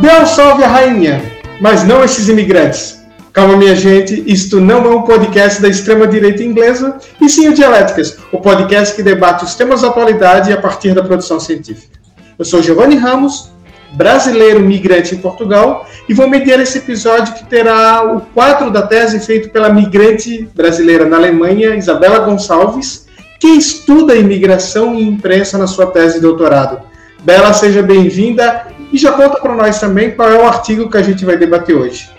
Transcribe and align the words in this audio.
Deus 0.00 0.30
salve 0.30 0.64
a 0.64 0.68
rainha, 0.68 1.20
mas 1.60 1.84
não 1.84 2.02
esses 2.02 2.26
imigrantes. 2.26 2.98
Calma, 3.34 3.54
minha 3.54 3.76
gente, 3.76 4.24
isto 4.26 4.58
não 4.58 4.82
é 4.86 4.96
um 4.96 5.02
podcast 5.02 5.60
da 5.60 5.68
extrema-direita 5.68 6.42
inglesa, 6.42 6.96
e 7.20 7.28
sim 7.28 7.48
o 7.48 7.52
Dialéticas, 7.52 8.16
o 8.32 8.40
podcast 8.40 8.96
que 8.96 9.02
debate 9.02 9.44
os 9.44 9.54
temas 9.54 9.82
da 9.82 9.88
atualidade 9.88 10.50
a 10.54 10.56
partir 10.56 10.94
da 10.94 11.02
produção 11.02 11.38
científica. 11.38 11.98
Eu 12.38 12.46
sou 12.46 12.62
Giovanni 12.62 12.96
Ramos, 12.96 13.50
brasileiro 13.92 14.60
migrante 14.60 15.14
em 15.14 15.18
Portugal, 15.18 15.86
e 16.08 16.14
vou 16.14 16.26
mediar 16.26 16.60
esse 16.60 16.78
episódio 16.78 17.34
que 17.34 17.44
terá 17.44 18.02
o 18.02 18.22
quadro 18.22 18.70
da 18.70 18.80
tese 18.80 19.20
feito 19.20 19.50
pela 19.50 19.68
migrante 19.68 20.48
brasileira 20.54 21.04
na 21.04 21.18
Alemanha, 21.18 21.76
Isabela 21.76 22.20
Gonçalves, 22.20 23.06
que 23.38 23.48
estuda 23.48 24.16
imigração 24.16 24.94
e 24.94 25.06
imprensa 25.06 25.58
na 25.58 25.66
sua 25.66 25.88
tese 25.88 26.14
de 26.14 26.20
doutorado. 26.22 26.80
Bela, 27.22 27.52
seja 27.52 27.82
bem-vinda 27.82 28.69
e 28.92 28.98
já 28.98 29.12
conta 29.12 29.40
para 29.40 29.54
nós 29.54 29.78
também 29.80 30.10
qual 30.10 30.30
é 30.30 30.36
o 30.36 30.46
artigo 30.46 30.90
que 30.90 30.96
a 30.96 31.02
gente 31.02 31.24
vai 31.24 31.36
debater 31.36 31.76
hoje. 31.76 32.10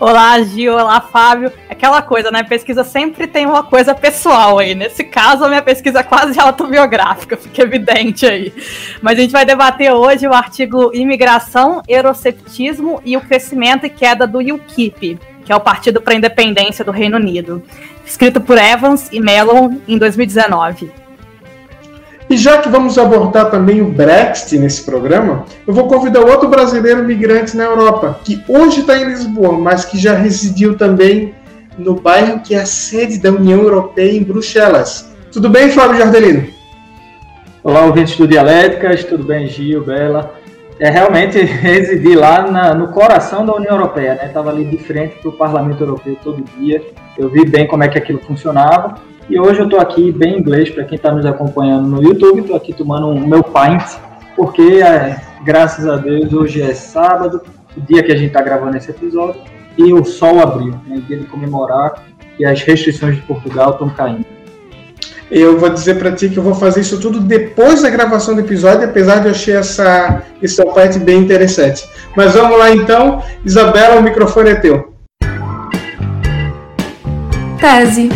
Olá, 0.00 0.40
Gil. 0.42 0.74
Olá, 0.74 1.00
Fábio. 1.00 1.50
Aquela 1.68 2.00
coisa, 2.00 2.30
né? 2.30 2.44
Pesquisa 2.44 2.84
sempre 2.84 3.26
tem 3.26 3.46
uma 3.46 3.64
coisa 3.64 3.96
pessoal 3.96 4.60
aí. 4.60 4.72
Nesse 4.72 5.02
caso, 5.02 5.44
a 5.44 5.48
minha 5.48 5.60
pesquisa 5.60 5.98
é 5.98 6.02
quase 6.04 6.38
autobiográfica, 6.40 7.36
fica 7.36 7.62
evidente 7.62 8.24
aí. 8.24 8.52
Mas 9.02 9.18
a 9.18 9.22
gente 9.22 9.32
vai 9.32 9.44
debater 9.44 9.92
hoje 9.92 10.28
o 10.28 10.32
artigo 10.32 10.92
Imigração, 10.94 11.82
Euroceptismo 11.88 13.02
e 13.04 13.16
o 13.16 13.20
Crescimento 13.20 13.86
e 13.86 13.90
Queda 13.90 14.24
do 14.24 14.38
UKIP, 14.38 15.18
que 15.44 15.52
é 15.52 15.56
o 15.56 15.60
Partido 15.60 16.00
para 16.00 16.14
a 16.14 16.16
Independência 16.16 16.84
do 16.84 16.92
Reino 16.92 17.16
Unido, 17.16 17.60
escrito 18.06 18.40
por 18.40 18.56
Evans 18.56 19.08
e 19.10 19.18
Mellon 19.18 19.78
em 19.88 19.98
2019. 19.98 21.07
E 22.30 22.36
já 22.36 22.60
que 22.60 22.68
vamos 22.68 22.98
abordar 22.98 23.50
também 23.50 23.80
o 23.80 23.86
Brexit 23.86 24.58
nesse 24.58 24.84
programa, 24.84 25.46
eu 25.66 25.72
vou 25.72 25.88
convidar 25.88 26.20
outro 26.20 26.46
brasileiro 26.46 27.02
migrante 27.02 27.56
na 27.56 27.64
Europa, 27.64 28.20
que 28.22 28.44
hoje 28.46 28.80
está 28.80 28.98
em 28.98 29.06
Lisboa, 29.06 29.58
mas 29.58 29.86
que 29.86 29.96
já 29.96 30.12
residiu 30.12 30.76
também 30.76 31.34
no 31.78 31.94
bairro 31.94 32.40
que 32.40 32.54
é 32.54 32.60
a 32.60 32.66
sede 32.66 33.18
da 33.18 33.30
União 33.30 33.62
Europeia, 33.62 34.12
em 34.12 34.22
Bruxelas. 34.22 35.10
Tudo 35.32 35.48
bem, 35.48 35.70
Flávio 35.70 35.96
Jardelino? 35.96 36.46
Olá, 37.64 37.86
ouvintes 37.86 38.14
do 38.18 38.28
Dialéticas, 38.28 39.04
tudo 39.04 39.24
bem, 39.24 39.46
Gil, 39.46 39.82
Bela? 39.82 40.34
É 40.78 40.90
realmente 40.90 41.38
residir 41.40 42.18
lá 42.18 42.42
na, 42.42 42.74
no 42.74 42.88
coração 42.88 43.46
da 43.46 43.54
União 43.54 43.74
Europeia, 43.74 44.16
né? 44.16 44.26
Estava 44.26 44.50
ali 44.50 44.66
de 44.66 44.76
frente 44.76 45.16
para 45.16 45.30
o 45.30 45.32
Parlamento 45.32 45.82
Europeu 45.82 46.14
todo 46.22 46.44
dia. 46.58 46.82
Eu 47.16 47.30
vi 47.30 47.46
bem 47.46 47.66
como 47.66 47.84
é 47.84 47.88
que 47.88 47.96
aquilo 47.96 48.20
funcionava 48.20 48.96
e 49.28 49.38
hoje 49.38 49.60
eu 49.60 49.64
estou 49.66 49.78
aqui 49.78 50.10
bem 50.10 50.38
inglês, 50.38 50.70
para 50.70 50.84
quem 50.84 50.96
está 50.96 51.12
nos 51.12 51.26
acompanhando 51.26 51.86
no 51.86 52.02
YouTube, 52.02 52.40
estou 52.40 52.56
aqui 52.56 52.72
tomando 52.72 53.08
o 53.08 53.28
meu 53.28 53.42
pint, 53.42 53.84
porque 54.34 54.80
é, 54.82 55.20
graças 55.44 55.86
a 55.86 55.96
Deus 55.96 56.32
hoje 56.32 56.62
é 56.62 56.72
sábado, 56.72 57.42
o 57.76 57.80
dia 57.80 58.02
que 58.02 58.10
a 58.10 58.16
gente 58.16 58.28
está 58.28 58.40
gravando 58.40 58.76
esse 58.76 58.90
episódio, 58.90 59.40
e 59.76 59.92
o 59.92 60.04
sol 60.04 60.40
abriu, 60.40 60.74
né, 60.86 61.02
dia 61.06 61.18
de 61.18 61.26
comemorar 61.26 62.04
e 62.38 62.46
as 62.46 62.62
restrições 62.62 63.16
de 63.16 63.22
Portugal 63.22 63.72
estão 63.72 63.90
caindo. 63.90 64.24
Eu 65.30 65.58
vou 65.58 65.68
dizer 65.68 65.98
para 65.98 66.12
ti 66.12 66.30
que 66.30 66.38
eu 66.38 66.42
vou 66.42 66.54
fazer 66.54 66.80
isso 66.80 66.98
tudo 66.98 67.20
depois 67.20 67.82
da 67.82 67.90
gravação 67.90 68.34
do 68.34 68.40
episódio, 68.40 68.88
apesar 68.88 69.18
de 69.18 69.26
eu 69.26 69.32
achar 69.32 69.52
essa, 69.52 70.22
essa 70.42 70.64
parte 70.64 70.98
bem 70.98 71.18
interessante. 71.18 71.86
Mas 72.16 72.32
vamos 72.32 72.58
lá 72.58 72.70
então, 72.70 73.22
Isabela, 73.44 74.00
o 74.00 74.02
microfone 74.02 74.50
é 74.50 74.54
teu. 74.54 74.94
Tese. 77.60 78.08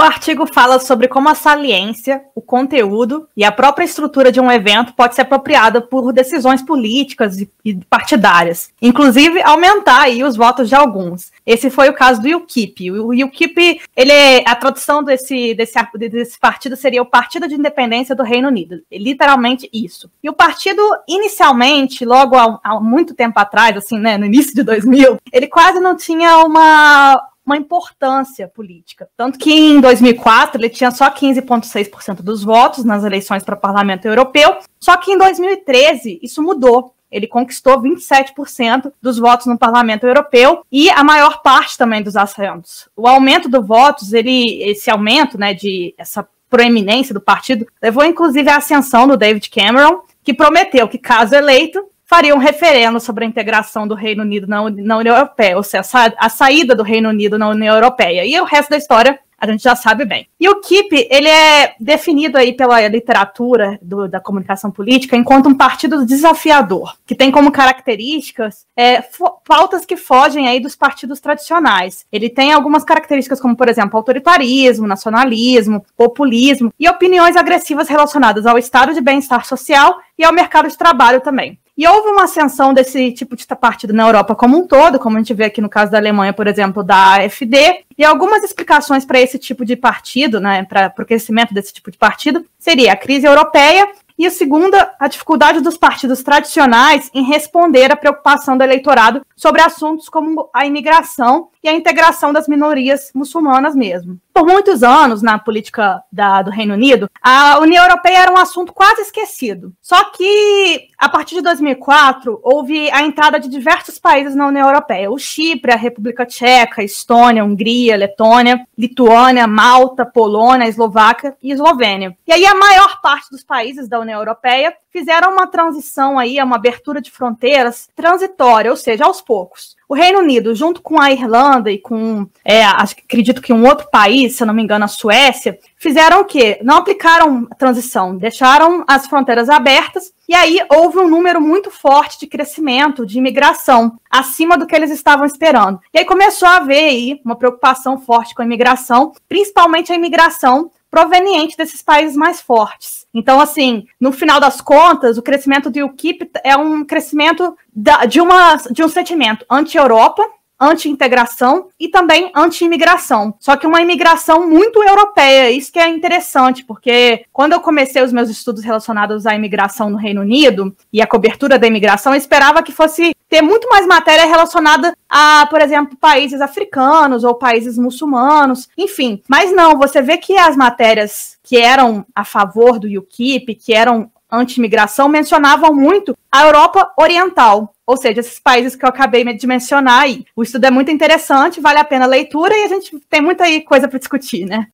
O 0.00 0.04
artigo 0.04 0.46
fala 0.46 0.78
sobre 0.78 1.08
como 1.08 1.28
a 1.28 1.34
saliência, 1.34 2.22
o 2.32 2.40
conteúdo 2.40 3.28
e 3.36 3.42
a 3.42 3.50
própria 3.50 3.84
estrutura 3.84 4.30
de 4.30 4.40
um 4.40 4.48
evento 4.48 4.92
pode 4.92 5.16
ser 5.16 5.22
apropriada 5.22 5.80
por 5.80 6.12
decisões 6.12 6.62
políticas 6.62 7.40
e 7.40 7.74
partidárias, 7.90 8.70
inclusive 8.80 9.42
aumentar 9.42 10.02
aí 10.02 10.22
os 10.22 10.36
votos 10.36 10.68
de 10.68 10.76
alguns. 10.76 11.32
Esse 11.44 11.68
foi 11.68 11.88
o 11.88 11.94
caso 11.94 12.22
do 12.22 12.28
UKIP. 12.28 12.92
O 12.92 13.10
UKIP, 13.24 13.80
ele 13.96 14.12
é, 14.12 14.44
a 14.46 14.54
tradução 14.54 15.02
desse, 15.02 15.52
desse, 15.54 15.74
desse 15.96 16.38
partido 16.38 16.76
seria 16.76 17.02
o 17.02 17.06
Partido 17.06 17.48
de 17.48 17.56
Independência 17.56 18.14
do 18.14 18.22
Reino 18.22 18.46
Unido, 18.46 18.80
literalmente 18.92 19.68
isso. 19.72 20.08
E 20.22 20.30
o 20.30 20.32
partido, 20.32 20.80
inicialmente, 21.08 22.04
logo 22.04 22.36
há, 22.36 22.60
há 22.62 22.78
muito 22.78 23.14
tempo 23.14 23.40
atrás, 23.40 23.76
assim, 23.76 23.98
né, 23.98 24.16
no 24.16 24.26
início 24.26 24.54
de 24.54 24.62
2000, 24.62 25.18
ele 25.32 25.48
quase 25.48 25.80
não 25.80 25.96
tinha 25.96 26.38
uma 26.44 27.20
uma 27.48 27.56
importância 27.56 28.46
política. 28.46 29.08
Tanto 29.16 29.38
que 29.38 29.50
em 29.50 29.80
2004 29.80 30.60
ele 30.60 30.68
tinha 30.68 30.90
só 30.90 31.10
15,6% 31.10 32.16
dos 32.16 32.44
votos 32.44 32.84
nas 32.84 33.04
eleições 33.04 33.42
para 33.42 33.54
o 33.54 33.58
Parlamento 33.60 34.06
Europeu, 34.06 34.58
só 34.78 34.96
que 34.98 35.12
em 35.12 35.18
2013 35.18 36.20
isso 36.22 36.42
mudou. 36.42 36.94
Ele 37.10 37.26
conquistou 37.26 37.80
27% 37.80 38.92
dos 39.00 39.18
votos 39.18 39.46
no 39.46 39.56
Parlamento 39.56 40.06
Europeu 40.06 40.62
e 40.70 40.90
a 40.90 41.02
maior 41.02 41.40
parte 41.40 41.78
também 41.78 42.02
dos 42.02 42.16
assentos. 42.16 42.86
O 42.94 43.08
aumento 43.08 43.48
dos 43.48 43.66
votos, 43.66 44.12
ele, 44.12 44.62
esse 44.62 44.90
aumento, 44.90 45.38
né, 45.38 45.54
de 45.54 45.94
essa 45.96 46.28
proeminência 46.50 47.14
do 47.14 47.20
partido, 47.20 47.66
levou 47.82 48.04
inclusive 48.04 48.50
à 48.50 48.58
ascensão 48.58 49.06
do 49.06 49.16
David 49.16 49.48
Cameron, 49.48 50.02
que 50.22 50.34
prometeu 50.34 50.86
que, 50.86 50.98
caso 50.98 51.34
eleito, 51.34 51.82
faria 52.08 52.34
um 52.34 52.38
referendo 52.38 52.98
sobre 52.98 53.24
a 53.24 53.28
integração 53.28 53.86
do 53.86 53.94
Reino 53.94 54.22
Unido 54.22 54.46
na, 54.46 54.68
na 54.70 54.96
União 54.96 55.14
Europeia, 55.14 55.56
ou 55.58 55.62
seja, 55.62 55.82
a 56.16 56.28
saída 56.30 56.74
do 56.74 56.82
Reino 56.82 57.10
Unido 57.10 57.38
na 57.38 57.50
União 57.50 57.74
Europeia. 57.74 58.24
E 58.24 58.40
o 58.40 58.44
resto 58.44 58.70
da 58.70 58.78
história 58.78 59.20
a 59.40 59.46
gente 59.46 59.62
já 59.62 59.76
sabe 59.76 60.04
bem. 60.04 60.26
E 60.40 60.48
o 60.48 60.60
KIP, 60.60 61.06
ele 61.08 61.28
é 61.28 61.76
definido 61.78 62.36
aí 62.36 62.52
pela 62.52 62.80
literatura 62.88 63.78
do, 63.80 64.08
da 64.08 64.18
comunicação 64.18 64.68
política 64.68 65.16
enquanto 65.16 65.48
um 65.48 65.54
partido 65.54 66.04
desafiador, 66.04 66.96
que 67.06 67.14
tem 67.14 67.30
como 67.30 67.52
características 67.52 68.66
é, 68.76 69.00
pautas 69.46 69.86
que 69.86 69.96
fogem 69.96 70.48
aí 70.48 70.58
dos 70.58 70.74
partidos 70.74 71.20
tradicionais. 71.20 72.04
Ele 72.10 72.28
tem 72.28 72.52
algumas 72.52 72.82
características 72.82 73.40
como, 73.40 73.56
por 73.56 73.68
exemplo, 73.68 73.96
autoritarismo, 73.96 74.88
nacionalismo, 74.88 75.86
populismo 75.96 76.74
e 76.76 76.88
opiniões 76.88 77.36
agressivas 77.36 77.88
relacionadas 77.88 78.44
ao 78.44 78.58
estado 78.58 78.92
de 78.92 79.00
bem-estar 79.00 79.46
social 79.46 80.00
e 80.18 80.24
ao 80.24 80.32
mercado 80.32 80.68
de 80.68 80.76
trabalho 80.76 81.20
também. 81.20 81.56
E 81.78 81.86
houve 81.86 82.08
uma 82.08 82.24
ascensão 82.24 82.74
desse 82.74 83.12
tipo 83.12 83.36
de 83.36 83.46
partido 83.46 83.92
na 83.92 84.02
Europa 84.02 84.34
como 84.34 84.58
um 84.58 84.66
todo, 84.66 84.98
como 84.98 85.16
a 85.16 85.20
gente 85.20 85.32
vê 85.32 85.44
aqui 85.44 85.60
no 85.60 85.68
caso 85.68 85.92
da 85.92 85.98
Alemanha, 85.98 86.32
por 86.32 86.48
exemplo, 86.48 86.82
da 86.82 87.18
AfD, 87.18 87.84
e 87.96 88.04
algumas 88.04 88.42
explicações 88.42 89.04
para 89.04 89.20
esse 89.20 89.38
tipo 89.38 89.64
de 89.64 89.76
partido, 89.76 90.40
né, 90.40 90.64
para 90.64 90.92
o 90.98 91.06
crescimento 91.06 91.54
desse 91.54 91.72
tipo 91.72 91.88
de 91.92 91.96
partido, 91.96 92.44
seria 92.58 92.92
a 92.92 92.96
crise 92.96 93.28
europeia 93.28 93.88
e 94.18 94.26
a 94.26 94.30
segunda, 94.30 94.92
a 94.98 95.06
dificuldade 95.06 95.60
dos 95.60 95.76
partidos 95.76 96.20
tradicionais 96.24 97.08
em 97.14 97.22
responder 97.22 97.92
à 97.92 97.96
preocupação 97.96 98.58
do 98.58 98.64
eleitorado 98.64 99.24
sobre 99.36 99.62
assuntos 99.62 100.08
como 100.08 100.50
a 100.52 100.66
imigração 100.66 101.48
e 101.62 101.68
a 101.68 101.72
integração 101.72 102.32
das 102.32 102.48
minorias 102.48 103.12
muçulmanas 103.14 103.76
mesmo. 103.76 104.18
Por 104.38 104.46
muitos 104.46 104.84
anos, 104.84 105.20
na 105.20 105.36
política 105.36 106.00
da, 106.12 106.42
do 106.42 106.50
Reino 106.52 106.74
Unido, 106.74 107.10
a 107.20 107.58
União 107.58 107.82
Europeia 107.82 108.18
era 108.18 108.32
um 108.32 108.36
assunto 108.36 108.72
quase 108.72 109.02
esquecido. 109.02 109.72
Só 109.82 110.12
que, 110.12 110.90
a 110.96 111.08
partir 111.08 111.34
de 111.34 111.42
2004, 111.42 112.38
houve 112.44 112.88
a 112.92 113.02
entrada 113.02 113.40
de 113.40 113.48
diversos 113.48 113.98
países 113.98 114.36
na 114.36 114.46
União 114.46 114.68
Europeia. 114.68 115.10
O 115.10 115.18
Chipre, 115.18 115.72
a 115.72 115.76
República 115.76 116.24
Tcheca, 116.24 116.84
Estônia, 116.84 117.44
Hungria, 117.44 117.96
Letônia, 117.96 118.64
Lituânia, 118.78 119.48
Malta, 119.48 120.06
Polônia, 120.06 120.68
Eslováquia 120.68 121.36
e 121.42 121.50
Eslovênia. 121.50 122.16
E 122.24 122.32
aí 122.32 122.46
a 122.46 122.54
maior 122.54 123.00
parte 123.00 123.32
dos 123.32 123.42
países 123.42 123.88
da 123.88 123.98
União 123.98 124.20
Europeia 124.20 124.72
fizeram 124.98 125.32
uma 125.32 125.46
transição 125.46 126.18
aí, 126.18 126.42
uma 126.42 126.56
abertura 126.56 127.00
de 127.00 127.10
fronteiras 127.10 127.88
transitória, 127.94 128.70
ou 128.70 128.76
seja, 128.76 129.04
aos 129.04 129.20
poucos. 129.20 129.76
O 129.88 129.94
Reino 129.94 130.18
Unido, 130.18 130.54
junto 130.54 130.82
com 130.82 131.00
a 131.00 131.10
Irlanda 131.10 131.70
e 131.70 131.78
com, 131.78 132.26
é, 132.44 132.62
acredito 132.64 133.40
que 133.40 133.52
um 133.52 133.66
outro 133.66 133.88
país, 133.90 134.36
se 134.36 134.44
não 134.44 134.52
me 134.52 134.62
engano, 134.62 134.84
a 134.84 134.88
Suécia, 134.88 135.58
fizeram 135.76 136.20
o 136.20 136.24
quê? 136.24 136.58
Não 136.62 136.76
aplicaram 136.76 137.46
a 137.50 137.54
transição, 137.54 138.16
deixaram 138.16 138.84
as 138.86 139.06
fronteiras 139.06 139.48
abertas 139.48 140.12
e 140.28 140.34
aí 140.34 140.58
houve 140.70 140.98
um 140.98 141.08
número 141.08 141.40
muito 141.40 141.70
forte 141.70 142.20
de 142.20 142.26
crescimento, 142.26 143.06
de 143.06 143.16
imigração, 143.16 143.98
acima 144.10 144.58
do 144.58 144.66
que 144.66 144.76
eles 144.76 144.90
estavam 144.90 145.24
esperando. 145.24 145.80
E 145.94 145.98
aí 146.00 146.04
começou 146.04 146.46
a 146.46 146.56
haver 146.56 146.84
aí 146.84 147.20
uma 147.24 147.36
preocupação 147.36 147.98
forte 147.98 148.34
com 148.34 148.42
a 148.42 148.44
imigração, 148.44 149.12
principalmente 149.26 149.90
a 149.90 149.94
imigração 149.94 150.70
proveniente 150.90 151.56
desses 151.56 151.82
países 151.82 152.16
mais 152.16 152.40
fortes. 152.40 153.06
Então, 153.12 153.40
assim, 153.40 153.86
no 154.00 154.12
final 154.12 154.40
das 154.40 154.60
contas, 154.60 155.18
o 155.18 155.22
crescimento 155.22 155.70
do 155.70 155.84
UKIP 155.84 156.30
é 156.44 156.56
um 156.56 156.84
crescimento 156.84 157.56
da, 157.74 158.04
de, 158.04 158.20
uma, 158.20 158.56
de 158.56 158.82
um 158.82 158.88
sentimento 158.88 159.44
anti-Europa, 159.50 160.24
anti-integração 160.60 161.68
e 161.78 161.88
também 161.88 162.30
anti-imigração. 162.34 163.34
Só 163.38 163.56
que 163.56 163.66
uma 163.66 163.80
imigração 163.80 164.48
muito 164.48 164.82
europeia, 164.82 165.50
isso 165.50 165.72
que 165.72 165.78
é 165.78 165.88
interessante, 165.88 166.64
porque 166.64 167.24
quando 167.32 167.52
eu 167.52 167.60
comecei 167.60 168.02
os 168.02 168.12
meus 168.12 168.28
estudos 168.28 168.64
relacionados 168.64 169.26
à 169.26 169.34
imigração 169.34 169.90
no 169.90 169.96
Reino 169.96 170.20
Unido 170.20 170.74
e 170.92 171.00
a 171.00 171.06
cobertura 171.06 171.58
da 171.58 171.66
imigração, 171.66 172.12
eu 172.12 172.18
esperava 172.18 172.62
que 172.62 172.72
fosse 172.72 173.14
ter 173.28 173.42
muito 173.42 173.68
mais 173.68 173.86
matéria 173.86 174.24
relacionada 174.24 174.96
a, 175.08 175.46
por 175.50 175.60
exemplo, 175.60 175.96
países 175.98 176.40
africanos 176.40 177.24
ou 177.24 177.34
países 177.34 177.76
muçulmanos, 177.76 178.68
enfim. 178.76 179.22
Mas 179.28 179.52
não, 179.52 179.78
você 179.78 180.00
vê 180.00 180.16
que 180.16 180.36
as 180.36 180.56
matérias 180.56 181.38
que 181.42 181.56
eram 181.56 182.04
a 182.14 182.24
favor 182.24 182.78
do 182.78 182.86
UKIP, 182.86 183.54
que 183.54 183.74
eram 183.74 184.10
anti-imigração 184.30 185.08
mencionavam 185.08 185.74
muito 185.74 186.16
a 186.30 186.44
Europa 186.44 186.92
Oriental, 186.98 187.74
ou 187.86 187.96
seja, 187.96 188.20
esses 188.20 188.38
países 188.38 188.76
que 188.76 188.84
eu 188.84 188.88
acabei 188.88 189.24
de 189.34 189.46
mencionar 189.46 190.02
aí. 190.02 190.24
O 190.36 190.42
estudo 190.42 190.66
é 190.66 190.70
muito 190.70 190.90
interessante, 190.90 191.60
vale 191.60 191.78
a 191.78 191.84
pena 191.84 192.04
a 192.04 192.08
leitura 192.08 192.54
e 192.56 192.64
a 192.64 192.68
gente 192.68 192.98
tem 193.08 193.20
muita 193.20 193.44
aí 193.44 193.62
coisa 193.62 193.88
para 193.88 193.98
discutir, 193.98 194.44
né? 194.44 194.66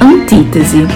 Antítese. 0.00 0.86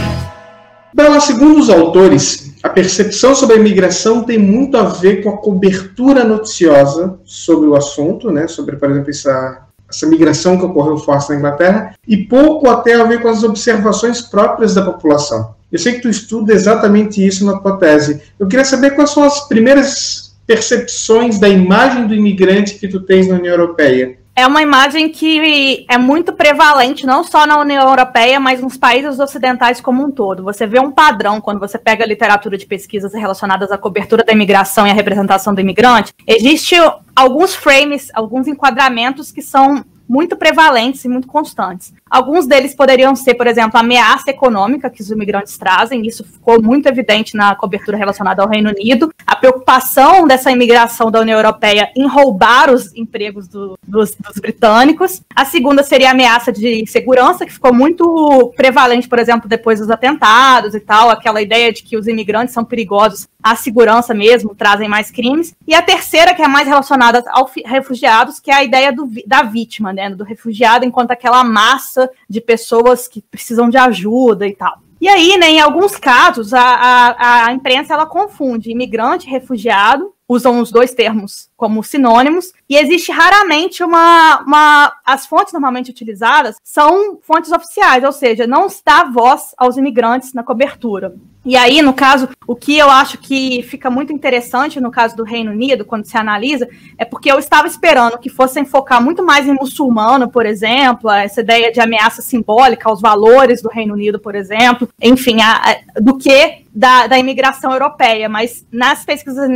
Bela, 0.95 1.21
segundo 1.21 1.59
os 1.59 1.69
autores, 1.69 2.55
a 2.63 2.69
percepção 2.69 3.35
sobre 3.35 3.57
a 3.57 3.59
imigração 3.59 4.23
tem 4.23 4.39
muito 4.39 4.77
a 4.77 4.85
ver 4.85 5.23
com 5.23 5.31
a 5.31 5.37
cobertura 5.37 6.25
noticiosa 6.25 7.19
sobre 7.25 7.69
o 7.69 7.77
assunto, 7.77 8.31
né? 8.31 8.47
Sobre, 8.47 8.77
por 8.77 8.91
exemplo, 8.91 9.11
essa 9.11 9.65
essa 9.95 10.07
migração 10.07 10.59
que 10.59 10.65
ocorreu 10.65 10.97
forte 10.97 11.31
na 11.31 11.37
Inglaterra, 11.37 11.95
e 12.07 12.17
pouco 12.17 12.69
até 12.69 12.95
a 12.95 13.05
ver 13.05 13.23
com 13.23 13.29
as 13.29 13.45
observações 13.45 14.21
próprias 14.21 14.75
da 14.75 14.83
população. 14.83 15.54
Eu 15.75 15.81
sei 15.81 15.95
que 15.95 16.03
tu 16.03 16.09
estuda 16.09 16.53
exatamente 16.53 17.27
isso 17.27 17.45
na 17.45 17.59
tua 17.59 17.77
tese. 17.77 18.23
Eu 18.39 18.47
queria 18.47 18.65
saber 18.65 18.93
quais 18.93 19.11
são 19.11 19.25
as 19.25 19.49
primeiras 19.49 20.37
percepções 20.47 21.41
da 21.41 21.49
imagem 21.49 22.07
do 22.07 22.15
imigrante 22.15 22.77
que 22.77 22.87
tu 22.87 23.01
tens 23.01 23.27
na 23.27 23.35
União 23.35 23.55
Europeia 23.55 24.17
é 24.37 24.47
uma 24.47 24.61
imagem 24.61 25.11
que 25.11 25.87
é 25.89 25.97
muito 25.97 26.33
prevalente, 26.33 27.07
não 27.07 27.23
só 27.23 27.47
na 27.47 27.61
União 27.61 27.89
Europeia, 27.89 28.41
mas 28.41 28.61
nos 28.61 28.77
países 28.77 29.21
ocidentais 29.21 29.81
como 29.81 30.05
um 30.05 30.11
todo. 30.11 30.43
Você 30.43 30.67
vê 30.67 30.81
um 30.81 30.91
padrão 30.91 31.41
quando 31.41 31.61
você 31.61 31.79
pega 31.79 32.03
a 32.03 32.07
literatura 32.07 32.59
de 32.59 32.67
pesquisas 32.67 33.15
relacionadas 33.15 33.71
à 33.71 33.79
cobertura 33.79 34.25
da 34.25 34.33
imigração 34.33 34.87
e 34.87 34.91
à 34.91 34.93
representação 34.93 35.55
do 35.55 35.61
imigrante. 35.61 36.13
Existe 36.27 36.75
alguns 37.15 37.55
frames, 37.55 38.11
alguns 38.13 38.49
enquadramentos 38.49 39.31
que 39.31 39.41
são 39.41 39.85
muito 40.09 40.37
prevalentes 40.37 41.05
e 41.05 41.09
muito 41.09 41.29
constantes. 41.29 41.95
Alguns 42.15 42.47
deles 42.47 42.77
poderiam 42.77 43.17
ser, 43.17 43.35
por 43.35 43.49
exemplo, 43.49 43.77
a 43.77 43.81
ameaça 43.81 44.31
econômica 44.31 44.89
que 44.89 45.03
os 45.03 45.11
imigrantes 45.11 45.59
trazem, 45.59 46.07
isso 46.07 46.23
ficou 46.23 46.63
muito 46.63 46.87
evidente 46.87 47.37
na 47.37 47.57
cobertura 47.57 47.97
relacionada 47.97 48.41
ao 48.41 48.49
Reino 48.49 48.71
Unido, 48.71 49.13
a 49.27 49.35
preocupação 49.35 50.25
dessa 50.25 50.49
imigração 50.53 51.11
da 51.11 51.19
União 51.19 51.37
Europeia 51.37 51.91
em 51.97 52.07
roubar 52.07 52.71
os 52.71 52.95
empregos 52.95 53.49
do, 53.49 53.77
dos, 53.85 54.15
dos, 54.15 54.39
britânicos. 54.39 55.23
A 55.35 55.45
segunda 55.45 55.83
seria 55.83 56.11
a 56.11 56.13
ameaça 56.13 56.53
de 56.53 56.87
segurança, 56.87 57.45
que 57.45 57.53
ficou 57.53 57.75
muito 57.75 58.53
prevalente, 58.57 59.09
por 59.09 59.19
exemplo, 59.19 59.49
depois 59.49 59.81
dos 59.81 59.91
atentados 59.91 60.73
e 60.77 60.79
tal, 60.79 61.11
aquela 61.11 61.43
ideia 61.43 61.73
de 61.73 61.83
que 61.83 61.97
os 61.97 62.07
imigrantes 62.07 62.55
são 62.55 62.65
perigosos 62.65 63.27
à 63.43 63.57
segurança 63.57 64.15
mesmo, 64.15 64.55
trazem 64.55 64.89
mais 64.89 65.11
crimes. 65.11 65.53
E 65.67 65.75
a 65.75 65.83
terceira, 65.83 66.33
que 66.33 66.43
é 66.43 66.47
mais 66.47 66.69
relacionada 66.69 67.25
aos 67.33 67.51
refugiados, 67.67 68.39
que 68.39 68.53
é 68.53 68.55
a 68.55 68.63
ideia 68.63 68.93
do, 68.93 69.11
da 69.27 69.43
vítima, 69.43 69.93
né, 69.93 70.09
do 70.11 70.23
refugiado 70.23 70.85
enquanto 70.85 71.11
aquela 71.11 71.43
massa 71.43 72.04
de 72.29 72.41
pessoas 72.41 73.07
que 73.09 73.23
precisam 73.23 73.69
de 73.69 73.77
ajuda 73.77 74.47
e 74.47 74.55
tal. 74.55 74.79
E 75.01 75.09
aí, 75.09 75.37
né, 75.37 75.51
em 75.51 75.61
alguns 75.61 75.97
casos, 75.97 76.55
a, 76.55 76.63
a, 76.63 77.47
a 77.47 77.53
imprensa 77.53 77.93
ela 77.93 78.07
confunde 78.07 78.71
imigrante 78.71 79.29
refugiado, 79.29 80.14
usam 80.29 80.61
os 80.61 80.71
dois 80.71 80.95
termos 80.95 81.49
como 81.57 81.83
sinônimos, 81.83 82.53
e 82.69 82.77
existe 82.77 83.13
raramente 83.13 83.83
uma, 83.83 84.41
uma. 84.41 84.93
As 85.05 85.27
fontes 85.27 85.53
normalmente 85.53 85.91
utilizadas 85.91 86.57
são 86.63 87.19
fontes 87.23 87.53
oficiais, 87.53 88.05
ou 88.05 88.13
seja, 88.13 88.47
não 88.47 88.67
dá 88.85 89.05
voz 89.05 89.55
aos 89.57 89.77
imigrantes 89.77 90.33
na 90.33 90.43
cobertura. 90.43 91.15
E 91.45 91.57
aí, 91.57 91.83
no 91.83 91.93
caso, 91.93 92.31
o 92.47 92.57
que 92.57 92.79
eu 92.79 92.89
acho 92.89 93.19
que 93.19 93.63
fica 93.65 93.91
muito 93.91 94.13
interessante 94.13 94.81
no 94.81 94.91
caso 94.91 95.15
do 95.15 95.25
Reino 95.25 95.51
Unido, 95.51 95.85
quando 95.85 96.07
se 96.07 96.17
analisa, 96.17 96.67
é 96.97 97.05
porque 97.05 97.31
eu 97.31 97.39
estava 97.39 97.67
esperando 97.67 98.19
que 98.19 98.31
fossem 98.31 98.65
focar 98.65 99.03
muito 99.03 99.23
mais 99.23 99.47
em 99.47 99.53
muçulmano, 99.53 100.31
por 100.31 100.47
exemplo, 100.47 101.11
essa 101.11 101.43
ideia 101.43 101.71
de 101.71 101.81
ameaça 101.81 102.23
simbólica 102.23 102.89
aos 102.89 103.03
valores 103.03 103.61
do 103.61 103.69
Reino 103.69 103.93
Unido, 103.93 104.19
por 104.19 104.35
exemplo, 104.35 104.89
enfim, 105.01 105.43
a, 105.43 105.53
a, 105.71 106.01
do 106.01 106.17
que 106.17 106.64
da, 106.75 107.07
da 107.07 107.19
imigração 107.19 107.73
europeia. 107.73 108.29
Mas 108.29 108.67
nas 108.73 109.05
pesquisas 109.05 109.49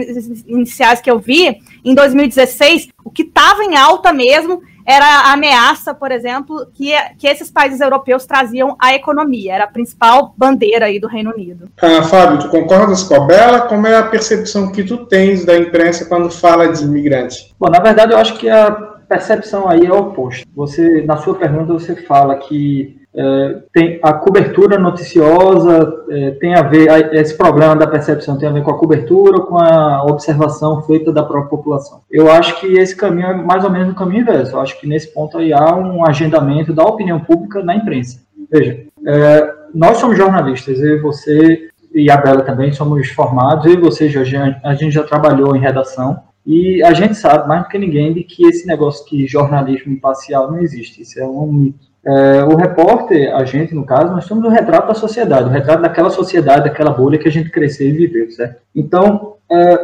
iniciais 0.47 1.01
que 1.01 1.11
eu 1.11 1.19
vi, 1.19 1.59
em 1.85 1.95
2016, 1.95 2.89
o 3.05 3.11
que 3.11 3.23
estava 3.23 3.65
em 3.65 3.77
alta 3.77 4.13
mesmo 4.13 4.63
era 4.89 5.05
a 5.05 5.33
ameaça, 5.35 5.93
por 5.93 6.11
exemplo, 6.11 6.67
que, 6.73 6.93
que 7.19 7.27
esses 7.27 7.51
países 7.51 7.79
europeus 7.79 8.25
traziam 8.25 8.75
à 8.81 8.95
economia. 8.95 9.53
Era 9.53 9.65
a 9.65 9.69
principal 9.69 10.33
bandeira 10.35 10.87
aí 10.87 10.99
do 10.99 11.07
Reino 11.07 11.31
Unido. 11.31 11.69
Ah, 11.83 12.03
Fábio, 12.03 12.39
tu 12.39 12.49
concordas 12.49 13.03
com 13.03 13.15
a 13.15 13.21
Bela? 13.21 13.61
Como 13.63 13.87
é 13.87 13.99
a 13.99 14.05
percepção 14.05 14.73
que 14.73 14.83
tu 14.83 15.05
tens 15.05 15.45
da 15.45 15.59
imprensa 15.59 16.07
quando 16.07 16.31
fala 16.31 16.73
de 16.73 16.85
imigrante? 16.85 17.55
Bom, 17.61 17.69
na 17.69 17.81
verdade, 17.81 18.15
eu 18.15 18.19
acho 18.19 18.39
que 18.39 18.49
a 18.49 18.71
percepção 19.07 19.69
aí 19.69 19.85
é 19.85 19.93
o 19.93 19.99
oposto. 19.99 20.47
Você, 20.57 21.03
na 21.03 21.19
sua 21.19 21.35
pergunta, 21.35 21.75
você 21.75 21.95
fala 21.95 22.37
que 22.37 22.99
é, 23.21 23.63
tem 23.73 23.99
a 24.01 24.13
cobertura 24.13 24.79
noticiosa 24.79 26.05
é, 26.09 26.31
tem 26.33 26.55
a 26.55 26.63
ver 26.63 26.87
esse 27.15 27.37
problema 27.37 27.75
da 27.75 27.85
percepção 27.85 28.39
tem 28.39 28.49
a 28.49 28.53
ver 28.53 28.63
com 28.63 28.71
a 28.71 28.79
cobertura 28.79 29.41
com 29.41 29.59
a 29.59 30.05
observação 30.05 30.83
feita 30.83 31.13
da 31.13 31.25
própria 31.25 31.51
população. 31.51 32.03
Eu 32.09 32.31
acho 32.31 32.61
que 32.61 32.67
esse 32.79 32.95
caminho 32.95 33.27
é 33.27 33.35
mais 33.35 33.65
ou 33.65 33.71
menos 33.71 33.91
o 33.91 33.97
caminho 33.97 34.21
inverso. 34.21 34.55
Eu 34.55 34.61
acho 34.61 34.79
que 34.81 34.87
nesse 34.87 35.13
ponto 35.13 35.37
aí 35.37 35.53
há 35.53 35.75
um 35.75 36.07
agendamento 36.07 36.73
da 36.73 36.85
opinião 36.85 37.19
pública 37.19 37.61
na 37.61 37.75
imprensa. 37.75 38.21
Veja 38.49 38.85
é, 39.05 39.55
nós 39.75 39.97
somos 39.97 40.17
jornalistas 40.17 40.79
eu 40.79 40.99
e 40.99 41.01
você 41.01 41.71
e 41.93 42.09
a 42.09 42.17
Bela 42.17 42.43
também 42.43 42.73
somos 42.73 43.09
formados 43.09 43.67
eu 43.67 43.73
e 43.73 43.81
você 43.81 44.09
Jorge, 44.09 44.37
a 44.37 44.75
gente 44.75 44.93
já 44.93 45.03
trabalhou 45.03 45.57
em 45.57 45.61
redação 45.61 46.21
e 46.47 46.85
a 46.85 46.93
gente 46.93 47.17
sabe 47.17 47.49
mais 47.49 47.65
do 47.65 47.69
que 47.69 47.79
ninguém 47.79 48.15
de 48.15 48.23
que 48.23 48.47
esse 48.47 48.65
negócio 48.65 49.05
que 49.07 49.27
jornalismo 49.27 49.93
imparcial 49.93 50.51
não 50.51 50.61
existe. 50.61 51.03
Isso 51.03 51.19
é 51.19 51.27
um 51.27 51.53
mito 51.53 51.88
é, 52.09 52.43
o 52.43 52.57
repórter, 52.57 53.35
a 53.37 53.45
gente, 53.45 53.75
no 53.75 53.85
caso, 53.85 54.11
nós 54.11 54.25
somos 54.25 54.43
o 54.43 54.49
retrato 54.49 54.89
da 54.89 54.95
sociedade, 54.95 55.51
o 55.51 55.53
retrato 55.53 55.83
daquela 55.83 56.09
sociedade, 56.09 56.65
daquela 56.65 56.91
bolha 56.91 57.19
que 57.19 57.29
a 57.29 57.31
gente 57.31 57.51
cresceu 57.51 57.87
e 57.87 57.93
viveu, 57.93 58.31
certo? 58.31 58.63
Então, 58.75 59.35
é, 59.51 59.79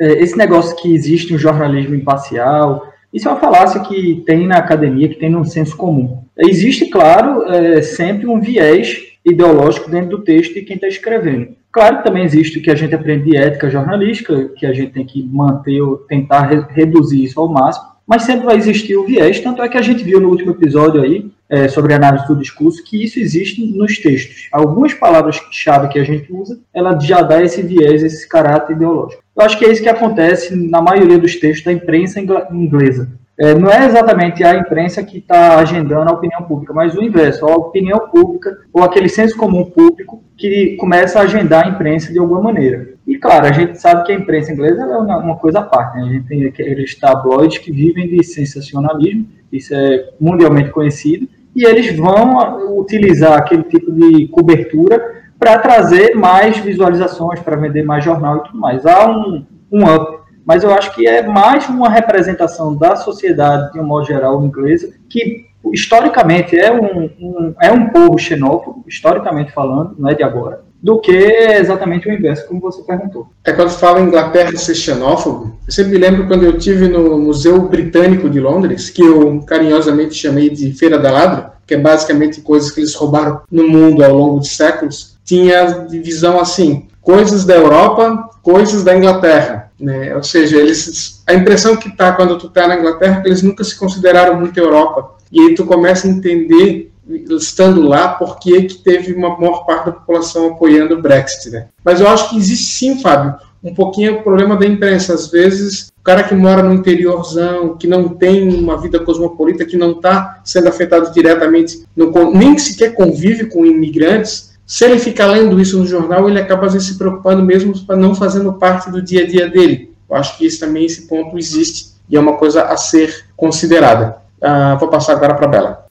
é, 0.00 0.12
esse 0.20 0.36
negócio 0.36 0.74
que 0.74 0.92
existe 0.92 1.32
um 1.32 1.38
jornalismo 1.38 1.94
imparcial, 1.94 2.92
isso 3.14 3.28
é 3.28 3.30
uma 3.30 3.40
falácia 3.40 3.80
que 3.82 4.24
tem 4.26 4.44
na 4.44 4.58
academia, 4.58 5.08
que 5.08 5.20
tem 5.20 5.30
no 5.30 5.44
senso 5.44 5.76
comum. 5.76 6.24
Existe, 6.36 6.86
claro, 6.86 7.44
é, 7.44 7.80
sempre 7.80 8.26
um 8.26 8.40
viés 8.40 8.96
ideológico 9.24 9.88
dentro 9.88 10.10
do 10.10 10.24
texto 10.24 10.54
de 10.54 10.62
quem 10.62 10.74
está 10.74 10.88
escrevendo. 10.88 11.54
Claro 11.70 11.98
que 11.98 12.04
também 12.04 12.24
existe 12.24 12.58
o 12.58 12.62
que 12.62 12.72
a 12.72 12.74
gente 12.74 12.94
aprende 12.94 13.30
de 13.30 13.36
ética 13.36 13.70
jornalística, 13.70 14.48
que 14.56 14.66
a 14.66 14.72
gente 14.72 14.92
tem 14.92 15.06
que 15.06 15.22
manter, 15.22 15.80
ou 15.80 15.96
tentar 15.96 16.40
re 16.42 16.64
reduzir 16.70 17.22
isso 17.22 17.38
ao 17.38 17.48
máximo, 17.48 17.86
mas 18.04 18.22
sempre 18.22 18.46
vai 18.46 18.56
existir 18.56 18.96
o 18.96 19.04
viés, 19.04 19.38
tanto 19.38 19.62
é 19.62 19.68
que 19.68 19.78
a 19.78 19.82
gente 19.82 20.02
viu 20.02 20.18
no 20.18 20.30
último 20.30 20.50
episódio 20.52 21.02
aí, 21.02 21.30
é, 21.48 21.68
sobre 21.68 21.94
análise 21.94 22.26
do 22.26 22.36
discurso, 22.36 22.84
que 22.84 23.02
isso 23.02 23.18
existe 23.18 23.64
nos 23.64 23.98
textos. 23.98 24.48
Algumas 24.52 24.92
palavras-chave 24.92 25.88
que 25.88 25.98
a 25.98 26.04
gente 26.04 26.32
usa, 26.32 26.60
ela 26.74 26.98
já 26.98 27.22
dá 27.22 27.42
esse 27.42 27.62
viés, 27.62 28.02
esse 28.02 28.28
caráter 28.28 28.76
ideológico. 28.76 29.22
Eu 29.36 29.44
acho 29.44 29.58
que 29.58 29.64
é 29.64 29.70
isso 29.70 29.82
que 29.82 29.88
acontece 29.88 30.54
na 30.54 30.82
maioria 30.82 31.18
dos 31.18 31.36
textos 31.36 31.64
da 31.64 31.72
imprensa 31.72 32.20
inglesa. 32.20 33.08
É, 33.38 33.54
não 33.54 33.70
é 33.70 33.86
exatamente 33.86 34.42
a 34.42 34.56
imprensa 34.56 35.00
que 35.04 35.18
está 35.18 35.60
agendando 35.60 36.10
a 36.10 36.14
opinião 36.14 36.42
pública, 36.42 36.74
mas 36.74 36.96
o 36.96 37.02
inverso, 37.02 37.46
a 37.46 37.54
opinião 37.54 38.08
pública 38.10 38.58
ou 38.72 38.82
aquele 38.82 39.08
senso 39.08 39.36
comum 39.36 39.64
público 39.64 40.24
que 40.36 40.74
começa 40.76 41.20
a 41.20 41.22
agendar 41.22 41.64
a 41.64 41.68
imprensa 41.68 42.12
de 42.12 42.18
alguma 42.18 42.42
maneira. 42.42 42.94
E 43.06 43.16
claro, 43.16 43.46
a 43.46 43.52
gente 43.52 43.80
sabe 43.80 44.04
que 44.04 44.12
a 44.12 44.16
imprensa 44.16 44.52
inglesa 44.52 44.82
é 44.82 44.86
uma, 44.86 45.18
uma 45.18 45.36
coisa 45.36 45.60
à 45.60 45.62
parte, 45.62 45.98
né? 45.98 46.02
a 46.02 46.12
gente 46.12 46.26
tem 46.26 46.46
aqueles 46.46 46.96
tabloides 46.96 47.58
que 47.58 47.70
vivem 47.70 48.08
de 48.08 48.24
sensacionalismo, 48.24 49.28
isso 49.52 49.72
é 49.72 50.10
mundialmente 50.20 50.70
conhecido, 50.70 51.28
e 51.58 51.66
eles 51.66 51.96
vão 51.96 52.78
utilizar 52.78 53.36
aquele 53.36 53.64
tipo 53.64 53.90
de 53.90 54.28
cobertura 54.28 55.24
para 55.36 55.58
trazer 55.58 56.14
mais 56.14 56.56
visualizações, 56.58 57.40
para 57.40 57.56
vender 57.56 57.82
mais 57.82 58.04
jornal 58.04 58.36
e 58.36 58.42
tudo 58.44 58.60
mais. 58.60 58.86
Há 58.86 59.10
um, 59.10 59.44
um 59.72 59.92
up, 59.92 60.20
mas 60.46 60.62
eu 60.62 60.72
acho 60.72 60.94
que 60.94 61.04
é 61.04 61.20
mais 61.26 61.68
uma 61.68 61.88
representação 61.88 62.76
da 62.76 62.94
sociedade, 62.94 63.72
de 63.72 63.80
um 63.80 63.84
modo 63.84 64.06
geral, 64.06 64.40
inglesa, 64.44 64.94
que 65.10 65.46
historicamente 65.72 66.56
é 66.56 66.70
um, 66.72 67.10
um, 67.20 67.54
é 67.60 67.72
um 67.72 67.88
povo 67.88 68.16
xenófobo, 68.16 68.84
historicamente 68.86 69.50
falando, 69.50 69.96
não 69.98 70.08
é 70.08 70.14
de 70.14 70.22
agora, 70.22 70.62
do 70.82 71.00
que 71.00 71.12
exatamente 71.12 72.08
o 72.08 72.12
inverso, 72.12 72.46
como 72.46 72.60
você 72.60 72.82
perguntou. 72.82 73.28
É 73.44 73.52
quando 73.52 73.70
fala 73.70 74.00
em 74.00 74.04
Inglaterra 74.04 74.56
ser 74.56 74.74
xenófobo, 74.74 75.56
eu 75.66 75.72
sempre 75.72 75.92
me 75.92 75.98
lembro 75.98 76.26
quando 76.26 76.44
eu 76.44 76.56
tive 76.56 76.88
no 76.88 77.18
Museu 77.18 77.60
Britânico 77.62 78.30
de 78.30 78.40
Londres, 78.40 78.88
que 78.90 79.02
eu 79.02 79.40
carinhosamente 79.46 80.14
chamei 80.14 80.48
de 80.48 80.72
Feira 80.72 80.98
da 80.98 81.10
Ladra, 81.10 81.52
que 81.66 81.74
é 81.74 81.78
basicamente 81.78 82.40
coisas 82.40 82.70
que 82.70 82.80
eles 82.80 82.94
roubaram 82.94 83.42
no 83.50 83.68
mundo 83.68 84.04
ao 84.04 84.16
longo 84.16 84.40
de 84.40 84.48
séculos, 84.48 85.18
tinha 85.24 85.86
divisão 85.88 86.40
assim, 86.40 86.86
coisas 87.02 87.44
da 87.44 87.54
Europa, 87.54 88.30
coisas 88.42 88.84
da 88.84 88.96
Inglaterra. 88.96 89.70
Né? 89.78 90.14
Ou 90.16 90.22
seja, 90.22 90.56
eles, 90.56 91.22
a 91.26 91.34
impressão 91.34 91.76
que 91.76 91.94
tá 91.94 92.12
quando 92.12 92.38
tu 92.38 92.46
está 92.46 92.66
na 92.66 92.76
Inglaterra 92.76 93.18
é 93.18 93.20
que 93.20 93.28
eles 93.28 93.42
nunca 93.42 93.62
se 93.62 93.78
consideraram 93.78 94.40
muito 94.40 94.58
Europa. 94.58 95.16
E 95.30 95.40
aí 95.40 95.54
tu 95.54 95.66
começa 95.66 96.06
a 96.06 96.10
entender 96.10 96.90
estando 97.08 97.82
lá, 97.82 98.08
porque 98.08 98.62
que 98.62 98.78
teve 98.78 99.12
uma 99.14 99.38
maior 99.38 99.64
parte 99.64 99.86
da 99.86 99.92
população 99.92 100.48
apoiando 100.48 100.94
o 100.94 101.02
Brexit. 101.02 101.50
Né? 101.50 101.68
Mas 101.84 102.00
eu 102.00 102.08
acho 102.08 102.30
que 102.30 102.36
existe 102.36 102.66
sim, 102.66 103.00
Fábio, 103.00 103.34
um 103.62 103.74
pouquinho 103.74 104.16
o 104.16 104.22
problema 104.22 104.56
da 104.56 104.66
imprensa. 104.66 105.14
Às 105.14 105.30
vezes, 105.30 105.88
o 105.98 106.02
cara 106.02 106.22
que 106.22 106.34
mora 106.34 106.62
no 106.62 106.74
interiorzão, 106.74 107.76
que 107.76 107.86
não 107.86 108.08
tem 108.08 108.48
uma 108.48 108.76
vida 108.80 109.00
cosmopolita, 109.00 109.64
que 109.64 109.76
não 109.76 109.92
está 109.92 110.40
sendo 110.44 110.68
afetado 110.68 111.12
diretamente, 111.12 111.84
não, 111.96 112.10
nem 112.32 112.56
sequer 112.58 112.94
convive 112.94 113.46
com 113.46 113.64
imigrantes, 113.64 114.48
se 114.66 114.84
ele 114.84 114.98
fica 114.98 115.26
lendo 115.26 115.58
isso 115.58 115.78
no 115.78 115.86
jornal, 115.86 116.28
ele 116.28 116.38
acaba 116.38 116.66
às 116.66 116.74
vezes 116.74 116.88
se 116.88 116.98
preocupando 116.98 117.42
mesmo 117.42 117.72
para 117.86 117.96
não 117.96 118.14
fazendo 118.14 118.52
parte 118.52 118.90
do 118.90 119.00
dia 119.00 119.24
a 119.24 119.26
dia 119.26 119.48
dele. 119.48 119.94
Eu 120.08 120.14
acho 120.14 120.36
que 120.36 120.44
esse, 120.44 120.60
também 120.60 120.84
esse 120.84 121.08
ponto 121.08 121.38
existe 121.38 121.92
e 122.08 122.16
é 122.16 122.20
uma 122.20 122.36
coisa 122.36 122.64
a 122.64 122.76
ser 122.76 123.24
considerada. 123.34 124.18
Uh, 124.40 124.78
vou 124.78 124.88
passar 124.88 125.12
agora 125.12 125.34
para 125.34 125.46
a 125.46 125.48
Bela. 125.48 125.87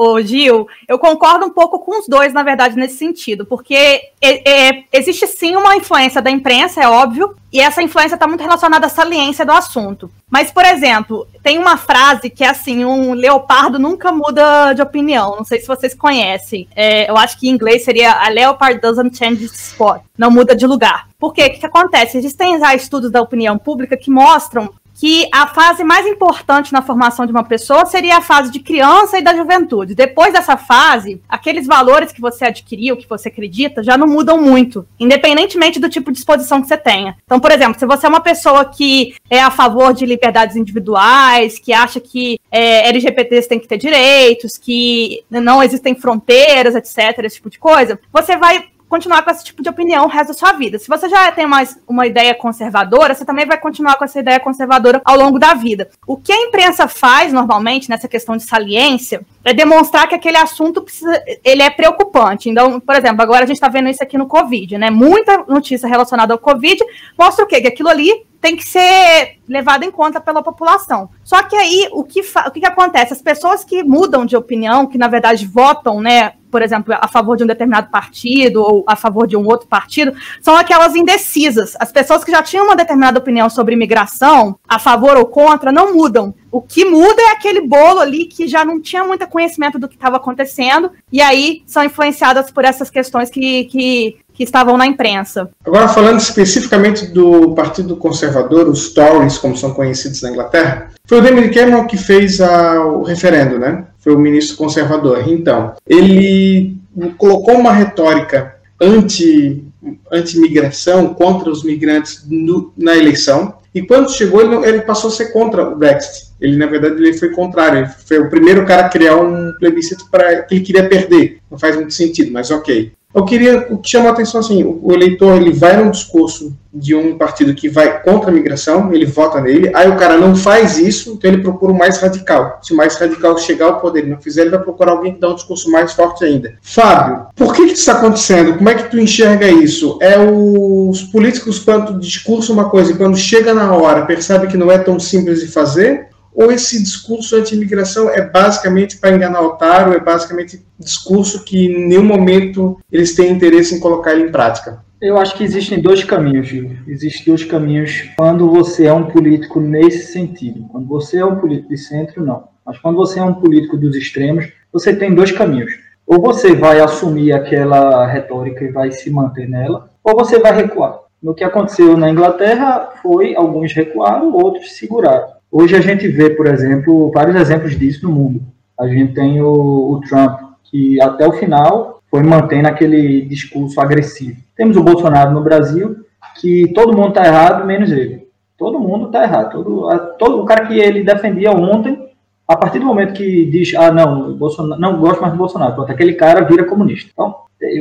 Ô, 0.00 0.22
Gil, 0.22 0.68
eu 0.86 0.96
concordo 0.96 1.44
um 1.44 1.50
pouco 1.50 1.80
com 1.80 1.98
os 1.98 2.06
dois, 2.06 2.32
na 2.32 2.44
verdade, 2.44 2.76
nesse 2.76 2.96
sentido, 2.96 3.44
porque 3.44 3.74
é, 3.74 4.68
é, 4.68 4.84
existe 4.92 5.26
sim 5.26 5.56
uma 5.56 5.74
influência 5.74 6.22
da 6.22 6.30
imprensa, 6.30 6.80
é 6.80 6.88
óbvio, 6.88 7.34
e 7.52 7.58
essa 7.58 7.82
influência 7.82 8.14
está 8.14 8.24
muito 8.24 8.40
relacionada 8.40 8.86
à 8.86 8.88
saliência 8.88 9.44
do 9.44 9.50
assunto. 9.50 10.08
Mas, 10.30 10.52
por 10.52 10.64
exemplo, 10.64 11.26
tem 11.42 11.58
uma 11.58 11.76
frase 11.76 12.30
que 12.30 12.44
é 12.44 12.48
assim: 12.48 12.84
um 12.84 13.12
leopardo 13.12 13.76
nunca 13.76 14.12
muda 14.12 14.72
de 14.72 14.82
opinião. 14.82 15.34
Não 15.34 15.44
sei 15.44 15.58
se 15.58 15.66
vocês 15.66 15.94
conhecem. 15.94 16.68
É, 16.76 17.10
eu 17.10 17.16
acho 17.16 17.36
que 17.36 17.48
em 17.48 17.52
inglês 17.52 17.82
seria 17.82 18.12
a 18.12 18.28
leopard 18.28 18.80
doesn't 18.80 19.18
change 19.18 19.46
spot. 19.46 20.02
Não 20.16 20.30
muda 20.30 20.54
de 20.54 20.64
lugar. 20.64 21.08
Por 21.18 21.32
quê? 21.32 21.46
O 21.46 21.50
que, 21.50 21.58
que 21.58 21.66
acontece? 21.66 22.18
Existem 22.18 22.56
já 22.60 22.72
estudos 22.72 23.10
da 23.10 23.20
opinião 23.20 23.58
pública 23.58 23.96
que 23.96 24.12
mostram 24.12 24.72
que 24.98 25.28
a 25.32 25.46
fase 25.46 25.84
mais 25.84 26.04
importante 26.06 26.72
na 26.72 26.82
formação 26.82 27.24
de 27.24 27.30
uma 27.30 27.44
pessoa 27.44 27.86
seria 27.86 28.16
a 28.16 28.20
fase 28.20 28.50
de 28.50 28.58
criança 28.58 29.16
e 29.16 29.22
da 29.22 29.34
juventude. 29.34 29.94
Depois 29.94 30.32
dessa 30.32 30.56
fase, 30.56 31.22
aqueles 31.28 31.68
valores 31.68 32.10
que 32.10 32.20
você 32.20 32.46
adquiriu, 32.46 32.96
que 32.96 33.08
você 33.08 33.28
acredita, 33.28 33.80
já 33.80 33.96
não 33.96 34.08
mudam 34.08 34.42
muito, 34.42 34.84
independentemente 34.98 35.78
do 35.78 35.88
tipo 35.88 36.10
de 36.10 36.18
exposição 36.18 36.60
que 36.60 36.66
você 36.66 36.76
tenha. 36.76 37.16
Então, 37.24 37.38
por 37.38 37.52
exemplo, 37.52 37.78
se 37.78 37.86
você 37.86 38.06
é 38.06 38.08
uma 38.08 38.20
pessoa 38.20 38.64
que 38.64 39.14
é 39.30 39.40
a 39.40 39.52
favor 39.52 39.94
de 39.94 40.04
liberdades 40.04 40.56
individuais, 40.56 41.60
que 41.60 41.72
acha 41.72 42.00
que 42.00 42.40
é, 42.50 42.88
LGBTs 42.88 43.48
têm 43.48 43.60
que 43.60 43.68
ter 43.68 43.78
direitos, 43.78 44.58
que 44.58 45.22
não 45.30 45.62
existem 45.62 45.94
fronteiras, 45.94 46.74
etc., 46.74 47.20
esse 47.22 47.36
tipo 47.36 47.50
de 47.50 47.58
coisa, 47.60 48.00
você 48.12 48.36
vai 48.36 48.66
continuar 48.88 49.22
com 49.22 49.30
esse 49.30 49.44
tipo 49.44 49.62
de 49.62 49.68
opinião 49.68 50.04
o 50.04 50.08
resto 50.08 50.28
da 50.28 50.34
sua 50.34 50.52
vida. 50.52 50.78
Se 50.78 50.88
você 50.88 51.08
já 51.08 51.30
tem 51.30 51.46
mais 51.46 51.78
uma 51.86 52.06
ideia 52.06 52.34
conservadora, 52.34 53.14
você 53.14 53.24
também 53.24 53.46
vai 53.46 53.58
continuar 53.58 53.96
com 53.96 54.04
essa 54.04 54.18
ideia 54.18 54.40
conservadora 54.40 55.00
ao 55.04 55.16
longo 55.16 55.38
da 55.38 55.54
vida. 55.54 55.90
O 56.06 56.16
que 56.16 56.32
a 56.32 56.40
imprensa 56.42 56.88
faz 56.88 57.32
normalmente 57.32 57.88
nessa 57.88 58.08
questão 58.08 58.36
de 58.36 58.44
saliência 58.44 59.24
é 59.48 59.54
demonstrar 59.54 60.08
que 60.08 60.14
aquele 60.14 60.36
assunto 60.36 60.82
precisa, 60.82 61.22
ele 61.44 61.62
é 61.62 61.70
preocupante. 61.70 62.50
Então, 62.50 62.78
por 62.80 62.94
exemplo, 62.94 63.22
agora 63.22 63.44
a 63.44 63.46
gente 63.46 63.56
está 63.56 63.68
vendo 63.68 63.88
isso 63.88 64.02
aqui 64.02 64.18
no 64.18 64.26
Covid, 64.26 64.78
né? 64.78 64.90
Muita 64.90 65.44
notícia 65.48 65.88
relacionada 65.88 66.32
ao 66.32 66.38
Covid 66.38 66.82
mostra 67.18 67.44
o 67.44 67.48
quê? 67.48 67.60
Que 67.60 67.68
aquilo 67.68 67.88
ali 67.88 68.10
tem 68.40 68.56
que 68.56 68.64
ser 68.64 69.38
levado 69.48 69.82
em 69.82 69.90
conta 69.90 70.20
pela 70.20 70.42
população. 70.42 71.10
Só 71.24 71.42
que 71.42 71.56
aí 71.56 71.88
o 71.90 72.04
que, 72.04 72.20
o 72.20 72.50
que, 72.50 72.60
que 72.60 72.66
acontece? 72.66 73.12
As 73.12 73.22
pessoas 73.22 73.64
que 73.64 73.82
mudam 73.82 74.24
de 74.24 74.36
opinião, 74.36 74.86
que 74.86 74.96
na 74.96 75.08
verdade 75.08 75.46
votam, 75.46 76.00
né, 76.00 76.34
por 76.50 76.62
exemplo, 76.62 76.94
a 76.98 77.08
favor 77.08 77.36
de 77.36 77.44
um 77.44 77.46
determinado 77.46 77.90
partido 77.90 78.62
ou 78.62 78.84
a 78.86 78.94
favor 78.94 79.26
de 79.26 79.36
um 79.36 79.44
outro 79.44 79.66
partido, 79.66 80.12
são 80.40 80.56
aquelas 80.56 80.94
indecisas. 80.94 81.76
As 81.80 81.90
pessoas 81.90 82.22
que 82.22 82.30
já 82.30 82.42
tinham 82.42 82.64
uma 82.64 82.76
determinada 82.76 83.18
opinião 83.18 83.50
sobre 83.50 83.74
imigração, 83.74 84.58
a 84.68 84.78
favor 84.78 85.16
ou 85.16 85.26
contra, 85.26 85.72
não 85.72 85.94
mudam. 85.94 86.34
O 86.50 86.60
que 86.62 86.84
muda 86.84 87.20
é 87.20 87.32
aquele 87.32 87.60
bolo 87.60 88.00
ali 88.00 88.24
que 88.24 88.48
já 88.48 88.64
não 88.64 88.80
tinha 88.80 89.04
muito 89.04 89.26
conhecimento 89.26 89.78
do 89.78 89.88
que 89.88 89.94
estava 89.94 90.16
acontecendo, 90.16 90.90
e 91.12 91.20
aí 91.20 91.62
são 91.66 91.84
influenciadas 91.84 92.50
por 92.50 92.64
essas 92.64 92.90
questões 92.90 93.28
que, 93.28 93.64
que, 93.64 94.16
que 94.32 94.44
estavam 94.44 94.76
na 94.76 94.86
imprensa. 94.86 95.50
Agora, 95.64 95.88
falando 95.88 96.20
especificamente 96.20 97.06
do 97.06 97.54
Partido 97.54 97.96
Conservador, 97.96 98.68
os 98.68 98.92
Tories, 98.92 99.38
como 99.38 99.56
são 99.56 99.74
conhecidos 99.74 100.22
na 100.22 100.30
Inglaterra, 100.30 100.90
foi 101.06 101.18
o 101.18 101.22
David 101.22 101.54
Cameron 101.54 101.86
que 101.86 101.96
fez 101.96 102.40
a, 102.40 102.84
o 102.84 103.02
referendo, 103.02 103.58
né? 103.58 103.86
Foi 103.98 104.14
o 104.14 104.18
ministro 104.18 104.56
conservador. 104.56 105.28
Então, 105.28 105.74
ele 105.86 106.76
colocou 107.16 107.54
uma 107.54 107.72
retórica 107.72 108.56
anti 108.80 109.64
anti-migração 110.10 111.14
contra 111.14 111.48
os 111.50 111.62
migrantes 111.62 112.24
no, 112.28 112.72
na 112.76 112.96
eleição 112.96 113.54
e 113.74 113.82
quando 113.82 114.12
chegou 114.12 114.40
ele, 114.40 114.66
ele, 114.66 114.80
passou 114.82 115.08
a 115.08 115.12
ser 115.12 115.32
contra 115.32 115.68
o 115.68 115.76
Brexit 115.76 116.27
ele 116.40 116.56
na 116.56 116.66
verdade 116.66 116.94
ele 116.96 117.12
foi 117.12 117.30
contrário 117.30 117.80
ele 117.80 117.88
foi 118.06 118.18
o 118.18 118.30
primeiro 118.30 118.64
cara 118.66 118.86
a 118.86 118.88
criar 118.88 119.16
um 119.16 119.52
plebiscito 119.58 120.08
para 120.10 120.42
que 120.42 120.54
ele 120.56 120.64
queria 120.64 120.88
perder 120.88 121.38
não 121.50 121.58
faz 121.58 121.76
muito 121.76 121.94
sentido 121.94 122.32
mas 122.32 122.50
ok 122.50 122.92
eu 123.14 123.24
queria, 123.24 123.66
o 123.70 123.78
que 123.78 123.88
chama 123.88 124.10
a 124.10 124.12
atenção 124.12 124.38
assim, 124.38 124.62
o, 124.62 124.92
eleitor 124.92 125.40
ele 125.40 125.50
vai 125.50 125.76
num 125.76 125.90
discurso 125.90 126.54
de 126.72 126.94
um 126.94 127.16
partido 127.16 127.54
que 127.54 127.66
vai 127.66 128.02
contra 128.02 128.30
a 128.30 128.32
migração, 128.32 128.92
ele 128.92 129.06
vota 129.06 129.40
nele, 129.40 129.72
aí 129.74 129.88
o 129.88 129.96
cara 129.96 130.18
não 130.18 130.36
faz 130.36 130.78
isso, 130.78 131.14
então 131.14 131.30
ele 131.30 131.42
procura 131.42 131.72
o 131.72 131.76
mais 131.76 131.98
radical. 131.98 132.60
Se 132.62 132.74
o 132.74 132.76
mais 132.76 132.96
radical 132.96 133.36
chegar 133.38 133.66
ao 133.66 133.80
poder 133.80 134.04
e 134.04 134.10
não 134.10 134.20
fizer, 134.20 134.42
ele 134.42 134.50
vai 134.50 134.60
procurar 134.60 134.92
alguém 134.92 135.14
que 135.14 135.20
dá 135.20 135.30
um 135.30 135.34
discurso 135.34 135.70
mais 135.70 135.94
forte 135.94 136.22
ainda. 136.22 136.54
Fábio, 136.60 137.26
por 137.34 137.54
que, 137.54 137.64
que 137.64 137.72
isso 137.72 137.80
está 137.80 137.94
acontecendo? 137.94 138.58
Como 138.58 138.68
é 138.68 138.74
que 138.74 138.90
tu 138.90 139.00
enxerga 139.00 139.48
isso? 139.48 139.98
É 140.02 140.18
os 140.18 141.02
políticos, 141.04 141.58
quando 141.58 141.98
discurso 141.98 142.52
uma 142.52 142.68
coisa 142.68 142.92
e 142.92 142.96
quando 142.96 143.16
chega 143.16 143.54
na 143.54 143.72
hora 143.72 144.04
percebe 144.04 144.48
que 144.48 144.56
não 144.58 144.70
é 144.70 144.76
tão 144.76 145.00
simples 145.00 145.40
de 145.40 145.48
fazer? 145.48 146.07
Ou 146.38 146.52
esse 146.52 146.80
discurso 146.80 147.34
anti-imigração 147.34 148.08
é 148.08 148.22
basicamente 148.22 148.96
para 148.98 149.10
enganar 149.10 149.40
o 149.40 149.48
otário, 149.48 149.92
é 149.92 149.98
basicamente 149.98 150.64
discurso 150.78 151.44
que 151.44 151.66
em 151.66 151.88
nenhum 151.88 152.04
momento 152.04 152.78
eles 152.92 153.12
têm 153.16 153.32
interesse 153.32 153.74
em 153.74 153.80
colocar 153.80 154.12
ele 154.12 154.28
em 154.28 154.30
prática? 154.30 154.84
Eu 155.02 155.18
acho 155.18 155.36
que 155.36 155.42
existem 155.42 155.82
dois 155.82 156.04
caminhos, 156.04 156.46
Gil. 156.46 156.70
Existem 156.86 157.24
dois 157.26 157.44
caminhos 157.44 158.08
quando 158.16 158.48
você 158.48 158.86
é 158.86 158.92
um 158.92 159.06
político 159.06 159.60
nesse 159.60 160.12
sentido. 160.12 160.64
Quando 160.70 160.86
você 160.86 161.18
é 161.18 161.24
um 161.24 161.40
político 161.40 161.70
de 161.70 161.78
centro, 161.78 162.24
não. 162.24 162.44
Mas 162.64 162.78
quando 162.78 162.94
você 162.94 163.18
é 163.18 163.22
um 163.24 163.34
político 163.34 163.76
dos 163.76 163.96
extremos, 163.96 164.46
você 164.72 164.94
tem 164.94 165.12
dois 165.12 165.32
caminhos. 165.32 165.72
Ou 166.06 166.22
você 166.22 166.54
vai 166.54 166.78
assumir 166.78 167.32
aquela 167.32 168.06
retórica 168.06 168.64
e 168.64 168.70
vai 168.70 168.92
se 168.92 169.10
manter 169.10 169.48
nela, 169.48 169.90
ou 170.04 170.16
você 170.16 170.38
vai 170.38 170.54
recuar. 170.54 171.00
No 171.20 171.34
que 171.34 171.42
aconteceu 171.42 171.96
na 171.96 172.08
Inglaterra 172.08 172.90
foi 173.02 173.34
alguns 173.34 173.72
recuaram, 173.72 174.32
outros 174.32 174.76
seguraram. 174.76 175.37
Hoje 175.50 175.74
a 175.74 175.80
gente 175.80 176.06
vê, 176.08 176.30
por 176.30 176.46
exemplo, 176.46 177.10
vários 177.12 177.36
exemplos 177.36 177.78
disso 177.78 178.06
no 178.06 178.14
mundo. 178.14 178.42
A 178.78 178.86
gente 178.86 179.14
tem 179.14 179.40
o, 179.40 179.92
o 179.92 180.00
Trump, 180.06 180.40
que 180.64 181.00
até 181.00 181.26
o 181.26 181.32
final 181.32 182.02
foi 182.10 182.22
mantendo 182.22 182.68
aquele 182.68 183.22
discurso 183.22 183.80
agressivo. 183.80 184.36
Temos 184.56 184.76
o 184.76 184.82
Bolsonaro 184.82 185.32
no 185.32 185.42
Brasil, 185.42 185.96
que 186.40 186.72
todo 186.74 186.96
mundo 186.96 187.08
está 187.08 187.26
errado, 187.26 187.66
menos 187.66 187.90
ele. 187.90 188.28
Todo 188.56 188.78
mundo 188.78 189.06
está 189.06 189.22
errado. 189.22 189.52
Todo, 189.52 189.88
todo, 190.18 190.42
o 190.42 190.44
cara 190.44 190.66
que 190.66 190.78
ele 190.78 191.02
defendia 191.02 191.50
ontem, 191.50 192.08
a 192.46 192.56
partir 192.56 192.78
do 192.78 192.86
momento 192.86 193.14
que 193.14 193.46
diz, 193.46 193.74
ah, 193.74 193.90
não, 193.90 194.34
Bolsonaro, 194.34 194.80
não 194.80 195.00
gosto 195.00 195.20
mais 195.20 195.32
do 195.32 195.38
Bolsonaro, 195.38 195.74
pronto, 195.74 195.92
aquele 195.92 196.14
cara 196.14 196.44
vira 196.44 196.64
comunista. 196.64 197.10
Então, 197.12 197.34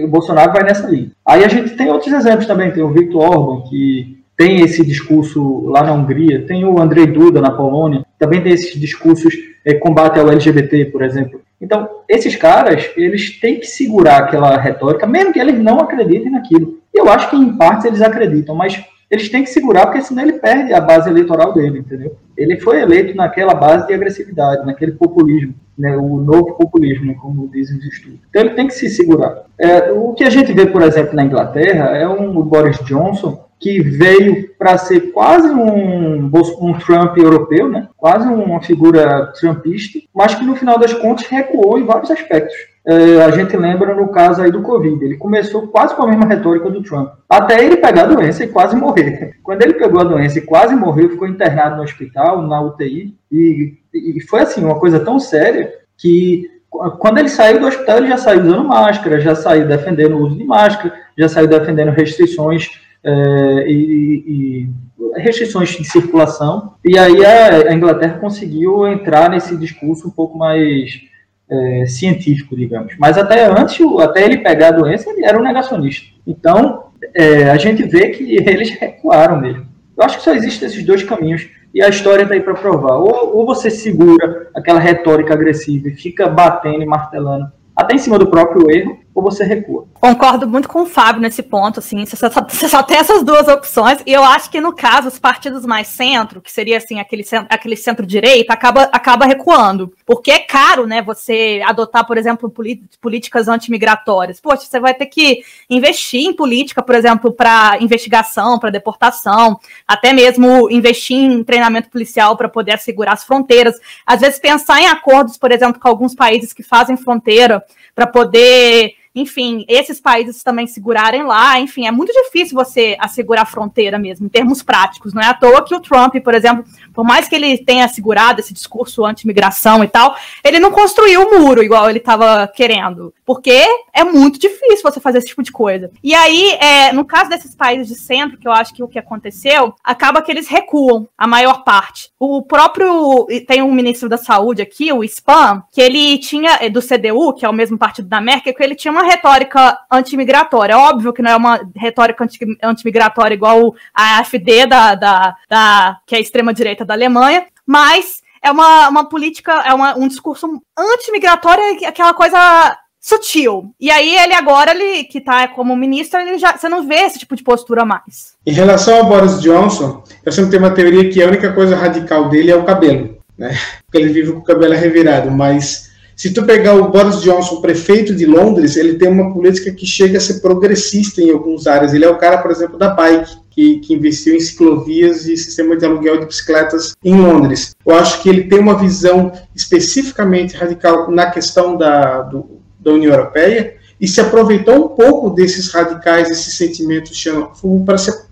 o 0.03 0.07
Bolsonaro 0.07 0.53
vai 0.53 0.63
nessa 0.63 0.87
linha. 0.87 1.11
Aí 1.25 1.43
a 1.43 1.47
gente 1.47 1.75
tem 1.75 1.89
outros 1.89 2.13
exemplos 2.13 2.47
também. 2.47 2.71
Tem 2.71 2.83
o 2.83 2.91
Victor 2.91 3.23
Orban, 3.23 3.69
que 3.69 4.16
tem 4.37 4.61
esse 4.61 4.85
discurso 4.85 5.65
lá 5.65 5.83
na 5.83 5.93
Hungria, 5.93 6.45
tem 6.45 6.63
o 6.63 6.79
Andrei 6.79 7.07
Duda 7.07 7.41
na 7.41 7.49
Polônia, 7.49 8.05
também 8.19 8.41
tem 8.41 8.53
esses 8.53 8.79
discursos 8.79 9.33
é, 9.65 9.73
combate 9.73 10.19
ao 10.19 10.29
LGBT, 10.29 10.85
por 10.85 11.01
exemplo. 11.01 11.41
Então, 11.59 11.89
esses 12.07 12.35
caras, 12.35 12.87
eles 12.95 13.39
têm 13.39 13.59
que 13.59 13.65
segurar 13.65 14.17
aquela 14.17 14.55
retórica, 14.57 15.07
mesmo 15.07 15.33
que 15.33 15.39
eles 15.39 15.59
não 15.59 15.79
acreditem 15.79 16.31
naquilo. 16.31 16.77
Eu 16.93 17.09
acho 17.09 17.31
que, 17.31 17.35
em 17.35 17.57
partes, 17.57 17.85
eles 17.85 18.01
acreditam, 18.01 18.53
mas 18.53 18.79
eles 19.09 19.27
têm 19.29 19.43
que 19.43 19.49
segurar, 19.49 19.87
porque 19.87 20.01
senão 20.03 20.21
ele 20.21 20.33
perde 20.33 20.71
a 20.71 20.81
base 20.81 21.09
eleitoral 21.09 21.53
dele, 21.53 21.79
entendeu? 21.79 22.15
Ele 22.37 22.59
foi 22.59 22.79
eleito 22.81 23.15
naquela 23.15 23.55
base 23.55 23.87
de 23.87 23.93
agressividade, 23.93 24.65
naquele 24.65 24.91
populismo, 24.91 25.55
né, 25.75 25.95
o 25.95 26.17
novo 26.17 26.53
populismo, 26.53 27.15
como 27.15 27.47
dizem 27.47 27.77
os 27.77 27.85
estudos. 27.85 28.19
Então 28.29 28.41
ele 28.41 28.53
tem 28.53 28.67
que 28.67 28.73
se 28.73 28.89
segurar. 28.89 29.45
É, 29.57 29.91
o 29.91 30.13
que 30.13 30.25
a 30.25 30.29
gente 30.29 30.53
vê, 30.53 30.65
por 30.65 30.81
exemplo, 30.83 31.15
na 31.15 31.23
Inglaterra, 31.23 31.97
é 31.97 32.07
um 32.07 32.41
Boris 32.43 32.77
Johnson 32.79 33.46
que 33.59 33.81
veio 33.81 34.49
para 34.57 34.77
ser 34.77 35.11
quase 35.11 35.49
um, 35.49 36.25
um 36.25 36.73
Trump 36.77 37.17
europeu, 37.17 37.67
né? 37.67 37.87
quase 37.97 38.27
uma 38.27 38.61
figura 38.61 39.31
trumpista, 39.39 39.99
mas 40.13 40.35
que 40.35 40.45
no 40.45 40.55
final 40.55 40.77
das 40.77 40.93
contas 40.93 41.25
recuou 41.25 41.79
em 41.79 41.85
vários 41.85 42.11
aspectos. 42.11 42.55
É, 42.85 43.21
a 43.21 43.31
gente 43.31 43.57
lembra 43.57 43.93
no 43.93 44.07
caso 44.09 44.41
aí 44.41 44.51
do 44.51 44.61
Covid, 44.61 45.03
ele 45.03 45.17
começou 45.17 45.67
quase 45.67 45.93
com 45.93 46.03
a 46.03 46.07
mesma 46.07 46.25
retórica 46.25 46.69
do 46.69 46.81
Trump, 46.81 47.09
até 47.27 47.63
ele 47.63 47.77
pegar 47.77 48.03
a 48.03 48.13
doença 48.13 48.43
e 48.43 48.47
quase 48.47 48.75
morrer. 48.75 49.35
Quando 49.43 49.61
ele 49.63 49.73
pegou 49.73 49.99
a 49.99 50.05
doença 50.05 50.37
e 50.37 50.43
quase 50.43 50.75
morreu, 50.75 51.09
ficou 51.09 51.27
internado 51.27 51.75
no 51.77 51.83
hospital, 51.83 52.41
na 52.43 52.61
UTI, 52.61 53.13
e, 53.29 53.73
e 53.93 54.21
foi 54.21 54.41
assim, 54.41 54.63
uma 54.63 54.79
coisa 54.79 54.99
tão 54.99 55.19
séria 55.19 55.73
que 55.97 56.49
quando 56.69 57.17
ele 57.17 57.29
saiu 57.29 57.59
do 57.59 57.67
hospital, 57.67 57.97
ele 57.97 58.07
já 58.07 58.17
saiu 58.17 58.41
usando 58.41 58.63
máscara, 58.63 59.19
já 59.19 59.33
saiu 59.33 59.67
defendendo 59.67 60.15
o 60.15 60.25
uso 60.25 60.37
de 60.37 60.43
máscara, 60.43 60.93
já 61.17 61.27
saiu 61.27 61.47
defendendo 61.47 61.91
restrições 61.91 62.69
é, 63.07 63.71
e, 63.71 64.23
e, 64.27 64.69
restrições 65.15 65.69
de 65.69 65.85
circulação. 65.85 66.73
E 66.83 66.97
aí 66.97 67.25
a, 67.25 67.69
a, 67.69 67.73
Inglaterra 67.73 68.19
conseguiu 68.19 68.85
entrar 68.85 69.29
nesse 69.29 69.55
discurso 69.55 70.07
um 70.07 70.11
pouco 70.11 70.37
mais 70.37 71.01
é, 71.49 71.85
científico, 71.85 72.55
digamos. 72.55 72.95
Mas 72.99 73.17
até 73.17 73.45
antes, 73.45 73.79
até 73.99 74.25
ele 74.25 74.39
pegar 74.39 74.69
a 74.69 74.71
doença, 74.71 75.09
ele 75.09 75.25
era 75.25 75.39
um 75.39 75.43
negacionista. 75.43 76.07
Então, 76.25 76.87
é, 77.15 77.49
a 77.49 77.57
gente 77.57 77.83
vê 77.83 78.09
que 78.09 78.35
eles 78.35 78.71
recuaram 78.71 79.39
mesmo. 79.39 79.65
Eu 79.97 80.03
acho 80.03 80.17
que 80.17 80.23
só 80.23 80.33
existem 80.33 80.67
esses 80.67 80.83
dois 80.83 81.01
caminhos 81.01 81.47
e 81.73 81.81
a 81.81 81.87
história 81.87 82.23
está 82.23 82.35
aí 82.35 82.41
para 82.41 82.53
provar. 82.53 82.97
Ou, 82.97 83.37
ou 83.37 83.45
você 83.45 83.69
segura 83.69 84.49
aquela 84.53 84.79
retórica 84.79 85.33
agressiva 85.33 85.87
e 85.87 85.95
fica 85.95 86.27
batendo 86.27 86.83
e 86.83 86.85
martelando 86.85 87.51
até 87.77 87.93
em 87.93 87.99
cima 87.99 88.17
do 88.17 88.31
próprio 88.31 88.71
erro, 88.71 88.97
ou 89.17 89.23
você 89.23 89.43
recua. 89.43 89.87
Concordo 89.99 90.47
muito 90.47 90.69
com 90.69 90.83
o 90.83 90.85
Fábio 90.85 91.19
nesse 91.19 91.41
ponto, 91.41 91.79
assim, 91.79 92.05
você 92.05 92.15
só, 92.15 92.29
você 92.47 92.69
só 92.69 92.83
tem 92.83 92.97
essas 92.97 93.23
duas 93.23 93.47
opções, 93.47 93.97
e 94.05 94.13
eu 94.13 94.23
acho 94.23 94.51
que 94.51 94.61
no 94.61 94.71
caso, 94.75 95.07
os 95.07 95.17
partidos 95.17 95.65
mais 95.65 95.87
centro, 95.87 96.39
que 96.39 96.51
seria 96.51 96.77
assim, 96.77 96.99
aquele, 96.99 97.25
aquele 97.49 97.75
centro-direita, 97.75 98.53
acaba, 98.53 98.83
acaba 98.83 99.25
recuando. 99.25 99.91
Porque 100.05 100.29
é 100.29 100.37
caro, 100.37 100.85
né, 100.85 101.01
você 101.01 101.63
adotar, 101.65 102.05
por 102.05 102.15
exemplo, 102.15 102.53
políticas 103.01 103.47
antimigratórias. 103.47 104.39
Poxa, 104.39 104.65
você 104.65 104.79
vai 104.79 104.93
ter 104.93 105.07
que 105.07 105.41
investir 105.67 106.21
em 106.21 106.33
política, 106.33 106.83
por 106.83 106.93
exemplo, 106.93 107.31
para 107.31 107.79
investigação, 107.81 108.59
para 108.59 108.69
deportação, 108.69 109.59
até 109.87 110.13
mesmo 110.13 110.69
investir 110.69 111.17
em 111.17 111.43
treinamento 111.43 111.89
policial 111.89 112.37
para 112.37 112.47
poder 112.47 112.73
assegurar 112.73 113.15
as 113.15 113.23
fronteiras. 113.23 113.79
Às 114.05 114.21
vezes 114.21 114.39
pensar 114.39 114.79
em 114.79 114.85
acordos, 114.85 115.37
por 115.37 115.51
exemplo, 115.51 115.81
com 115.81 115.87
alguns 115.87 116.13
países 116.13 116.53
que 116.53 116.61
fazem 116.61 116.95
fronteira 116.95 117.63
para 117.95 118.05
poder 118.05 118.93
enfim, 119.19 119.65
esses 119.67 119.99
países 119.99 120.43
também 120.43 120.67
segurarem 120.67 121.23
lá, 121.23 121.59
enfim, 121.59 121.87
é 121.87 121.91
muito 121.91 122.13
difícil 122.13 122.55
você 122.55 122.95
assegurar 122.99 123.43
a 123.43 123.45
fronteira 123.45 123.97
mesmo, 123.97 124.27
em 124.27 124.29
termos 124.29 124.61
práticos. 124.61 125.13
Não 125.13 125.21
é 125.21 125.25
à 125.25 125.33
toa 125.33 125.63
que 125.63 125.75
o 125.75 125.79
Trump, 125.79 126.15
por 126.23 126.35
exemplo, 126.35 126.63
por 126.93 127.03
mais 127.03 127.27
que 127.27 127.35
ele 127.35 127.57
tenha 127.57 127.85
assegurado 127.85 128.39
esse 128.39 128.53
discurso 128.53 129.03
anti-imigração 129.03 129.83
e 129.83 129.87
tal, 129.87 130.15
ele 130.43 130.59
não 130.59 130.71
construiu 130.71 131.23
o 131.23 131.39
muro 131.39 131.63
igual 131.63 131.89
ele 131.89 131.99
estava 131.99 132.47
querendo, 132.47 133.13
porque 133.25 133.65
é 133.93 134.03
muito 134.03 134.39
difícil 134.39 134.83
você 134.83 134.99
fazer 134.99 135.17
esse 135.17 135.27
tipo 135.27 135.41
de 135.41 135.51
coisa. 135.51 135.91
E 136.03 136.13
aí, 136.13 136.51
é, 136.59 136.93
no 136.93 137.03
caso 137.03 137.29
desses 137.29 137.55
países 137.55 137.87
de 137.87 137.95
centro, 137.95 138.37
que 138.37 138.47
eu 138.47 138.51
acho 138.51 138.73
que 138.73 138.83
o 138.83 138.87
que 138.87 138.99
aconteceu, 138.99 139.73
acaba 139.83 140.21
que 140.21 140.31
eles 140.31 140.47
recuam, 140.47 141.07
a 141.17 141.27
maior 141.27 141.63
parte. 141.63 142.11
O 142.19 142.43
próprio, 142.43 143.25
tem 143.47 143.61
um 143.61 143.71
ministro 143.71 144.07
da 144.07 144.17
saúde 144.17 144.61
aqui, 144.61 144.91
o 144.93 145.03
Spam, 145.03 145.63
que 145.71 145.81
ele 145.81 146.17
tinha, 146.19 146.69
do 146.69 146.81
CDU, 146.81 147.33
que 147.33 147.45
é 147.45 147.49
o 147.49 147.53
mesmo 147.53 147.77
partido 147.77 148.07
da 148.07 148.21
Merkel, 148.21 148.53
que 148.53 148.63
ele 148.63 148.75
tinha 148.75 148.91
uma 148.91 149.06
retórica 149.07 149.77
antimigratória. 149.91 150.77
Óbvio 150.77 151.13
que 151.13 151.21
não 151.21 151.31
é 151.31 151.35
uma 151.35 151.59
retórica 151.75 152.27
antimigratória 152.63 153.35
igual 153.35 153.75
a 153.93 154.19
AfD, 154.19 154.65
da, 154.65 154.95
da, 154.95 155.35
da, 155.49 155.99
que 156.05 156.15
é 156.15 156.17
a 156.17 156.21
extrema-direita 156.21 156.85
da 156.85 156.93
Alemanha, 156.93 157.45
mas 157.65 158.21
é 158.41 158.51
uma, 158.51 158.89
uma 158.89 159.09
política, 159.09 159.63
é 159.65 159.73
uma, 159.73 159.97
um 159.97 160.07
discurso 160.07 160.47
antimigratório, 160.77 161.63
aquela 161.85 162.13
coisa 162.13 162.77
sutil. 162.99 163.73
E 163.79 163.89
aí 163.89 164.17
ele 164.17 164.33
agora, 164.33 164.71
ele 164.71 165.05
que 165.05 165.19
está 165.19 165.47
como 165.47 165.75
ministro, 165.75 166.19
ele 166.19 166.37
já, 166.37 166.57
você 166.57 166.67
não 166.67 166.87
vê 166.87 166.95
esse 166.95 167.19
tipo 167.19 167.35
de 167.35 167.43
postura 167.43 167.85
mais. 167.85 168.35
Em 168.45 168.51
relação 168.51 168.97
ao 168.97 169.05
Boris 169.05 169.41
Johnson, 169.41 170.03
eu 170.25 170.31
sempre 170.31 170.51
tenho 170.51 170.63
uma 170.63 170.73
teoria 170.73 171.09
que 171.09 171.21
a 171.21 171.27
única 171.27 171.53
coisa 171.53 171.75
radical 171.75 172.29
dele 172.29 172.51
é 172.51 172.55
o 172.55 172.65
cabelo, 172.65 173.17
né? 173.37 173.57
Porque 173.85 173.97
ele 173.97 174.11
vive 174.11 174.33
com 174.33 174.39
o 174.39 174.43
cabelo 174.43 174.73
revirado, 174.73 175.31
mas 175.31 175.86
se 176.17 176.31
tu 176.31 176.43
pegar 176.43 176.73
o 176.73 176.89
Boris 176.89 177.21
Johnson, 177.21 177.61
prefeito 177.61 178.15
de 178.15 178.25
Londres, 178.25 178.75
ele 178.75 178.95
tem 178.95 179.07
uma 179.07 179.31
política 179.31 179.71
que 179.71 179.85
chega 179.85 180.17
a 180.17 180.21
ser 180.21 180.39
progressista 180.39 181.21
em 181.21 181.29
algumas 181.29 181.67
áreas. 181.67 181.93
Ele 181.93 182.05
é 182.05 182.09
o 182.09 182.17
cara, 182.17 182.39
por 182.39 182.49
exemplo, 182.49 182.75
da 182.75 182.89
bike, 182.89 183.37
que, 183.51 183.79
que, 183.81 183.93
investiu 183.93 184.35
em 184.35 184.39
ciclovias 184.39 185.27
e 185.27 185.37
sistema 185.37 185.77
de 185.77 185.85
aluguel 185.85 186.19
de 186.19 186.25
bicicletas 186.25 186.95
em 187.03 187.15
Londres. 187.15 187.75
Eu 187.85 187.93
acho 187.93 188.23
que 188.23 188.29
ele 188.29 188.45
tem 188.45 188.57
uma 188.57 188.79
visão 188.79 189.31
especificamente 189.55 190.57
radical 190.57 191.11
na 191.11 191.29
questão 191.29 191.77
da, 191.77 192.23
do, 192.23 192.61
da 192.79 192.93
União 192.93 193.13
Europeia 193.13 193.75
e 194.01 194.07
se 194.07 194.19
aproveitou 194.19 194.85
um 194.85 194.87
pouco 194.87 195.29
desses 195.29 195.71
radicais, 195.71 196.31
esses 196.31 196.55
sentimentos 196.55 197.23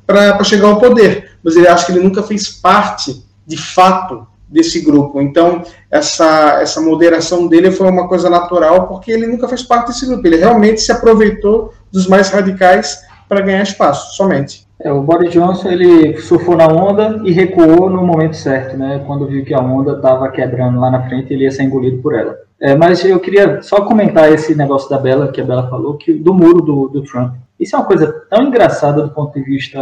para 0.08 0.44
chegar 0.44 0.70
ao 0.70 0.80
poder. 0.80 1.34
Mas 1.44 1.56
ele 1.56 1.68
acha 1.68 1.86
que 1.86 1.92
ele 1.92 2.04
nunca 2.04 2.24
fez 2.24 2.50
parte, 2.50 3.24
de 3.46 3.58
fato, 3.58 4.26
desse 4.48 4.82
grupo. 4.82 5.22
Então, 5.22 5.64
essa, 5.90 6.60
essa 6.62 6.82
moderação 6.82 7.48
dele 7.48 7.72
foi 7.72 7.90
uma 7.90 8.08
coisa 8.08 8.30
natural, 8.30 8.88
porque 8.88 9.12
ele 9.12 9.28
nunca 9.28 9.48
fez 9.48 9.64
parte 9.64 9.88
desse 9.88 10.06
grupo. 10.06 10.26
Ele 10.26 10.38
realmente 10.38 10.82
se 10.82 10.92
aproveitou 10.92 11.74
dos 11.92 12.08
mais 12.08 12.30
radicais 12.30 13.02
para 13.28 13.42
ganhar 13.42 13.64
espaço, 13.64 14.16
somente. 14.16 14.66
É, 14.80 14.92
o 14.92 15.02
Boris 15.02 15.32
Johnson 15.32 15.70
ele 15.70 16.18
surfou 16.18 16.56
na 16.56 16.68
onda 16.68 17.22
e 17.24 17.32
recuou 17.32 17.90
no 17.90 18.06
momento 18.06 18.36
certo, 18.36 18.78
né? 18.78 19.02
Quando 19.08 19.28
viu 19.28 19.44
que 19.46 19.54
a 19.54 19.60
onda 19.60 19.94
estava 19.94 20.30
quebrando 20.30 20.80
lá 20.80 20.92
na 20.92 21.08
frente, 21.08 21.34
ele 21.34 21.46
ia 21.46 21.52
ser 21.52 21.64
engolido 21.64 22.02
por 22.02 22.14
ela. 22.14 22.38
É, 22.60 22.76
mas 22.76 23.04
eu 23.04 23.20
queria 23.20 23.62
só 23.62 23.82
comentar 23.82 24.32
esse 24.32 24.54
negócio 24.56 24.90
da 24.90 24.98
Bela, 24.98 25.32
que 25.32 25.42
a 25.42 25.46
Bela 25.46 25.70
falou, 25.70 25.98
que 25.98 26.14
do 26.14 26.34
muro 26.34 26.62
do, 26.62 26.88
do 26.90 27.04
Trump. 27.04 27.36
Isso 27.60 27.76
é 27.76 27.80
uma 27.80 27.86
coisa 27.86 28.12
tão 28.30 28.44
engraçada 28.44 29.02
do 29.02 29.10
ponto 29.10 29.34
de 29.34 29.44
vista 29.46 29.80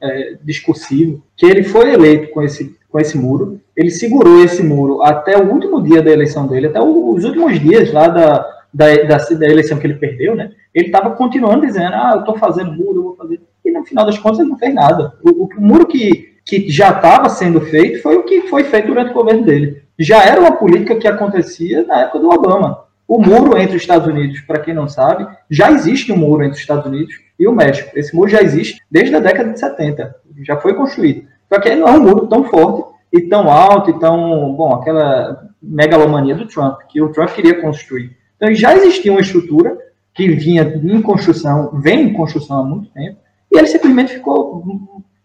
é, 0.00 0.36
discursivo, 0.42 1.22
que 1.36 1.46
ele 1.46 1.62
foi 1.62 1.92
eleito 1.92 2.32
com 2.32 2.42
esse 2.42 2.76
com 2.94 3.00
esse 3.00 3.18
muro. 3.18 3.60
Ele 3.76 3.90
segurou 3.90 4.44
esse 4.44 4.62
muro 4.62 5.02
até 5.02 5.36
o 5.36 5.50
último 5.52 5.82
dia 5.82 6.00
da 6.00 6.12
eleição 6.12 6.46
dele, 6.46 6.68
até 6.68 6.80
os 6.80 7.24
últimos 7.24 7.58
dias 7.58 7.92
lá 7.92 8.06
da, 8.06 8.46
da, 8.72 8.86
da, 9.02 9.16
da 9.16 9.46
eleição 9.48 9.78
que 9.78 9.86
ele 9.88 9.94
perdeu, 9.94 10.36
né? 10.36 10.52
Ele 10.72 10.86
estava 10.86 11.10
continuando 11.10 11.66
dizendo, 11.66 11.92
ah, 11.92 12.12
eu 12.14 12.20
estou 12.20 12.38
fazendo 12.38 12.70
muro, 12.70 12.98
eu 12.98 13.02
vou 13.02 13.16
fazer. 13.16 13.40
E 13.64 13.72
no 13.72 13.84
final 13.84 14.06
das 14.06 14.16
contas 14.16 14.38
ele 14.38 14.50
não 14.50 14.58
fez 14.58 14.72
nada. 14.72 15.12
O, 15.24 15.30
o, 15.30 15.48
o 15.58 15.60
muro 15.60 15.88
que, 15.88 16.36
que 16.44 16.70
já 16.70 16.90
estava 16.90 17.28
sendo 17.28 17.60
feito 17.62 18.00
foi 18.00 18.14
o 18.14 18.22
que 18.22 18.42
foi 18.42 18.62
feito 18.62 18.86
durante 18.86 19.10
o 19.10 19.14
governo 19.14 19.44
dele. 19.44 19.82
Já 19.98 20.22
era 20.22 20.40
uma 20.40 20.52
política 20.52 20.94
que 20.94 21.08
acontecia 21.08 21.84
na 21.84 22.02
época 22.02 22.20
do 22.20 22.30
Obama. 22.30 22.84
O 23.08 23.20
muro 23.20 23.58
entre 23.58 23.74
os 23.74 23.82
Estados 23.82 24.06
Unidos, 24.06 24.40
para 24.42 24.60
quem 24.60 24.72
não 24.72 24.86
sabe, 24.86 25.26
já 25.50 25.68
existe 25.72 26.12
um 26.12 26.16
muro 26.16 26.44
entre 26.44 26.54
os 26.54 26.60
Estados 26.60 26.86
Unidos 26.86 27.12
e 27.40 27.48
o 27.48 27.52
México. 27.52 27.90
Esse 27.98 28.14
muro 28.14 28.30
já 28.30 28.40
existe 28.40 28.80
desde 28.88 29.16
a 29.16 29.20
década 29.20 29.52
de 29.52 29.58
70, 29.58 30.14
já 30.44 30.56
foi 30.56 30.74
construído. 30.74 31.33
Só 31.54 31.60
que 31.60 31.74
não 31.76 31.86
é 31.86 31.92
um 31.92 32.00
muro 32.00 32.26
tão 32.26 32.42
forte 32.44 32.84
e 33.12 33.20
tão 33.20 33.48
alto 33.48 33.90
e 33.90 33.98
tão, 34.00 34.52
bom, 34.54 34.74
aquela 34.74 35.50
megalomania 35.62 36.34
do 36.34 36.46
Trump, 36.46 36.80
que 36.88 37.00
o 37.00 37.12
Trump 37.12 37.30
queria 37.30 37.60
construir. 37.60 38.16
Então 38.36 38.52
já 38.52 38.74
existia 38.74 39.12
uma 39.12 39.20
estrutura 39.20 39.78
que 40.12 40.28
vinha 40.30 40.62
em 40.62 41.00
construção, 41.00 41.70
vem 41.74 42.08
em 42.08 42.12
construção 42.12 42.58
há 42.58 42.64
muito 42.64 42.90
tempo, 42.90 43.18
e 43.52 43.56
ele 43.56 43.68
simplesmente 43.68 44.14
ficou 44.14 44.64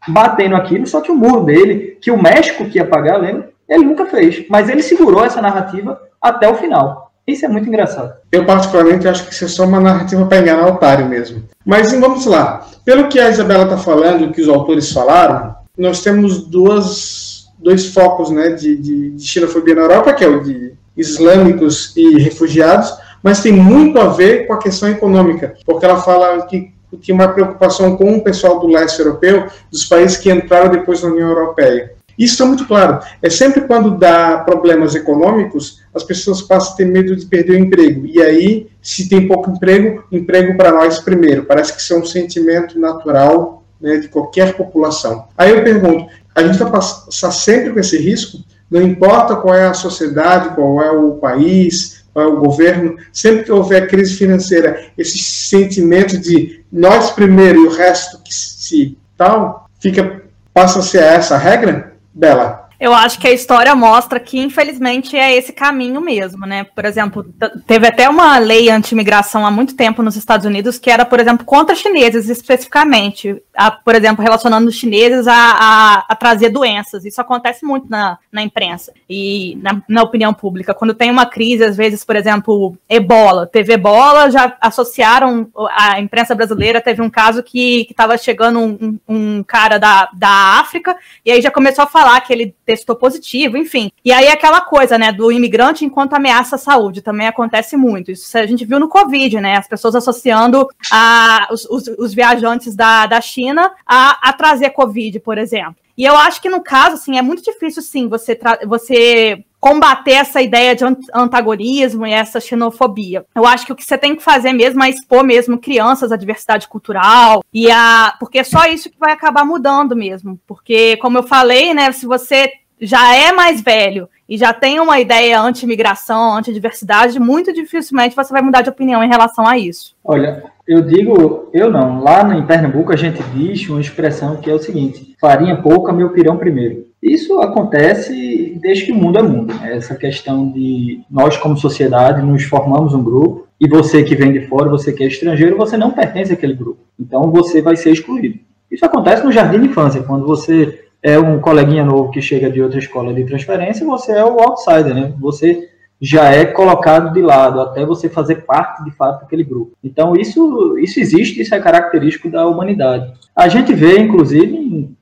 batendo 0.08 0.56
aquilo, 0.56 0.86
só 0.86 1.02
que 1.02 1.12
o 1.12 1.16
muro 1.16 1.46
dele, 1.46 1.98
que 2.00 2.12
o 2.12 2.22
México 2.22 2.66
que 2.66 2.78
ia 2.78 2.86
pagar, 2.86 3.18
lembra? 3.18 3.50
Ele 3.68 3.86
nunca 3.86 4.06
fez. 4.06 4.46
Mas 4.50 4.70
ele 4.70 4.84
segurou 4.84 5.26
essa 5.26 5.42
narrativa 5.42 6.00
até 6.22 6.48
o 6.48 6.56
final. 6.56 7.12
Isso 7.28 7.46
é 7.46 7.48
muito 7.48 7.68
engraçado. 7.68 8.14
Eu, 8.32 8.46
particularmente, 8.46 9.08
acho 9.08 9.26
que 9.26 9.34
isso 9.34 9.46
é 9.46 9.48
só 9.48 9.66
uma 9.66 9.80
narrativa 9.80 10.26
para 10.26 10.40
enganar 10.40 10.68
o 10.68 10.74
otário 10.74 11.08
mesmo. 11.08 11.44
Mas 11.66 11.92
vamos 11.92 12.26
lá. 12.26 12.66
Pelo 12.84 13.08
que 13.08 13.20
a 13.20 13.30
Isabela 13.30 13.64
está 13.64 13.78
falando, 13.78 14.32
que 14.32 14.42
os 14.42 14.50
autores 14.50 14.92
falaram, 14.92 15.56
nós 15.80 16.04
temos 16.04 16.46
duas, 16.46 17.48
dois 17.58 17.88
focos 17.88 18.30
né, 18.30 18.50
de, 18.50 18.76
de, 18.76 19.12
de 19.12 19.24
xenofobia 19.24 19.76
na 19.76 19.82
Europa, 19.82 20.14
que 20.14 20.24
é 20.24 20.28
o 20.28 20.44
de 20.44 20.74
islâmicos 20.96 21.94
e 21.96 22.20
refugiados, 22.20 22.94
mas 23.24 23.42
tem 23.42 23.54
muito 23.54 23.98
a 24.00 24.08
ver 24.08 24.46
com 24.46 24.54
a 24.54 24.60
questão 24.60 24.90
econômica, 24.90 25.56
porque 25.66 25.86
ela 25.86 26.02
fala 26.02 26.46
que 26.46 26.74
tinha 27.02 27.16
uma 27.16 27.30
preocupação 27.30 27.96
com 27.96 28.18
o 28.18 28.24
pessoal 28.24 28.60
do 28.60 28.68
leste 28.68 29.00
europeu, 29.00 29.48
dos 29.72 29.86
países 29.86 30.18
que 30.18 30.32
entraram 30.32 30.70
depois 30.70 31.02
na 31.02 31.10
União 31.10 31.30
Europeia. 31.30 31.94
Isso 32.18 32.34
está 32.34 32.46
muito 32.46 32.68
claro. 32.68 33.00
É 33.22 33.30
sempre 33.30 33.62
quando 33.62 33.98
dá 33.98 34.40
problemas 34.40 34.94
econômicos, 34.94 35.80
as 35.96 36.04
pessoas 36.04 36.42
passam 36.42 36.74
a 36.74 36.76
ter 36.76 36.86
medo 36.86 37.16
de 37.16 37.26
perder 37.26 37.54
o 37.54 37.60
emprego. 37.60 38.06
E 38.06 38.22
aí, 38.22 38.68
se 38.82 39.08
tem 39.08 39.26
pouco 39.26 39.50
emprego, 39.50 40.04
emprego 40.12 40.58
para 40.58 40.74
nós 40.74 41.00
primeiro. 41.00 41.46
Parece 41.46 41.74
que 41.74 41.80
isso 41.80 41.94
é 41.94 41.98
um 41.98 42.06
sentimento 42.06 42.78
natural 42.78 43.59
né, 43.80 43.98
de 43.98 44.08
qualquer 44.08 44.56
população. 44.56 45.28
Aí 45.38 45.52
eu 45.52 45.64
pergunto, 45.64 46.10
a 46.36 46.44
gente 46.44 46.60
vai 46.60 46.72
passar 46.72 47.32
sempre 47.32 47.72
com 47.72 47.80
esse 47.80 47.98
risco? 47.98 48.40
Não 48.70 48.82
importa 48.82 49.36
qual 49.36 49.56
é 49.56 49.66
a 49.66 49.74
sociedade, 49.74 50.56
qual 50.56 50.82
é 50.82 50.92
o 50.92 51.14
país, 51.14 52.04
qual 52.14 52.26
é 52.26 52.28
o 52.28 52.40
governo, 52.40 52.98
sempre 53.12 53.44
que 53.44 53.52
houver 53.52 53.88
crise 53.88 54.16
financeira, 54.16 54.92
esse 54.98 55.18
sentimento 55.18 56.18
de 56.18 56.64
nós 56.72 57.12
primeiro 57.12 57.64
e 57.64 57.68
o 57.68 57.72
resto 57.72 58.22
que 58.24 58.34
se 58.34 58.98
tal, 59.18 59.68
fica, 59.80 60.22
passa 60.54 60.80
a 60.80 60.84
ser 60.84 61.04
essa 61.04 61.38
regra? 61.38 61.94
Bela. 62.14 62.69
Eu 62.80 62.94
acho 62.94 63.20
que 63.20 63.28
a 63.28 63.34
história 63.34 63.76
mostra 63.76 64.22
que, 64.22 64.40
infelizmente, 64.40 65.18
é 65.18 65.36
esse 65.36 65.52
caminho 65.52 66.00
mesmo, 66.00 66.46
né? 66.46 66.64
Por 66.64 66.86
exemplo, 66.86 67.26
teve 67.68 67.86
até 67.86 68.08
uma 68.08 68.38
lei 68.38 68.70
anti-imigração 68.70 69.46
há 69.46 69.52
muito 69.52 69.76
tempo 69.76 70.02
nos 70.02 70.16
Estados 70.16 70.46
Unidos 70.46 70.80
que 70.80 70.90
era, 70.90 71.04
por 71.04 71.20
exemplo, 71.20 71.46
contra 71.46 71.76
chineses 71.76 72.30
especificamente. 72.30 73.42
A, 73.54 73.70
por 73.70 73.96
exemplo, 73.96 74.24
relacionando 74.24 74.70
os 74.70 74.76
chineses 74.76 75.28
a, 75.28 75.34
a, 75.36 76.06
a, 76.08 76.16
trazer 76.16 76.50
doenças. 76.50 77.04
Isso 77.04 77.20
acontece 77.20 77.66
muito 77.66 77.90
na, 77.90 78.18
na 78.32 78.42
imprensa 78.42 78.94
e 79.10 79.58
na, 79.62 79.82
na, 79.90 80.02
opinião 80.02 80.34
pública. 80.34 80.74
Quando 80.74 80.94
tem 80.94 81.12
uma 81.12 81.26
crise, 81.26 81.66
às 81.66 81.76
vezes, 81.76 82.06
por 82.06 82.16
exemplo, 82.16 82.78
ebola. 82.88 83.46
Teve 83.46 83.74
ebola, 83.74 84.32
já 84.32 84.56
associaram 84.62 85.50
a 85.72 86.00
imprensa 86.00 86.34
brasileira. 86.34 86.80
Teve 86.80 87.02
um 87.02 87.10
caso 87.10 87.44
que 87.44 87.86
estava 87.90 88.18
chegando 88.18 88.60
um, 88.60 88.98
um, 89.06 89.44
cara 89.44 89.78
da, 89.78 90.10
da 90.14 90.60
África 90.60 90.96
e 91.26 91.32
aí 91.32 91.42
já 91.42 91.52
começou 91.52 91.84
a 91.84 91.88
falar 91.88 92.22
que 92.22 92.32
ele 92.32 92.56
testou 92.70 92.96
positivo, 92.96 93.58
enfim. 93.58 93.92
E 94.06 94.12
aí 94.12 94.28
aquela 94.28 94.62
coisa, 94.62 94.96
né, 94.96 95.12
do 95.12 95.32
imigrante 95.32 95.84
enquanto 95.84 96.14
ameaça 96.14 96.56
a 96.56 96.60
saúde, 96.60 97.02
também 97.02 97.28
acontece 97.28 97.76
muito. 97.76 98.12
Isso 98.12 98.38
a 98.38 98.46
gente 98.46 98.64
viu 98.64 98.80
no 98.80 98.88
Covid, 98.88 99.42
né, 99.42 99.58
as 99.58 99.68
pessoas 99.68 99.96
associando 99.96 100.68
a, 100.92 101.48
os, 101.52 101.66
os, 101.66 101.88
os 101.98 102.14
viajantes 102.14 102.76
da, 102.76 103.08
da 103.08 103.20
China 103.22 103.72
a, 103.84 104.30
a 104.30 104.34
trazer 104.34 104.70
Covid, 104.70 105.20
por 105.20 105.40
exemplo. 105.40 105.78
E 106.00 106.06
eu 106.06 106.16
acho 106.16 106.42
que 106.42 106.48
no 106.48 106.64
caso, 106.64 106.96
assim, 106.96 107.18
é 107.18 107.22
muito 107.22 107.44
difícil, 107.44 107.82
sim, 107.82 108.08
você, 108.08 108.40
você 108.66 109.44
combater 109.60 110.12
essa 110.12 110.42
ideia 110.42 110.74
de 110.74 110.86
antagonismo 111.14 112.08
e 112.08 112.14
essa 112.14 112.40
xenofobia. 112.40 113.26
Eu 113.36 113.46
acho 113.46 113.66
que 113.66 113.74
o 113.74 113.76
que 113.76 113.84
você 113.84 113.98
tem 113.98 114.16
que 114.16 114.24
fazer 114.24 114.54
mesmo 114.54 114.82
é 114.82 114.90
expor 114.90 115.26
mesmo 115.26 115.58
crianças 115.58 116.14
à 116.14 116.16
diversidade 116.16 116.70
cultural 116.70 117.44
e 117.54 117.70
a 117.70 118.16
porque 118.18 118.40
é 118.40 118.46
só 118.46 118.66
isso 118.66 118.90
que 118.90 118.98
vai 118.98 119.12
acabar 119.12 119.44
mudando 119.44 119.94
mesmo, 119.94 120.40
porque 120.48 120.96
como 121.02 121.18
eu 121.18 121.24
falei, 121.24 121.74
né, 121.74 121.92
se 121.92 122.06
você 122.06 122.50
já 122.80 123.14
é 123.14 123.34
mais 123.34 123.60
velho 123.60 124.08
e 124.30 124.38
já 124.38 124.54
tem 124.54 124.80
uma 124.80 125.00
ideia 125.00 125.42
anti-imigração, 125.42 126.38
anti-diversidade, 126.38 127.20
muito 127.20 127.52
dificilmente 127.52 128.16
você 128.16 128.32
vai 128.32 128.44
mudar 128.44 128.62
de 128.62 128.70
opinião 128.70 129.04
em 129.04 129.10
relação 129.10 129.48
a 129.48 129.58
isso. 129.58 129.96
Olha, 130.04 130.44
eu 130.68 130.84
digo, 130.84 131.50
eu 131.52 131.72
não. 131.72 132.04
Lá 132.04 132.22
em 132.38 132.46
Pernambuco 132.46 132.94
a 132.94 132.96
gente 132.96 133.24
diz 133.34 133.68
uma 133.68 133.82
expressão 133.82 134.38
que 134.38 134.48
é 134.48 134.54
o 134.54 134.60
seguinte: 134.60 135.16
farinha 135.20 135.58
pouca, 135.58 135.92
meu 135.92 136.12
pirão 136.12 136.38
primeiro. 136.38 136.86
Isso 137.02 137.40
acontece 137.40 138.60
desde 138.62 138.86
que 138.86 138.92
o 138.92 138.96
mundo 138.96 139.18
é 139.18 139.24
mundo. 139.24 139.54
Né? 139.56 139.78
Essa 139.78 139.96
questão 139.96 140.52
de 140.52 141.02
nós, 141.10 141.36
como 141.38 141.58
sociedade, 141.58 142.22
nos 142.22 142.44
formamos 142.44 142.94
um 142.94 143.04
grupo 143.04 143.48
e 143.60 143.68
você 143.68 144.04
que 144.04 144.16
vem 144.16 144.32
de 144.32 144.48
fora, 144.48 144.70
você 144.70 144.94
que 144.94 145.04
é 145.04 145.08
estrangeiro, 145.08 145.58
você 145.58 145.76
não 145.76 145.92
pertence 145.92 146.32
àquele 146.32 146.54
grupo. 146.54 146.82
Então 147.00 147.32
você 147.32 147.64
vai 147.64 147.76
ser 147.76 147.92
excluído. 147.92 148.38
Isso 148.70 148.86
acontece 148.86 149.26
no 149.26 149.32
jardim 149.32 149.60
de 149.60 149.68
infância, 149.68 150.04
quando 150.04 150.28
você 150.28 150.89
é 151.02 151.18
um 151.18 151.40
coleguinha 151.40 151.84
novo 151.84 152.12
que 152.12 152.22
chega 152.22 152.50
de 152.50 152.62
outra 152.62 152.80
escola 152.80 153.14
de 153.14 153.24
transferência, 153.24 153.86
você 153.86 154.12
é 154.12 154.24
o 154.24 154.40
outsider, 154.40 154.94
né? 154.94 155.14
Você 155.20 155.70
já 156.02 156.30
é 156.30 156.46
colocado 156.46 157.14
de 157.14 157.22
lado 157.22 157.60
até 157.60 157.86
você 157.86 158.08
fazer 158.08 158.46
parte 158.46 158.84
de 158.86 158.92
fato 158.92 159.22
daquele 159.22 159.44
grupo. 159.44 159.74
Então 159.84 160.16
isso 160.16 160.78
isso 160.78 161.00
existe, 161.00 161.42
isso 161.42 161.54
é 161.54 161.60
característico 161.60 162.30
da 162.30 162.48
humanidade. 162.48 163.12
A 163.36 163.48
gente 163.48 163.74
vê, 163.74 164.00
inclusive, 164.00 164.56
em, 164.56 164.96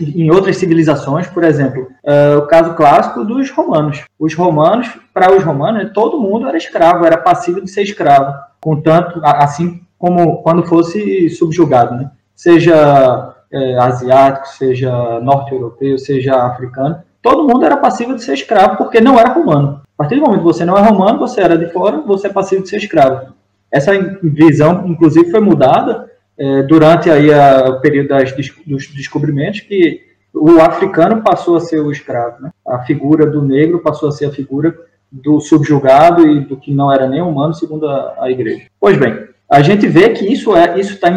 em 0.00 0.30
outras 0.30 0.56
civilizações, 0.56 1.26
por 1.26 1.44
exemplo, 1.44 1.88
uh, 2.04 2.38
o 2.38 2.46
caso 2.46 2.74
clássico 2.74 3.24
dos 3.24 3.50
romanos. 3.50 4.02
Os 4.18 4.34
romanos, 4.34 4.88
para 5.12 5.34
os 5.34 5.42
romanos, 5.42 5.84
né, 5.84 5.90
todo 5.92 6.20
mundo 6.20 6.46
era 6.46 6.56
escravo, 6.56 7.04
era 7.04 7.18
passivo 7.18 7.60
de 7.60 7.70
ser 7.70 7.82
escravo, 7.82 8.34
contanto 8.60 9.20
assim 9.22 9.80
como 9.98 10.42
quando 10.42 10.64
fosse 10.64 11.28
subjugado, 11.28 11.94
né? 11.94 12.10
Seja 12.34 13.29
é, 13.52 13.78
asiático, 13.78 14.48
seja 14.48 15.20
norte-europeu, 15.20 15.98
seja 15.98 16.46
africano, 16.46 17.02
todo 17.20 17.46
mundo 17.46 17.64
era 17.64 17.76
passivo 17.76 18.14
de 18.14 18.22
ser 18.22 18.34
escravo 18.34 18.76
porque 18.76 19.00
não 19.00 19.18
era 19.18 19.32
romano. 19.32 19.82
A 19.98 20.02
partir 20.02 20.16
do 20.16 20.22
momento 20.22 20.38
que 20.38 20.44
você 20.44 20.64
não 20.64 20.78
é 20.78 20.80
romano, 20.80 21.18
você 21.18 21.40
era 21.40 21.58
de 21.58 21.66
fora, 21.66 22.00
você 22.00 22.28
é 22.28 22.32
passivo 22.32 22.62
de 22.62 22.68
ser 22.68 22.78
escravo. 22.78 23.34
Essa 23.70 23.92
visão, 24.22 24.86
inclusive, 24.86 25.30
foi 25.30 25.40
mudada 25.40 26.10
é, 26.38 26.62
durante 26.62 27.10
aí 27.10 27.32
a, 27.32 27.68
o 27.68 27.80
período 27.80 28.08
das, 28.08 28.32
dos 28.32 28.86
descobrimentos, 28.94 29.60
que 29.60 30.00
o 30.32 30.60
africano 30.60 31.22
passou 31.22 31.56
a 31.56 31.60
ser 31.60 31.80
o 31.80 31.90
escravo. 31.92 32.42
Né? 32.42 32.50
A 32.66 32.80
figura 32.80 33.26
do 33.26 33.42
negro 33.42 33.80
passou 33.80 34.08
a 34.08 34.12
ser 34.12 34.26
a 34.26 34.32
figura 34.32 34.74
do 35.12 35.40
subjugado 35.40 36.26
e 36.26 36.40
do 36.40 36.56
que 36.56 36.72
não 36.72 36.90
era 36.90 37.08
nem 37.08 37.20
humano, 37.20 37.52
segundo 37.52 37.86
a, 37.86 38.14
a 38.20 38.30
igreja. 38.30 38.66
Pois 38.80 38.96
bem, 38.96 39.28
a 39.50 39.60
gente 39.60 39.86
vê 39.86 40.10
que 40.10 40.24
isso 40.24 40.56
é 40.56 40.78
isso 40.78 40.94
está 40.94 41.10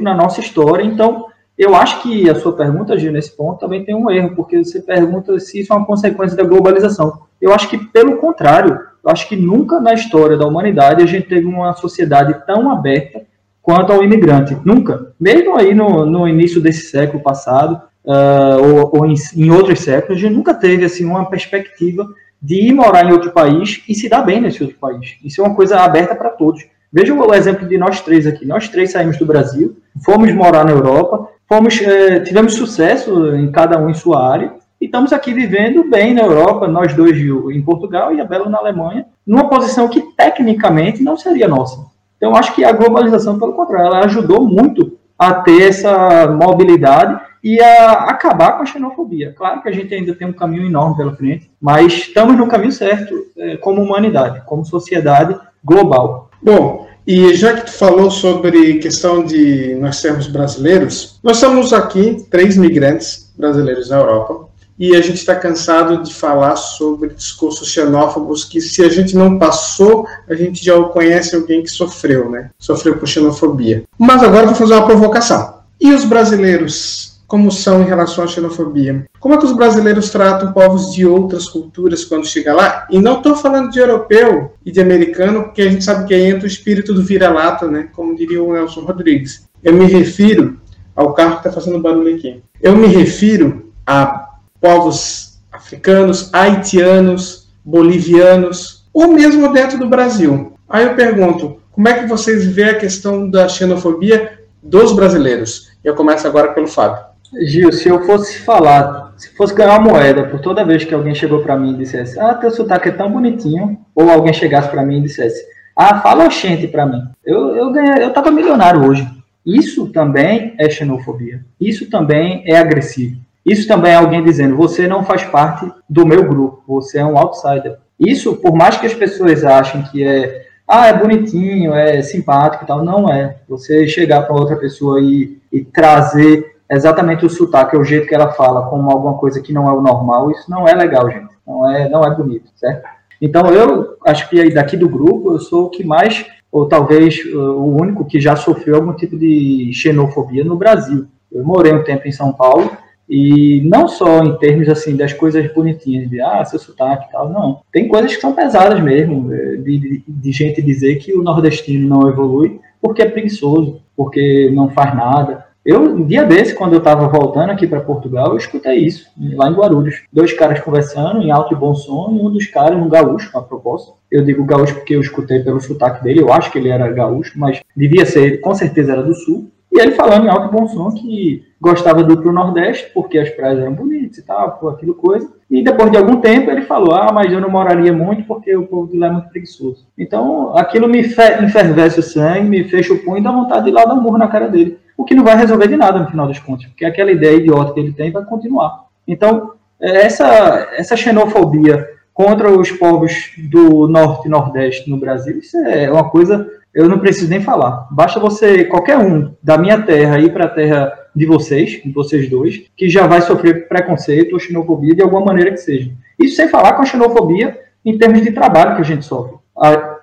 na 0.00 0.14
nossa 0.14 0.40
história, 0.40 0.82
então 0.82 1.26
eu 1.56 1.74
acho 1.74 2.02
que 2.02 2.28
a 2.28 2.34
sua 2.34 2.52
pergunta, 2.56 2.98
Gil, 2.98 3.12
nesse 3.12 3.36
ponto 3.36 3.60
também 3.60 3.84
tem 3.84 3.94
um 3.94 4.10
erro, 4.10 4.34
porque 4.34 4.62
você 4.62 4.80
pergunta 4.80 5.38
se 5.38 5.60
isso 5.60 5.72
é 5.72 5.76
uma 5.76 5.86
consequência 5.86 6.36
da 6.36 6.42
globalização. 6.42 7.22
Eu 7.40 7.54
acho 7.54 7.68
que, 7.68 7.78
pelo 7.78 8.16
contrário, 8.16 8.80
eu 9.04 9.10
acho 9.10 9.28
que 9.28 9.36
nunca 9.36 9.80
na 9.80 9.94
história 9.94 10.36
da 10.36 10.46
humanidade 10.46 11.02
a 11.02 11.06
gente 11.06 11.28
teve 11.28 11.46
uma 11.46 11.72
sociedade 11.74 12.44
tão 12.46 12.70
aberta 12.70 13.22
quanto 13.62 13.92
ao 13.92 14.02
imigrante. 14.02 14.56
Nunca. 14.64 15.12
Mesmo 15.18 15.56
aí 15.56 15.74
no, 15.74 16.04
no 16.04 16.28
início 16.28 16.60
desse 16.60 16.90
século 16.90 17.22
passado, 17.22 17.80
uh, 18.04 18.62
ou, 18.62 18.98
ou 18.98 19.06
em, 19.06 19.14
em, 19.36 19.50
outros 19.50 19.80
séculos, 19.80 20.18
a 20.18 20.20
gente 20.20 20.34
nunca 20.34 20.54
teve 20.54 20.84
assim, 20.84 21.04
uma 21.04 21.28
perspectiva 21.30 22.06
de 22.42 22.68
ir 22.68 22.72
morar 22.72 23.08
em 23.08 23.12
outro 23.12 23.30
país 23.30 23.82
e 23.88 23.94
se 23.94 24.08
dar 24.08 24.22
bem 24.22 24.40
nesse 24.40 24.62
outro 24.62 24.78
país. 24.78 25.16
Isso 25.24 25.40
é 25.40 25.44
uma 25.44 25.54
coisa 25.54 25.80
aberta 25.80 26.14
para 26.14 26.30
todos. 26.30 26.62
Veja 26.92 27.12
o 27.14 27.34
exemplo 27.34 27.66
de 27.66 27.78
nós 27.78 28.00
três 28.00 28.26
aqui. 28.26 28.46
Nós 28.46 28.68
três 28.68 28.92
saímos 28.92 29.18
do 29.18 29.26
Brasil, 29.26 29.78
fomos 30.04 30.32
morar 30.32 30.64
na 30.64 30.70
Europa, 30.70 31.28
fomos, 31.48 31.80
é, 31.80 32.20
tivemos 32.20 32.54
sucesso 32.54 33.34
em 33.34 33.50
cada 33.50 33.78
um 33.78 33.88
em 33.88 33.94
sua 33.94 34.28
área 34.28 34.54
e 34.80 34.86
estamos 34.86 35.12
aqui 35.12 35.32
vivendo 35.32 35.88
bem 35.88 36.12
na 36.12 36.22
Europa, 36.22 36.68
nós 36.68 36.92
dois 36.94 37.16
em 37.16 37.62
Portugal 37.62 38.14
e 38.14 38.20
a 38.20 38.24
Bela 38.24 38.48
na 38.48 38.58
Alemanha, 38.58 39.06
numa 39.26 39.48
posição 39.48 39.88
que 39.88 40.02
tecnicamente 40.16 41.02
não 41.02 41.16
seria 41.16 41.48
nossa. 41.48 41.86
Então, 42.16 42.34
acho 42.34 42.54
que 42.54 42.64
a 42.64 42.72
globalização, 42.72 43.38
pelo 43.38 43.52
contrário, 43.52 43.86
ela 43.86 44.04
ajudou 44.04 44.44
muito 44.44 44.98
a 45.18 45.34
ter 45.34 45.68
essa 45.68 46.26
mobilidade 46.28 47.20
e 47.42 47.60
a 47.60 48.04
acabar 48.04 48.52
com 48.52 48.62
a 48.62 48.66
xenofobia. 48.66 49.34
Claro 49.36 49.62
que 49.62 49.68
a 49.68 49.72
gente 49.72 49.94
ainda 49.94 50.14
tem 50.14 50.26
um 50.26 50.32
caminho 50.32 50.66
enorme 50.66 50.96
pela 50.96 51.14
frente, 51.14 51.50
mas 51.60 51.92
estamos 51.92 52.36
no 52.36 52.46
caminho 52.46 52.72
certo 52.72 53.14
é, 53.36 53.56
como 53.58 53.82
humanidade, 53.82 54.42
como 54.46 54.64
sociedade 54.64 55.38
global. 55.62 56.30
Bom, 56.42 56.86
e 57.06 57.34
já 57.34 57.54
que 57.54 57.66
tu 57.66 57.72
falou 57.72 58.10
sobre 58.10 58.78
questão 58.78 59.24
de 59.24 59.74
nós 59.74 59.96
sermos 59.96 60.26
brasileiros, 60.26 61.18
nós 61.22 61.36
somos 61.36 61.72
aqui 61.72 62.24
três 62.30 62.56
migrantes 62.56 63.30
brasileiros 63.36 63.90
na 63.90 63.96
Europa 63.96 64.48
e 64.78 64.96
a 64.96 65.00
gente 65.00 65.18
está 65.18 65.36
cansado 65.36 66.02
de 66.02 66.12
falar 66.12 66.56
sobre 66.56 67.10
discursos 67.10 67.68
xenófobos 67.68 68.44
que 68.44 68.60
se 68.60 68.82
a 68.82 68.88
gente 68.88 69.14
não 69.16 69.38
passou, 69.38 70.06
a 70.28 70.34
gente 70.34 70.64
já 70.64 70.80
conhece 70.84 71.36
alguém 71.36 71.62
que 71.62 71.70
sofreu, 71.70 72.28
né? 72.28 72.50
Sofreu 72.58 72.96
por 72.96 73.06
xenofobia. 73.06 73.84
Mas 73.96 74.22
agora 74.22 74.46
vou 74.46 74.54
fazer 74.54 74.74
uma 74.74 74.86
provocação. 74.86 75.58
E 75.80 75.92
os 75.92 76.04
brasileiros 76.04 77.13
como 77.34 77.50
são 77.50 77.82
em 77.82 77.86
relação 77.86 78.22
à 78.22 78.28
xenofobia. 78.28 79.06
Como 79.18 79.34
é 79.34 79.36
que 79.36 79.44
os 79.44 79.56
brasileiros 79.56 80.08
tratam 80.08 80.52
povos 80.52 80.94
de 80.94 81.04
outras 81.04 81.48
culturas 81.48 82.04
quando 82.04 82.28
chega 82.28 82.54
lá? 82.54 82.86
E 82.88 83.00
não 83.00 83.16
estou 83.16 83.34
falando 83.34 83.72
de 83.72 83.80
europeu 83.80 84.52
e 84.64 84.70
de 84.70 84.80
americano, 84.80 85.42
porque 85.42 85.62
a 85.62 85.68
gente 85.68 85.82
sabe 85.82 86.06
que 86.06 86.14
aí 86.14 86.26
entra 86.26 86.44
o 86.44 86.46
espírito 86.46 86.94
do 86.94 87.02
vira-lata, 87.02 87.66
né? 87.66 87.88
Como 87.92 88.14
diria 88.14 88.40
o 88.40 88.52
Nelson 88.52 88.82
Rodrigues. 88.82 89.48
Eu 89.64 89.72
me 89.72 89.84
refiro 89.86 90.60
ao 90.94 91.12
carro 91.12 91.40
que 91.40 91.48
está 91.48 91.50
fazendo 91.50 91.82
barulho 91.82 92.14
aqui. 92.14 92.40
Eu 92.62 92.76
me 92.76 92.86
refiro 92.86 93.72
a 93.84 94.28
povos 94.60 95.40
africanos, 95.50 96.32
haitianos, 96.32 97.48
bolivianos, 97.64 98.86
ou 98.92 99.08
mesmo 99.08 99.52
dentro 99.52 99.76
do 99.76 99.88
Brasil. 99.88 100.52
Aí 100.68 100.84
eu 100.84 100.94
pergunto, 100.94 101.60
como 101.72 101.88
é 101.88 101.94
que 101.94 102.06
vocês 102.06 102.46
veem 102.46 102.70
a 102.70 102.78
questão 102.78 103.28
da 103.28 103.48
xenofobia 103.48 104.38
dos 104.62 104.92
brasileiros? 104.92 105.72
Eu 105.82 105.96
começo 105.96 106.28
agora 106.28 106.52
pelo 106.52 106.68
Fábio. 106.68 107.12
Gil, 107.42 107.72
se 107.72 107.88
eu 107.88 108.04
fosse 108.04 108.38
falar, 108.38 109.14
se 109.16 109.30
fosse 109.34 109.54
ganhar 109.54 109.78
uma 109.78 109.92
moeda 109.92 110.24
por 110.24 110.40
toda 110.40 110.64
vez 110.64 110.84
que 110.84 110.94
alguém 110.94 111.14
chegou 111.14 111.40
para 111.42 111.56
mim 111.56 111.74
e 111.74 111.78
dissesse, 111.78 112.18
ah, 112.18 112.34
teu 112.34 112.50
sotaque 112.50 112.88
é 112.88 112.92
tão 112.92 113.10
bonitinho, 113.10 113.78
ou 113.94 114.10
alguém 114.10 114.32
chegasse 114.32 114.68
para 114.68 114.84
mim 114.84 114.98
e 114.98 115.02
dissesse, 115.02 115.44
ah, 115.76 116.00
fala 116.00 116.26
oxente 116.26 116.68
para 116.68 116.86
mim, 116.86 117.02
eu, 117.24 117.56
eu, 117.56 117.72
ganhei, 117.72 118.04
eu 118.04 118.12
tava 118.12 118.30
milionário 118.30 118.84
hoje. 118.86 119.06
Isso 119.44 119.88
também 119.88 120.54
é 120.58 120.70
xenofobia. 120.70 121.44
Isso 121.60 121.90
também 121.90 122.42
é 122.46 122.56
agressivo. 122.56 123.18
Isso 123.44 123.68
também 123.68 123.92
é 123.92 123.96
alguém 123.96 124.24
dizendo, 124.24 124.56
você 124.56 124.88
não 124.88 125.04
faz 125.04 125.22
parte 125.24 125.70
do 125.88 126.06
meu 126.06 126.26
grupo, 126.26 126.62
você 126.66 126.98
é 126.98 127.04
um 127.04 127.18
outsider. 127.18 127.76
Isso, 128.00 128.36
por 128.36 128.54
mais 128.54 128.78
que 128.78 128.86
as 128.86 128.94
pessoas 128.94 129.44
achem 129.44 129.82
que 129.82 130.02
é, 130.02 130.46
ah, 130.66 130.86
é 130.86 130.94
bonitinho, 130.94 131.74
é 131.74 132.00
simpático 132.00 132.64
e 132.64 132.66
tal, 132.66 132.82
não 132.82 133.12
é. 133.12 133.36
Você 133.46 133.86
chegar 133.86 134.22
para 134.22 134.34
outra 134.34 134.56
pessoa 134.56 134.98
e, 135.00 135.38
e 135.52 135.62
trazer 135.62 136.53
exatamente 136.70 137.24
o 137.24 137.30
sotaque, 137.30 137.76
o 137.76 137.84
jeito 137.84 138.06
que 138.06 138.14
ela 138.14 138.32
fala, 138.32 138.68
como 138.68 138.90
alguma 138.90 139.14
coisa 139.18 139.40
que 139.40 139.52
não 139.52 139.68
é 139.68 139.72
o 139.72 139.82
normal, 139.82 140.30
isso 140.30 140.50
não 140.50 140.66
é 140.66 140.74
legal, 140.74 141.10
gente. 141.10 141.34
Não 141.46 141.70
é, 141.70 141.88
não 141.88 142.02
é 142.02 142.14
bonito, 142.14 142.50
certo? 142.56 142.88
Então 143.20 143.46
eu 143.46 143.96
acho 144.06 144.28
que 144.28 144.50
daqui 144.50 144.76
do 144.76 144.88
grupo 144.88 145.32
eu 145.32 145.38
sou 145.38 145.66
o 145.66 145.70
que 145.70 145.84
mais, 145.84 146.26
ou 146.50 146.66
talvez 146.66 147.18
uh, 147.32 147.38
o 147.38 147.80
único 147.80 148.04
que 148.04 148.20
já 148.20 148.36
sofreu 148.36 148.76
algum 148.76 148.92
tipo 148.92 149.16
de 149.16 149.70
xenofobia 149.72 150.44
no 150.44 150.56
Brasil. 150.56 151.06
Eu 151.30 151.44
morei 151.44 151.72
um 151.72 151.82
tempo 151.82 152.06
em 152.06 152.12
São 152.12 152.32
Paulo 152.32 152.70
e 153.08 153.60
não 153.64 153.86
só 153.86 154.22
em 154.22 154.38
termos 154.38 154.68
assim 154.68 154.96
das 154.96 155.12
coisas 155.12 155.52
bonitinhas, 155.52 156.08
de 156.08 156.20
ah, 156.20 156.44
seu 156.44 156.58
sotaque 156.58 157.06
e 157.08 157.12
tal, 157.12 157.28
não. 157.28 157.60
Tem 157.72 157.88
coisas 157.88 158.14
que 158.14 158.20
são 158.20 158.34
pesadas 158.34 158.80
mesmo, 158.80 159.32
eh, 159.32 159.56
de, 159.56 160.02
de 160.06 160.32
gente 160.32 160.62
dizer 160.62 160.96
que 160.96 161.12
o 161.12 161.22
nordestino 161.22 161.88
não 161.88 162.08
evolui 162.08 162.60
porque 162.80 163.02
é 163.02 163.08
preguiçoso, 163.08 163.80
porque 163.96 164.50
não 164.54 164.70
faz 164.70 164.94
nada, 164.94 165.44
eu, 165.64 165.80
um 165.80 166.04
dia 166.04 166.24
desse, 166.24 166.54
quando 166.54 166.74
eu 166.74 166.78
estava 166.78 167.08
voltando 167.08 167.50
aqui 167.50 167.66
para 167.66 167.80
Portugal, 167.80 168.32
eu 168.32 168.36
escutei 168.36 168.78
isso, 168.78 169.06
lá 169.34 169.48
em 169.48 169.54
Guarulhos. 169.54 170.02
Dois 170.12 170.32
caras 170.32 170.60
conversando 170.60 171.22
em 171.22 171.30
alto 171.30 171.54
e 171.54 171.56
bom 171.56 171.74
som, 171.74 172.10
e 172.12 172.20
um 172.20 172.30
dos 172.30 172.46
caras, 172.46 172.78
um 172.78 172.88
gaúcho, 172.88 173.36
a 173.36 173.40
propósito. 173.40 173.94
Eu 174.10 174.22
digo 174.24 174.44
gaúcho 174.44 174.74
porque 174.74 174.94
eu 174.94 175.00
escutei 175.00 175.40
pelo 175.40 175.60
sotaque 175.60 176.04
dele, 176.04 176.20
eu 176.20 176.32
acho 176.32 176.52
que 176.52 176.58
ele 176.58 176.68
era 176.68 176.90
gaúcho, 176.92 177.38
mas 177.38 177.62
devia 177.74 178.04
ser, 178.04 178.40
com 178.40 178.54
certeza 178.54 178.92
era 178.92 179.02
do 179.02 179.14
sul. 179.14 179.50
E 179.72 179.80
ele 179.80 179.90
falando 179.92 180.26
em 180.26 180.28
alto 180.28 180.54
e 180.54 180.56
bom 180.56 180.68
som 180.68 180.92
que 180.92 181.42
gostava 181.60 182.04
do 182.04 182.16
pro 182.16 182.32
Nordeste, 182.32 182.92
porque 182.94 183.18
as 183.18 183.28
praias 183.30 183.58
eram 183.58 183.72
bonitas 183.72 184.18
e 184.18 184.22
tal, 184.22 184.68
aquilo 184.68 184.94
coisa. 184.94 185.28
E 185.50 185.64
depois 185.64 185.90
de 185.90 185.96
algum 185.96 186.20
tempo 186.20 186.48
ele 186.48 186.62
falou, 186.62 186.94
ah, 186.94 187.10
mas 187.12 187.32
eu 187.32 187.40
não 187.40 187.50
moraria 187.50 187.92
muito 187.92 188.24
porque 188.24 188.54
o 188.54 188.66
povo 188.66 188.92
de 188.92 188.98
lá 188.98 189.08
é 189.08 189.10
muito 189.10 189.30
preguiçoso. 189.30 189.84
Então 189.98 190.56
aquilo 190.56 190.88
me 190.88 191.00
enfervece 191.00 191.98
o 191.98 192.02
sangue, 192.02 192.48
me 192.48 192.64
fecha 192.64 192.92
o 192.92 192.98
punho 192.98 193.18
e 193.18 193.22
dá 193.22 193.32
vontade 193.32 193.64
de 193.64 193.70
ir 193.70 193.72
lá 193.72 193.84
dar 193.84 193.94
um 193.94 194.00
murro 194.00 194.18
na 194.18 194.28
cara 194.28 194.46
dele. 194.46 194.78
O 194.96 195.04
que 195.04 195.14
não 195.14 195.24
vai 195.24 195.36
resolver 195.36 195.68
de 195.68 195.76
nada 195.76 195.98
no 195.98 196.10
final 196.10 196.26
das 196.26 196.38
contas, 196.38 196.66
porque 196.66 196.84
aquela 196.84 197.10
ideia 197.10 197.36
idiota 197.36 197.72
que 197.72 197.80
ele 197.80 197.92
tem 197.92 198.10
vai 198.10 198.24
continuar. 198.24 198.84
Então, 199.06 199.52
essa, 199.80 200.68
essa 200.76 200.96
xenofobia 200.96 201.88
contra 202.12 202.50
os 202.50 202.70
povos 202.70 203.32
do 203.50 203.88
Norte 203.88 204.26
e 204.26 204.30
Nordeste 204.30 204.88
no 204.88 204.96
Brasil, 204.96 205.38
isso 205.38 205.58
é 205.58 205.90
uma 205.90 206.08
coisa, 206.08 206.48
eu 206.72 206.88
não 206.88 206.98
preciso 206.98 207.28
nem 207.28 207.42
falar. 207.42 207.88
Basta 207.90 208.20
você, 208.20 208.64
qualquer 208.64 208.98
um 208.98 209.34
da 209.42 209.58
minha 209.58 209.82
terra, 209.82 210.20
ir 210.20 210.32
para 210.32 210.44
a 210.44 210.48
terra 210.48 210.92
de 211.14 211.26
vocês, 211.26 211.82
de 211.82 211.92
vocês 211.92 212.28
dois, 212.30 212.64
que 212.76 212.88
já 212.88 213.06
vai 213.06 213.20
sofrer 213.20 213.68
preconceito 213.68 214.32
ou 214.32 214.38
xenofobia 214.38 214.94
de 214.94 215.02
alguma 215.02 215.24
maneira 215.24 215.50
que 215.50 215.58
seja. 215.58 215.90
Isso 216.18 216.36
sem 216.36 216.48
falar 216.48 216.74
com 216.74 216.82
a 216.82 216.86
xenofobia 216.86 217.60
em 217.84 217.98
termos 217.98 218.22
de 218.22 218.32
trabalho 218.32 218.76
que 218.76 218.80
a 218.80 218.84
gente 218.84 219.04
sofre. 219.04 219.36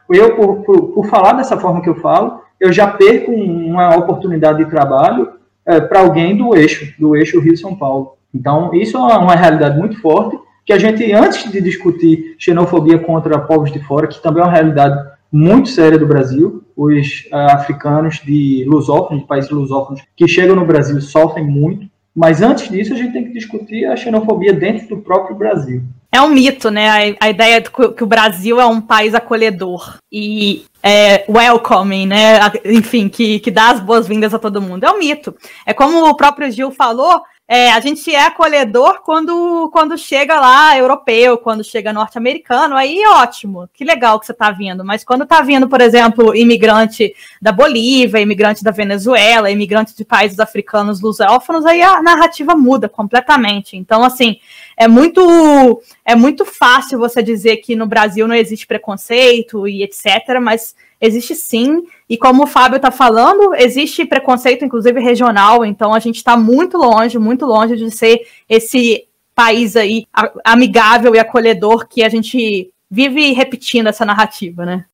Eu, 0.09 0.35
por, 0.35 0.63
por, 0.63 0.81
por 0.89 1.05
falar 1.07 1.33
dessa 1.33 1.57
forma 1.57 1.81
que 1.81 1.89
eu 1.89 1.95
falo, 1.95 2.41
eu 2.61 2.71
já 2.71 2.85
perco 2.85 3.31
uma 3.31 3.97
oportunidade 3.97 4.63
de 4.63 4.69
trabalho 4.69 5.31
é, 5.65 5.81
para 5.81 6.01
alguém 6.01 6.37
do 6.37 6.55
eixo, 6.55 6.93
do 6.99 7.15
eixo 7.15 7.39
Rio-São 7.39 7.75
Paulo. 7.75 8.17
Então, 8.33 8.73
isso 8.75 8.95
é 8.95 8.99
uma, 8.99 9.17
uma 9.17 9.35
realidade 9.35 9.79
muito 9.79 9.99
forte 9.99 10.37
que 10.63 10.71
a 10.71 10.77
gente, 10.77 11.11
antes 11.11 11.51
de 11.51 11.59
discutir 11.59 12.35
xenofobia 12.37 12.99
contra 12.99 13.39
povos 13.39 13.71
de 13.71 13.79
fora, 13.79 14.07
que 14.07 14.21
também 14.21 14.43
é 14.43 14.45
uma 14.45 14.53
realidade 14.53 15.09
muito 15.31 15.69
séria 15.69 15.97
do 15.97 16.05
Brasil, 16.05 16.63
os 16.77 17.25
uh, 17.31 17.35
africanos 17.51 18.21
de 18.23 18.63
lusófonos, 18.67 19.23
de 19.23 19.27
países 19.27 19.49
lusófonos, 19.49 20.03
que 20.15 20.27
chegam 20.27 20.55
no 20.55 20.65
Brasil 20.65 21.01
sofrem 21.01 21.45
muito, 21.45 21.87
mas 22.15 22.41
antes 22.41 22.69
disso 22.69 22.93
a 22.93 22.97
gente 22.97 23.13
tem 23.13 23.23
que 23.23 23.33
discutir 23.33 23.85
a 23.85 23.95
xenofobia 23.95 24.53
dentro 24.53 24.87
do 24.87 24.97
próprio 24.97 25.35
Brasil. 25.35 25.81
É 26.11 26.21
um 26.21 26.27
mito, 26.27 26.69
né? 26.69 26.89
A, 26.89 27.25
a 27.25 27.29
ideia 27.29 27.61
de 27.61 27.71
que 27.71 28.03
o 28.03 28.07
Brasil 28.07 28.59
é 28.59 28.65
um 28.65 28.81
país 28.81 29.15
acolhedor 29.15 29.97
e 30.11 30.65
é, 30.83 31.25
welcoming, 31.29 32.07
né? 32.07 32.39
Enfim, 32.65 33.09
que, 33.09 33.39
que 33.39 33.51
dá 33.51 33.71
as 33.71 33.79
boas-vindas 33.79 34.33
a 34.33 34.39
todo 34.39 34.61
mundo. 34.61 34.83
É 34.85 34.91
um 34.91 34.99
mito. 34.99 35.35
É 35.65 35.73
como 35.73 36.05
o 36.07 36.15
próprio 36.15 36.51
Gil 36.51 36.71
falou, 36.71 37.21
é, 37.53 37.69
a 37.73 37.81
gente 37.81 38.09
é 38.15 38.27
acolhedor 38.27 39.01
quando, 39.03 39.69
quando 39.73 39.97
chega 39.97 40.39
lá 40.39 40.77
europeu, 40.77 41.37
quando 41.37 41.65
chega 41.65 41.91
norte-americano, 41.91 42.77
aí 42.77 43.05
ótimo, 43.05 43.69
que 43.73 43.83
legal 43.83 44.17
que 44.21 44.25
você 44.25 44.31
está 44.31 44.51
vindo. 44.51 44.85
Mas 44.85 45.03
quando 45.03 45.23
está 45.23 45.41
vindo, 45.41 45.67
por 45.67 45.81
exemplo, 45.81 46.33
imigrante 46.33 47.13
da 47.41 47.51
Bolívia, 47.51 48.21
imigrante 48.21 48.63
da 48.63 48.71
Venezuela, 48.71 49.51
imigrante 49.51 49.93
de 49.93 50.05
países 50.05 50.39
africanos 50.39 51.01
lusófonos, 51.01 51.65
aí 51.65 51.81
a 51.81 52.01
narrativa 52.01 52.55
muda 52.55 52.87
completamente. 52.87 53.75
Então, 53.75 54.01
assim, 54.01 54.37
é 54.81 54.87
muito 54.87 55.83
é 56.03 56.15
muito 56.15 56.43
fácil 56.43 56.97
você 56.97 57.21
dizer 57.21 57.57
que 57.57 57.75
no 57.75 57.85
Brasil 57.85 58.27
não 58.27 58.33
existe 58.33 58.65
preconceito 58.65 59.67
e 59.67 59.83
etc., 59.83 60.39
mas 60.41 60.75
existe 60.99 61.35
sim. 61.35 61.83
E 62.09 62.17
como 62.17 62.43
o 62.43 62.47
Fábio 62.47 62.77
está 62.77 62.89
falando, 62.89 63.53
existe 63.53 64.03
preconceito, 64.05 64.65
inclusive 64.65 64.99
regional, 64.99 65.63
então 65.63 65.93
a 65.93 65.99
gente 65.99 66.15
está 66.15 66.35
muito 66.35 66.79
longe, 66.79 67.19
muito 67.19 67.45
longe 67.45 67.75
de 67.75 67.91
ser 67.91 68.21
esse 68.49 69.03
país 69.35 69.75
aí 69.75 70.07
amigável 70.43 71.13
e 71.13 71.19
acolhedor 71.19 71.87
que 71.87 72.03
a 72.03 72.09
gente 72.09 72.71
vive 72.89 73.33
repetindo 73.33 73.85
essa 73.85 74.03
narrativa, 74.03 74.65
né? 74.65 74.85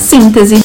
Síntese. 0.00 0.64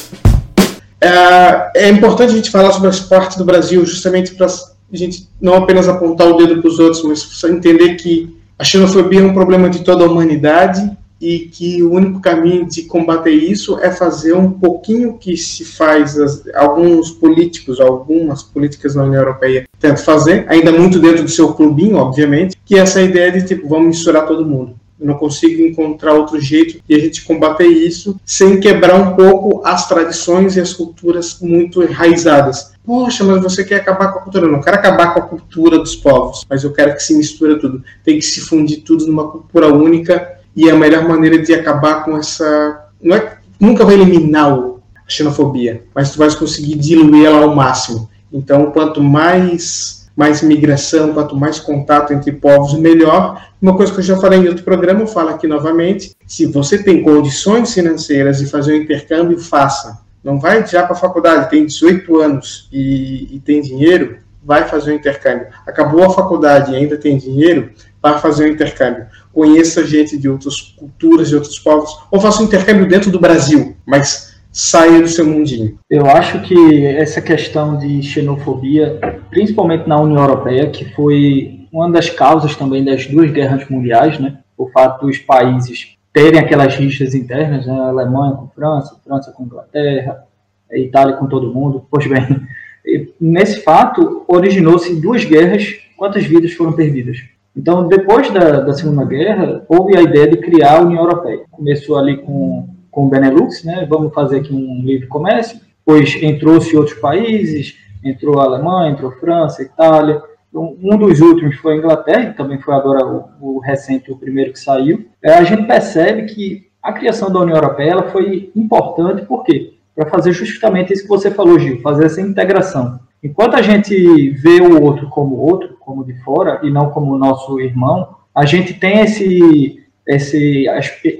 É, 0.98 1.88
é 1.88 1.88
importante 1.90 2.32
a 2.32 2.36
gente 2.36 2.50
falar 2.50 2.72
sobre 2.72 2.88
as 2.88 3.00
partes 3.00 3.36
do 3.36 3.44
Brasil, 3.44 3.84
justamente 3.84 4.34
para 4.34 4.46
a 4.92 4.96
gente 4.96 5.28
não 5.40 5.54
apenas 5.54 5.88
apontar 5.88 6.28
o 6.28 6.36
dedo 6.36 6.60
para 6.60 6.68
os 6.68 6.78
outros, 6.78 7.02
mas 7.02 7.44
entender 7.44 7.94
que 7.96 8.36
a 8.58 8.64
xenofobia 8.64 9.20
é 9.20 9.24
um 9.24 9.34
problema 9.34 9.68
de 9.68 9.82
toda 9.82 10.04
a 10.04 10.08
humanidade 10.08 10.96
e 11.22 11.40
que 11.40 11.80
o 11.84 11.92
único 11.92 12.20
caminho 12.20 12.66
de 12.66 12.82
combater 12.82 13.30
isso 13.30 13.78
é 13.78 13.92
fazer 13.92 14.34
um 14.34 14.50
pouquinho 14.50 15.16
que 15.18 15.36
se 15.36 15.64
faz 15.64 16.18
as, 16.18 16.42
alguns 16.52 17.12
políticos, 17.12 17.80
algumas 17.80 18.42
políticas 18.42 18.96
na 18.96 19.04
União 19.04 19.22
Europeia 19.22 19.68
tentam 19.78 20.04
fazer, 20.04 20.44
ainda 20.48 20.72
muito 20.72 20.98
dentro 20.98 21.22
do 21.22 21.30
seu 21.30 21.54
clubinho, 21.54 21.96
obviamente, 21.96 22.56
que 22.64 22.74
é 22.74 22.78
essa 22.78 23.00
ideia 23.00 23.30
de 23.30 23.46
tipo, 23.46 23.68
vamos 23.68 23.86
misturar 23.86 24.26
todo 24.26 24.44
mundo. 24.44 24.74
Eu 25.00 25.06
não 25.06 25.14
consigo 25.14 25.62
encontrar 25.62 26.14
outro 26.14 26.40
jeito 26.40 26.80
de 26.88 26.94
a 26.94 26.98
gente 26.98 27.24
combater 27.24 27.66
isso 27.66 28.20
sem 28.24 28.58
quebrar 28.58 28.94
um 28.94 29.14
pouco 29.14 29.62
as 29.64 29.88
tradições 29.88 30.56
e 30.56 30.60
as 30.60 30.72
culturas 30.72 31.38
muito 31.40 31.82
enraizadas. 31.82 32.71
Poxa, 32.84 33.22
mas 33.22 33.40
você 33.42 33.64
quer 33.64 33.76
acabar 33.76 34.12
com 34.12 34.18
a 34.18 34.22
cultura? 34.22 34.46
Eu 34.46 34.52
não 34.52 34.60
quero 34.60 34.76
acabar 34.76 35.14
com 35.14 35.20
a 35.20 35.22
cultura 35.22 35.78
dos 35.78 35.94
povos, 35.94 36.44
mas 36.50 36.64
eu 36.64 36.72
quero 36.72 36.94
que 36.94 37.02
se 37.02 37.16
misture 37.16 37.58
tudo. 37.60 37.82
Tem 38.04 38.18
que 38.18 38.24
se 38.24 38.40
fundir 38.40 38.82
tudo 38.82 39.06
numa 39.06 39.30
cultura 39.30 39.72
única 39.72 40.38
e 40.54 40.68
a 40.68 40.74
melhor 40.74 41.06
maneira 41.08 41.38
de 41.38 41.54
acabar 41.54 42.04
com 42.04 42.16
essa. 42.16 42.88
Não 43.00 43.16
é, 43.16 43.38
nunca 43.58 43.84
vai 43.84 43.94
eliminar 43.94 44.52
a 44.52 45.08
xenofobia, 45.08 45.84
mas 45.94 46.10
tu 46.10 46.18
vais 46.18 46.34
conseguir 46.34 46.74
diluir 46.74 47.26
ela 47.26 47.44
ao 47.44 47.54
máximo. 47.54 48.10
Então, 48.32 48.72
quanto 48.72 49.02
mais 49.02 50.02
mais 50.14 50.42
migração, 50.42 51.14
quanto 51.14 51.34
mais 51.34 51.58
contato 51.58 52.12
entre 52.12 52.32
povos, 52.32 52.74
melhor. 52.74 53.48
Uma 53.60 53.76
coisa 53.76 53.92
que 53.92 54.00
eu 54.00 54.04
já 54.04 54.16
falei 54.18 54.40
em 54.40 54.48
outro 54.48 54.62
programa, 54.62 55.00
eu 55.00 55.06
falo 55.06 55.30
aqui 55.30 55.46
novamente: 55.46 56.14
se 56.26 56.46
você 56.46 56.82
tem 56.82 57.02
condições 57.02 57.72
financeiras 57.72 58.38
de 58.38 58.46
fazer 58.46 58.74
um 58.74 58.82
intercâmbio, 58.82 59.38
faça. 59.38 60.00
Não 60.22 60.38
vai 60.38 60.66
já 60.66 60.82
para 60.82 60.92
a 60.92 60.98
faculdade, 60.98 61.50
tem 61.50 61.66
18 61.66 62.20
anos 62.20 62.68
e, 62.72 63.36
e 63.36 63.40
tem 63.40 63.60
dinheiro, 63.60 64.18
vai 64.42 64.66
fazer 64.66 64.92
um 64.92 64.96
intercâmbio. 64.96 65.48
Acabou 65.66 66.04
a 66.04 66.10
faculdade 66.10 66.72
e 66.72 66.76
ainda 66.76 66.96
tem 66.96 67.16
dinheiro, 67.16 67.70
vai 68.00 68.18
fazer 68.18 68.44
um 68.44 68.52
intercâmbio 68.52 69.06
conheça 69.32 69.86
gente 69.86 70.16
de 70.16 70.28
outras 70.28 70.60
culturas, 70.60 71.28
de 71.28 71.34
outros 71.34 71.58
povos, 71.58 71.98
ou 72.10 72.20
faça 72.20 72.42
um 72.42 72.44
intercâmbio 72.44 72.86
dentro 72.86 73.10
do 73.10 73.18
Brasil, 73.18 73.74
mas 73.86 74.40
saia 74.52 75.00
do 75.00 75.08
seu 75.08 75.26
mundinho. 75.26 75.78
Eu 75.88 76.06
acho 76.06 76.40
que 76.42 76.84
essa 76.84 77.22
questão 77.22 77.78
de 77.78 78.02
xenofobia, 78.02 78.98
principalmente 79.30 79.88
na 79.88 79.98
União 79.98 80.20
Europeia, 80.20 80.68
que 80.68 80.84
foi 80.94 81.66
uma 81.72 81.90
das 81.90 82.10
causas 82.10 82.54
também 82.54 82.84
das 82.84 83.06
duas 83.06 83.30
guerras 83.30 83.66
mundiais, 83.68 84.18
né? 84.20 84.38
O 84.58 84.68
fato 84.68 85.06
dos 85.06 85.16
países 85.16 85.96
terem 86.12 86.38
aquelas 86.38 86.74
rixas 86.74 87.14
internas, 87.14 87.66
né? 87.66 87.78
Alemanha 87.78 88.34
com 88.34 88.48
França, 88.48 88.96
França 89.04 89.32
com 89.32 89.44
Inglaterra, 89.44 90.24
Itália 90.70 91.16
com 91.16 91.26
todo 91.26 91.52
mundo. 91.52 91.86
Pois 91.90 92.06
bem, 92.06 92.46
nesse 93.20 93.60
fato 93.60 94.24
originou-se 94.28 95.00
duas 95.00 95.24
guerras. 95.24 95.78
Quantas 95.96 96.24
vidas 96.24 96.52
foram 96.52 96.72
perdidas? 96.72 97.18
Então, 97.56 97.86
depois 97.86 98.30
da, 98.30 98.60
da 98.60 98.72
Segunda 98.72 99.04
Guerra, 99.04 99.64
houve 99.68 99.96
a 99.96 100.02
ideia 100.02 100.26
de 100.26 100.38
criar 100.38 100.78
a 100.78 100.82
União 100.82 101.02
Europeia. 101.02 101.42
Começou 101.50 101.98
ali 101.98 102.16
com, 102.16 102.68
com 102.90 103.06
o 103.06 103.08
Benelux, 103.08 103.62
né? 103.62 103.86
vamos 103.88 104.12
fazer 104.14 104.38
aqui 104.38 104.54
um 104.54 104.82
livre 104.84 105.06
comércio, 105.06 105.60
depois 105.78 106.14
entrou-se 106.22 106.76
outros 106.76 106.98
países, 106.98 107.76
entrou 108.02 108.40
a 108.40 108.44
Alemanha, 108.44 108.92
entrou 108.92 109.10
a 109.10 109.14
França, 109.16 109.62
a 109.62 109.64
Itália, 109.64 110.22
um 110.54 110.98
dos 110.98 111.20
últimos 111.20 111.56
foi 111.56 111.74
a 111.74 111.76
Inglaterra, 111.76 112.30
que 112.30 112.36
também 112.36 112.58
foi 112.58 112.74
agora 112.74 113.06
o, 113.06 113.56
o 113.56 113.58
recente, 113.60 114.12
o 114.12 114.16
primeiro 114.16 114.52
que 114.52 114.58
saiu. 114.58 115.06
É, 115.22 115.34
a 115.34 115.44
gente 115.44 115.66
percebe 115.66 116.24
que 116.24 116.66
a 116.82 116.92
criação 116.92 117.32
da 117.32 117.40
União 117.40 117.56
Europeia 117.56 118.02
foi 118.04 118.50
importante, 118.54 119.24
por 119.24 119.44
quê? 119.44 119.74
Para 119.94 120.10
fazer 120.10 120.32
justamente 120.32 120.92
isso 120.92 121.02
que 121.02 121.08
você 121.08 121.30
falou, 121.30 121.58
Gil, 121.58 121.80
fazer 121.80 122.06
essa 122.06 122.20
integração. 122.20 123.00
Enquanto 123.22 123.54
a 123.54 123.62
gente 123.62 124.30
vê 124.30 124.60
o 124.60 124.82
outro 124.82 125.08
como 125.08 125.36
outro, 125.36 125.76
como 125.78 126.04
de 126.04 126.14
fora, 126.22 126.60
e 126.62 126.70
não 126.70 126.90
como 126.90 127.16
nosso 127.16 127.60
irmão, 127.60 128.16
a 128.34 128.44
gente 128.44 128.74
tem 128.74 129.00
esse, 129.00 129.80
esse 130.06 130.66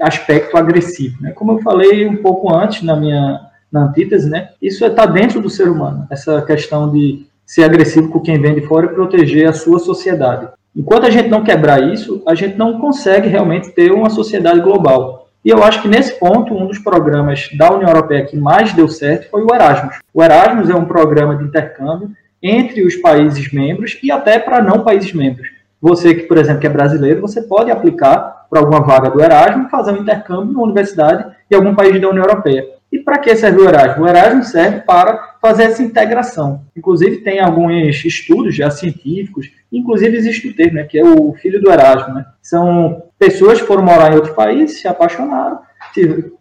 aspecto 0.01 0.57
agressivo. 0.57 1.21
Né? 1.21 1.31
Como 1.31 1.53
eu 1.53 1.59
falei 1.61 2.05
um 2.05 2.17
pouco 2.17 2.53
antes 2.53 2.83
na 2.83 2.95
minha 2.95 3.49
na 3.71 3.85
antítese, 3.85 4.29
né? 4.29 4.49
isso 4.61 4.85
está 4.85 5.07
dentro 5.07 5.41
do 5.41 5.49
ser 5.49 5.67
humano, 5.67 6.05
essa 6.11 6.39
questão 6.43 6.91
de 6.91 7.25
ser 7.45 7.63
agressivo 7.63 8.09
com 8.09 8.19
quem 8.19 8.39
vem 8.39 8.55
de 8.55 8.61
fora 8.61 8.87
e 8.87 8.95
proteger 8.95 9.47
a 9.47 9.53
sua 9.53 9.79
sociedade. 9.79 10.47
Enquanto 10.75 11.05
a 11.05 11.09
gente 11.09 11.29
não 11.29 11.43
quebrar 11.43 11.83
isso, 11.93 12.23
a 12.27 12.33
gente 12.33 12.57
não 12.57 12.79
consegue 12.79 13.29
realmente 13.29 13.71
ter 13.71 13.91
uma 13.91 14.09
sociedade 14.09 14.59
global. 14.59 15.29
E 15.45 15.49
eu 15.49 15.61
acho 15.63 15.81
que 15.81 15.87
nesse 15.87 16.17
ponto, 16.17 16.53
um 16.53 16.65
dos 16.65 16.79
programas 16.79 17.49
da 17.57 17.71
União 17.71 17.89
Europeia 17.89 18.25
que 18.25 18.37
mais 18.37 18.73
deu 18.73 18.87
certo 18.87 19.29
foi 19.29 19.43
o 19.43 19.53
Erasmus. 19.53 19.99
O 20.13 20.23
Erasmus 20.23 20.69
é 20.69 20.75
um 20.75 20.85
programa 20.85 21.35
de 21.35 21.43
intercâmbio 21.43 22.11
entre 22.41 22.83
os 22.83 22.95
países 22.95 23.51
membros 23.51 23.99
e 24.01 24.11
até 24.11 24.39
para 24.39 24.61
não 24.61 24.83
países 24.83 25.13
membros. 25.13 25.47
Você 25.81 26.15
que, 26.15 26.23
por 26.23 26.37
exemplo, 26.37 26.61
que 26.61 26.67
é 26.67 26.69
brasileiro, 26.69 27.19
você 27.19 27.41
pode 27.41 27.69
aplicar 27.69 28.47
para 28.49 28.61
alguma 28.61 28.81
vaga 28.81 29.09
do 29.09 29.21
Erasmus, 29.21 29.69
fazer 29.69 29.91
um 29.91 29.97
intercâmbio 29.97 30.53
na 30.53 30.61
universidade 30.61 31.25
de 31.49 31.55
algum 31.55 31.75
país 31.75 31.99
da 31.99 32.09
União 32.09 32.23
Europeia. 32.23 32.65
E 32.89 32.99
para 32.99 33.17
que 33.17 33.35
serve 33.35 33.59
o 33.59 33.67
Erasmus? 33.67 34.05
O 34.05 34.07
Erasmus 34.07 34.47
serve 34.47 34.81
para 34.81 35.32
fazer 35.43 35.63
essa 35.63 35.83
integração. 35.83 36.61
Inclusive, 36.73 37.17
tem 37.17 37.41
alguns 37.41 38.05
estudos 38.05 38.55
já 38.55 38.71
científicos, 38.71 39.51
inclusive 39.69 40.15
existe 40.15 40.47
o 40.47 40.55
termo, 40.55 40.75
né, 40.75 40.85
que 40.85 40.97
é 40.97 41.03
o 41.03 41.33
filho 41.33 41.61
do 41.61 41.69
Erasmus. 41.69 42.15
Né? 42.15 42.25
São 42.41 43.03
pessoas 43.19 43.59
que 43.59 43.67
foram 43.67 43.83
morar 43.83 44.13
em 44.13 44.15
outro 44.15 44.33
país, 44.33 44.79
se 44.79 44.87
apaixonaram, 44.87 45.59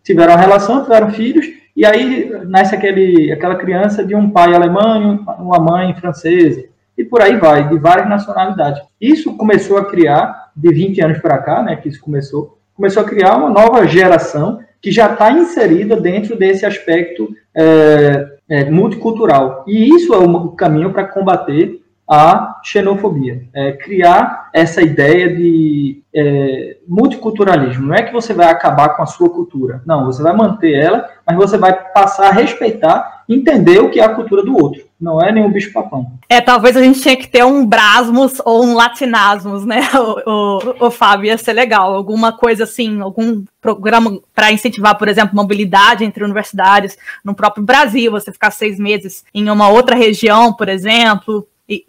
tiveram 0.05 0.37
relação, 0.37 0.85
tiveram 0.85 1.11
filhos, 1.11 1.45
e 1.75 1.85
aí 1.85 2.31
nasce 2.47 2.77
aquele, 2.77 3.33
aquela 3.33 3.57
criança 3.57 4.05
de 4.05 4.15
um 4.15 4.31
pai 4.31 4.55
alemão 4.55 5.25
uma 5.41 5.59
mãe 5.59 5.93
francesa, 5.97 6.65
e 6.97 7.03
por 7.03 7.21
aí 7.21 7.37
vai, 7.37 7.69
de 7.69 7.79
várias 7.81 8.09
nacionalidades. 8.09 8.81
Isso 9.01 9.37
começou 9.37 9.79
a 9.79 9.85
criar, 9.85 10.53
de 10.55 10.73
20 10.73 11.01
anos 11.01 11.19
para 11.19 11.39
cá, 11.39 11.61
né, 11.61 11.75
que 11.75 11.89
isso 11.89 12.01
começou, 12.01 12.57
começou 12.73 13.03
a 13.03 13.07
criar 13.07 13.37
uma 13.37 13.51
nova 13.51 13.85
geração 13.85 14.61
que 14.81 14.93
já 14.93 15.13
está 15.13 15.33
inserida 15.33 16.01
dentro 16.01 16.37
desse 16.37 16.65
aspecto 16.65 17.35
é, 17.53 18.32
é, 18.53 18.69
multicultural. 18.69 19.65
E 19.67 19.89
isso 19.97 20.13
é 20.13 20.19
o 20.19 20.51
caminho 20.51 20.93
para 20.93 21.07
combater 21.07 21.81
a 22.07 22.61
xenofobia. 22.63 23.45
É, 23.55 23.73
criar 23.73 24.51
essa 24.53 24.83
ideia 24.83 25.35
de 25.35 26.03
é, 26.15 26.77
multiculturalismo. 26.87 27.87
Não 27.87 27.95
é 27.95 28.03
que 28.03 28.13
você 28.13 28.35
vai 28.35 28.51
acabar 28.51 28.91
com 28.91 29.03
a 29.03 29.07
sua 29.07 29.31
cultura. 29.31 29.81
Não, 29.87 30.05
você 30.05 30.23
vai 30.23 30.37
manter 30.37 30.75
ela, 30.75 31.09
mas 31.27 31.35
você 31.35 31.57
vai 31.57 31.73
passar 31.95 32.29
a 32.29 32.33
respeitar, 32.33 33.25
entender 33.27 33.79
o 33.79 33.89
que 33.89 33.99
é 33.99 34.05
a 34.05 34.15
cultura 34.15 34.43
do 34.43 34.55
outro. 34.55 34.82
Não 35.03 35.21
é 35.21 35.33
nenhum 35.33 35.51
bicho-papão. 35.51 36.13
É, 36.29 36.41
talvez 36.41 36.77
a 36.77 36.81
gente 36.81 37.03
tenha 37.03 37.17
que 37.17 37.27
ter 37.27 37.45
um 37.45 37.67
Brasmus 37.67 38.41
ou 38.45 38.65
um 38.65 38.75
Latinasmus, 38.75 39.67
né, 39.67 39.81
o, 39.99 40.31
o, 40.31 40.87
o 40.87 40.91
Fábio, 40.93 41.27
ia 41.27 41.37
ser 41.37 41.55
legal. 41.55 41.93
Alguma 41.93 42.33
coisa 42.33 42.63
assim, 42.63 43.01
algum 43.01 43.45
programa 43.61 44.21
para 44.33 44.53
incentivar, 44.53 44.97
por 44.97 45.09
exemplo, 45.09 45.35
mobilidade 45.35 46.05
entre 46.05 46.23
universidades 46.23 46.97
no 47.25 47.35
próprio 47.35 47.65
Brasil, 47.65 48.13
você 48.13 48.31
ficar 48.31 48.53
seis 48.53 48.79
meses 48.79 49.25
em 49.35 49.51
uma 49.51 49.69
outra 49.69 49.97
região, 49.97 50.53
por 50.53 50.69
exemplo, 50.69 51.49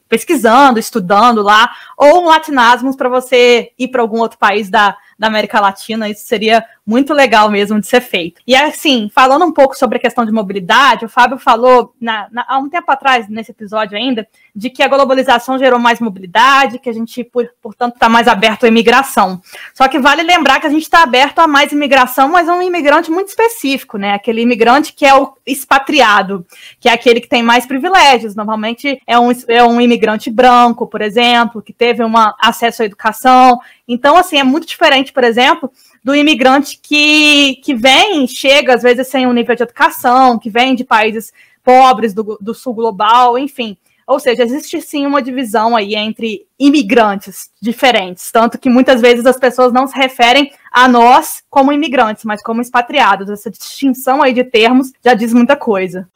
pesquisando, 0.10 0.80
estudando 0.80 1.44
lá, 1.44 1.70
ou 1.96 2.24
um 2.24 2.28
latinasmus 2.28 2.96
para 2.96 3.10
você 3.10 3.72
ir 3.78 3.90
para 3.90 4.02
algum 4.02 4.20
outro 4.20 4.40
país 4.40 4.72
da, 4.72 4.98
da 5.20 5.28
América 5.28 5.60
Latina, 5.60 6.10
isso 6.10 6.26
seria 6.26 6.64
muito 6.86 7.14
legal 7.14 7.50
mesmo 7.50 7.80
de 7.80 7.88
ser 7.88 8.02
feito. 8.02 8.42
E 8.46 8.56
assim, 8.56 9.10
falando 9.14 9.46
um 9.46 9.52
pouco 9.52 9.78
sobre 9.78 9.98
a 9.98 10.02
questão 10.02 10.26
de 10.26 10.32
mobilidade, 10.32 11.06
o 11.06 11.10
Fábio 11.10 11.38
falou 11.38 11.94
na, 12.00 12.28
na, 12.32 12.46
há 12.48 12.58
um 12.58 12.70
tempo 12.70 12.92
atrás, 12.92 13.28
nesse 13.30 13.52
episódio 13.52 13.98
ainda, 13.98 14.28
de 14.54 14.70
que 14.70 14.84
a 14.84 14.88
globalização 14.88 15.58
gerou 15.58 15.80
mais 15.80 16.00
mobilidade, 16.00 16.80
que 16.80 16.90
a 16.90 16.94
gente, 16.94 17.24
por, 17.24 17.50
portanto, 17.62 17.94
está 17.94 18.10
mais 18.10 18.28
aberto 18.28 18.66
à 18.66 18.68
imigração. 18.68 19.42
Só 19.74 19.88
que 19.88 19.98
vale 19.98 20.24
lembrar 20.24 20.60
que 20.60 20.68
a 20.68 20.70
gente 20.70 20.84
está 20.84 21.04
aberto 21.04 21.40
a 21.40 21.48
mais 21.48 21.72
imigração, 21.72 22.30
mas 22.30 22.48
é 22.48 22.52
um 22.52 22.62
imigrante 22.62 23.10
muito 23.10 23.30
específico, 23.30 23.98
né? 23.98 24.14
Aquele 24.14 24.42
imigrante 24.42 24.94
que 24.94 25.06
é 25.06 25.16
o 25.16 25.34
expatriado, 25.46 26.46
que 26.80 26.90
é 26.90 26.92
aquele 26.92 27.22
que 27.22 27.30
tem 27.30 27.42
mais 27.42 27.66
privilégios. 27.66 28.36
Normalmente 28.36 29.02
é 29.08 29.18
um, 29.18 29.32
é 29.48 29.64
um 29.64 29.80
imigrante 29.80 30.30
branco, 30.30 30.86
por 30.86 31.02
exemplo, 31.02 31.62
que 31.62 31.72
teve 31.72 32.04
uma, 32.04 32.36
acesso 32.42 32.82
à 32.82 32.86
educação. 32.86 33.60
Então, 33.88 34.18
assim, 34.18 34.38
é 34.38 34.44
muito 34.44 34.68
diferente, 34.68 35.14
por 35.14 35.24
exemplo, 35.24 35.72
do 36.04 36.14
imigrante 36.14 36.80
que, 36.82 37.56
que 37.64 37.74
vem, 37.74 38.28
chega, 38.28 38.74
às 38.74 38.84
vezes, 38.84 39.08
sem 39.08 39.26
um 39.26 39.34
nível 39.34 39.56
de 39.56 39.64
educação, 39.64 40.38
que 40.38 40.50
vem 40.50 40.76
de 40.76 40.84
países 40.84 41.32
pobres 41.64 42.14
do, 42.14 42.38
do 42.42 42.54
sul 42.54 42.74
global, 42.74 43.38
enfim. 43.38 43.78
Ou 44.06 44.20
seja, 44.20 44.44
existe 44.44 44.82
sim 44.82 45.06
uma 45.06 45.22
divisão 45.22 45.76
aí 45.76 45.96
entre 45.96 46.46
imigrantes 46.60 47.50
diferentes, 47.62 48.32
tanto 48.32 48.60
que 48.60 48.70
muitas 48.70 49.00
vezes 49.00 49.26
as 49.26 49.38
pessoas 49.38 49.72
não 49.72 49.88
se 49.88 49.96
referem 49.96 50.52
a 50.72 50.90
nós 50.90 51.42
como 51.50 51.72
imigrantes, 51.72 52.26
mas 52.26 52.44
como 52.44 52.62
expatriados. 52.62 53.30
Essa 53.30 53.50
distinção 53.50 54.22
aí 54.22 54.34
de 54.34 54.44
termos 54.44 54.92
já 55.04 55.14
diz 55.14 55.34
muita 55.34 55.56
coisa. 55.56 56.10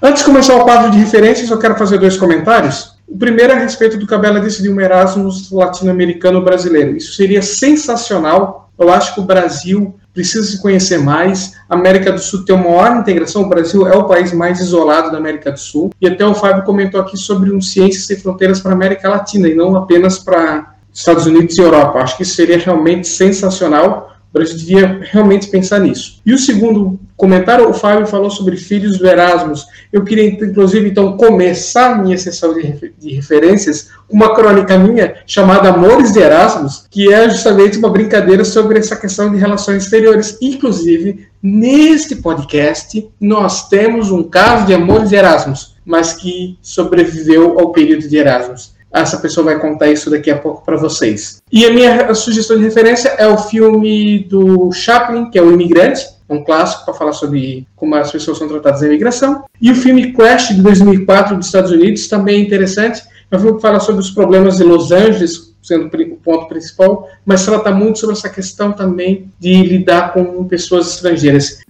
Antes 0.00 0.20
de 0.20 0.26
começar 0.26 0.54
o 0.54 0.62
quadro 0.62 0.92
de 0.92 0.98
referências, 0.98 1.50
eu 1.50 1.58
quero 1.58 1.76
fazer 1.76 1.98
dois 1.98 2.16
comentários. 2.16 2.96
O 3.08 3.18
primeiro 3.18 3.52
é 3.52 3.56
a 3.56 3.58
respeito 3.58 3.96
do 3.96 4.06
Cabela 4.06 4.38
decidir 4.38 4.68
um 4.68 4.80
Erasmus 4.80 5.50
latino-americano 5.50 6.40
brasileiro. 6.40 6.96
Isso 6.96 7.14
seria 7.14 7.42
sensacional. 7.42 8.70
Eu 8.78 8.92
acho 8.92 9.12
que 9.12 9.20
o 9.20 9.24
Brasil 9.24 9.96
precisa 10.14 10.46
se 10.46 10.62
conhecer 10.62 10.98
mais. 10.98 11.54
A 11.68 11.74
América 11.74 12.12
do 12.12 12.20
Sul 12.20 12.44
tem 12.44 12.54
uma 12.54 12.70
maior 12.70 12.96
integração. 12.98 13.42
O 13.42 13.48
Brasil 13.48 13.88
é 13.88 13.96
o 13.96 14.04
país 14.04 14.32
mais 14.32 14.60
isolado 14.60 15.10
da 15.10 15.18
América 15.18 15.50
do 15.50 15.58
Sul. 15.58 15.90
E 16.00 16.06
até 16.06 16.24
o 16.24 16.32
Fábio 16.32 16.62
comentou 16.62 17.00
aqui 17.00 17.16
sobre 17.16 17.52
um 17.52 17.60
Ciências 17.60 18.06
Sem 18.06 18.18
Fronteiras 18.18 18.60
para 18.60 18.70
a 18.70 18.74
América 18.74 19.08
Latina 19.08 19.48
e 19.48 19.54
não 19.56 19.74
apenas 19.74 20.16
para 20.16 20.76
Estados 20.94 21.26
Unidos 21.26 21.58
e 21.58 21.60
Europa. 21.60 21.98
Acho 21.98 22.16
que 22.16 22.22
isso 22.22 22.36
seria 22.36 22.58
realmente 22.58 23.08
sensacional. 23.08 24.12
O 24.38 24.40
Brasil 24.40 24.56
devia 24.56 25.00
realmente 25.02 25.48
pensar 25.48 25.80
nisso. 25.80 26.20
E 26.24 26.32
o 26.32 26.38
segundo 26.38 27.00
comentário, 27.16 27.68
o 27.68 27.74
Fábio 27.74 28.06
falou 28.06 28.30
sobre 28.30 28.56
filhos 28.56 28.96
do 28.96 29.04
Erasmus. 29.04 29.66
Eu 29.92 30.04
queria, 30.04 30.28
inclusive, 30.28 30.88
então, 30.88 31.16
começar 31.16 32.00
minha 32.00 32.16
sessão 32.16 32.54
de, 32.54 32.92
de 32.96 33.14
referências 33.16 33.88
com 34.06 34.14
uma 34.14 34.32
crônica 34.36 34.78
minha 34.78 35.16
chamada 35.26 35.70
Amores 35.70 36.12
de 36.12 36.20
Erasmus, 36.20 36.86
que 36.88 37.12
é 37.12 37.28
justamente 37.28 37.78
uma 37.78 37.90
brincadeira 37.90 38.44
sobre 38.44 38.78
essa 38.78 38.94
questão 38.94 39.28
de 39.32 39.38
relações 39.38 39.82
exteriores. 39.82 40.38
Inclusive, 40.40 41.26
neste 41.42 42.14
podcast, 42.14 43.10
nós 43.20 43.68
temos 43.68 44.12
um 44.12 44.22
caso 44.22 44.66
de 44.66 44.74
Amores 44.74 45.08
de 45.08 45.16
Erasmus, 45.16 45.74
mas 45.84 46.12
que 46.12 46.56
sobreviveu 46.62 47.58
ao 47.58 47.72
período 47.72 48.06
de 48.06 48.16
Erasmus. 48.16 48.77
Essa 48.92 49.18
pessoa 49.18 49.44
vai 49.44 49.58
contar 49.58 49.88
isso 49.88 50.10
daqui 50.10 50.30
a 50.30 50.38
pouco 50.38 50.64
para 50.64 50.76
vocês. 50.76 51.42
E 51.52 51.66
a 51.66 51.72
minha 51.72 52.14
sugestão 52.14 52.56
de 52.56 52.64
referência 52.64 53.10
é 53.10 53.26
o 53.26 53.36
filme 53.36 54.20
do 54.20 54.72
Chaplin, 54.72 55.30
que 55.30 55.38
é 55.38 55.42
O 55.42 55.52
Imigrante, 55.52 56.06
um 56.28 56.44
clássico 56.44 56.84
para 56.84 56.94
falar 56.94 57.12
sobre 57.12 57.66
como 57.74 57.94
as 57.94 58.10
pessoas 58.10 58.38
são 58.38 58.48
tratadas 58.48 58.80
na 58.80 58.88
imigração. 58.88 59.44
E 59.60 59.70
o 59.70 59.74
filme 59.74 60.12
Crash, 60.12 60.48
de 60.48 60.62
2004, 60.62 61.36
dos 61.36 61.46
Estados 61.46 61.70
Unidos, 61.70 62.06
também 62.08 62.40
é 62.40 62.44
interessante. 62.44 63.02
É 63.30 63.36
um 63.36 63.40
filme 63.40 63.56
que 63.56 63.62
fala 63.62 63.80
sobre 63.80 64.00
os 64.00 64.10
problemas 64.10 64.56
de 64.56 64.64
Los 64.64 64.90
Angeles, 64.92 65.47
sendo 65.62 65.86
o 65.86 66.16
ponto 66.16 66.46
principal, 66.46 67.08
mas 67.24 67.44
trata 67.44 67.70
muito 67.70 67.98
sobre 67.98 68.14
essa 68.16 68.28
questão 68.28 68.72
também 68.72 69.30
de 69.38 69.62
lidar 69.62 70.12
com 70.12 70.44
pessoas 70.46 70.94
estrangeiras. 70.94 71.60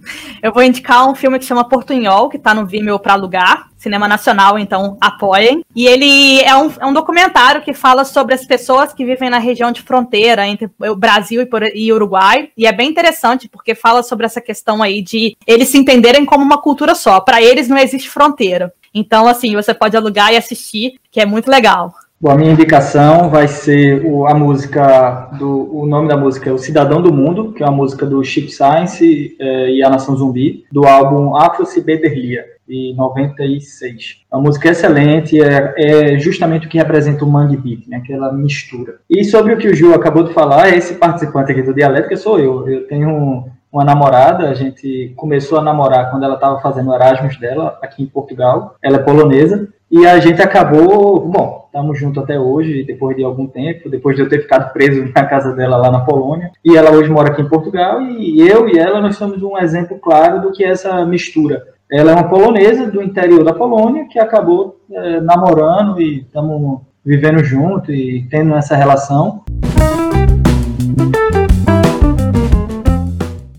Eu 0.41 0.53
vou 0.53 0.63
indicar 0.63 1.09
um 1.09 1.15
filme 1.15 1.37
que 1.37 1.45
chama 1.45 1.67
Portunhol, 1.67 2.29
que 2.29 2.37
está 2.37 2.53
no 2.53 2.65
Vimeo 2.65 2.99
para 2.99 3.13
alugar, 3.13 3.69
cinema 3.77 4.07
nacional, 4.07 4.57
então 4.57 4.97
apoiem. 5.01 5.63
E 5.75 5.85
ele 5.85 6.41
é 6.41 6.55
um, 6.55 6.71
é 6.79 6.85
um 6.85 6.93
documentário 6.93 7.61
que 7.61 7.73
fala 7.73 8.05
sobre 8.05 8.35
as 8.35 8.45
pessoas 8.45 8.93
que 8.93 9.05
vivem 9.05 9.29
na 9.29 9.39
região 9.39 9.71
de 9.71 9.81
fronteira 9.81 10.47
entre 10.47 10.69
o 10.79 10.95
Brasil 10.95 11.47
e 11.73 11.91
Uruguai, 11.91 12.49
e 12.57 12.65
é 12.65 12.71
bem 12.71 12.89
interessante 12.89 13.49
porque 13.49 13.75
fala 13.75 14.03
sobre 14.03 14.25
essa 14.25 14.39
questão 14.39 14.81
aí 14.81 15.01
de 15.01 15.35
eles 15.45 15.69
se 15.69 15.77
entenderem 15.77 16.25
como 16.25 16.43
uma 16.43 16.61
cultura 16.61 16.95
só. 16.95 17.19
Para 17.19 17.41
eles 17.41 17.67
não 17.67 17.77
existe 17.77 18.09
fronteira. 18.09 18.73
Então, 18.93 19.27
assim, 19.27 19.55
você 19.55 19.73
pode 19.73 19.95
alugar 19.95 20.33
e 20.33 20.37
assistir, 20.37 20.99
que 21.11 21.21
é 21.21 21.25
muito 21.25 21.49
legal. 21.49 21.93
Bom, 22.21 22.31
a 22.31 22.35
minha 22.35 22.51
indicação 22.51 23.29
vai 23.29 23.47
ser 23.47 24.05
o, 24.05 24.27
a 24.27 24.33
música 24.33 25.29
do 25.39 25.73
o 25.73 25.85
nome 25.85 26.09
da 26.09 26.17
música 26.17 26.49
é 26.49 26.53
O 26.53 26.57
Cidadão 26.57 27.01
do 27.01 27.13
Mundo, 27.13 27.53
que 27.53 27.63
é 27.63 27.65
uma 27.65 27.77
música 27.77 28.05
do 28.05 28.21
Chip 28.21 28.51
Science 28.51 29.37
é, 29.39 29.71
e 29.71 29.81
a 29.81 29.89
Nação 29.89 30.17
Zumbi, 30.17 30.65
do 30.69 30.85
álbum 30.85 31.37
Afro 31.37 31.65
Cibederlia, 31.65 32.43
de 32.67 32.93
96. 32.97 34.17
A 34.29 34.37
música 34.37 34.67
é 34.67 34.71
excelente, 34.71 35.41
é, 35.41 35.73
é 35.77 36.19
justamente 36.19 36.67
o 36.67 36.69
que 36.69 36.77
representa 36.77 37.23
o 37.23 37.31
Mangue 37.31 37.55
Beat, 37.55 37.87
né, 37.87 37.97
aquela 38.03 38.33
mistura. 38.33 38.95
E 39.09 39.23
sobre 39.23 39.53
o 39.53 39.57
que 39.57 39.69
o 39.69 39.73
Gil 39.73 39.95
acabou 39.95 40.23
de 40.23 40.33
falar, 40.33 40.75
esse 40.75 40.95
participante 40.95 41.53
aqui 41.53 41.61
do 41.61 41.73
Dialética 41.73 42.17
sou 42.17 42.37
eu. 42.37 42.67
Eu 42.67 42.85
tenho 42.85 43.45
uma 43.71 43.85
namorada, 43.85 44.49
a 44.49 44.53
gente 44.53 45.13
começou 45.15 45.57
a 45.57 45.63
namorar 45.63 46.11
quando 46.11 46.25
ela 46.25 46.35
estava 46.35 46.59
fazendo 46.59 46.89
o 46.89 46.93
Erasmus 46.93 47.37
dela 47.37 47.79
aqui 47.81 48.03
em 48.03 48.07
Portugal. 48.07 48.75
Ela 48.83 48.97
é 48.97 49.03
polonesa 49.03 49.69
e 49.89 50.05
a 50.05 50.19
gente 50.19 50.41
acabou, 50.41 51.21
bom, 51.27 51.58
estamos 51.69 51.99
juntos 51.99 52.21
até 52.23 52.39
hoje, 52.39 52.83
depois 52.83 53.15
de 53.15 53.23
algum 53.23 53.47
tempo, 53.47 53.89
depois 53.89 54.15
de 54.15 54.23
eu 54.23 54.29
ter 54.29 54.41
ficado 54.41 54.73
preso 54.73 55.09
na 55.15 55.25
casa 55.25 55.53
dela 55.53 55.77
lá 55.77 55.91
na 55.91 56.01
Polônia. 56.01 56.51
E 56.65 56.75
ela 56.75 56.91
hoje 56.91 57.09
mora 57.09 57.29
aqui 57.29 57.41
em 57.41 57.47
Portugal, 57.47 58.01
e 58.01 58.41
eu 58.41 58.67
e 58.67 58.77
ela, 58.77 58.99
nós 58.99 59.15
somos 59.15 59.41
um 59.41 59.57
exemplo 59.57 59.97
claro 59.99 60.41
do 60.41 60.51
que 60.51 60.63
é 60.63 60.69
essa 60.69 61.05
mistura. 61.05 61.63
Ela 61.91 62.11
é 62.11 62.13
uma 62.15 62.29
polonesa 62.29 62.87
do 62.87 63.01
interior 63.01 63.43
da 63.43 63.53
Polônia 63.53 64.07
que 64.09 64.19
acabou 64.19 64.79
é, 64.91 65.21
namorando 65.21 65.99
e 66.01 66.19
estamos 66.19 66.81
vivendo 67.05 67.43
junto 67.43 67.91
e 67.91 68.27
tendo 68.29 68.53
essa 68.55 68.75
relação. 68.75 69.43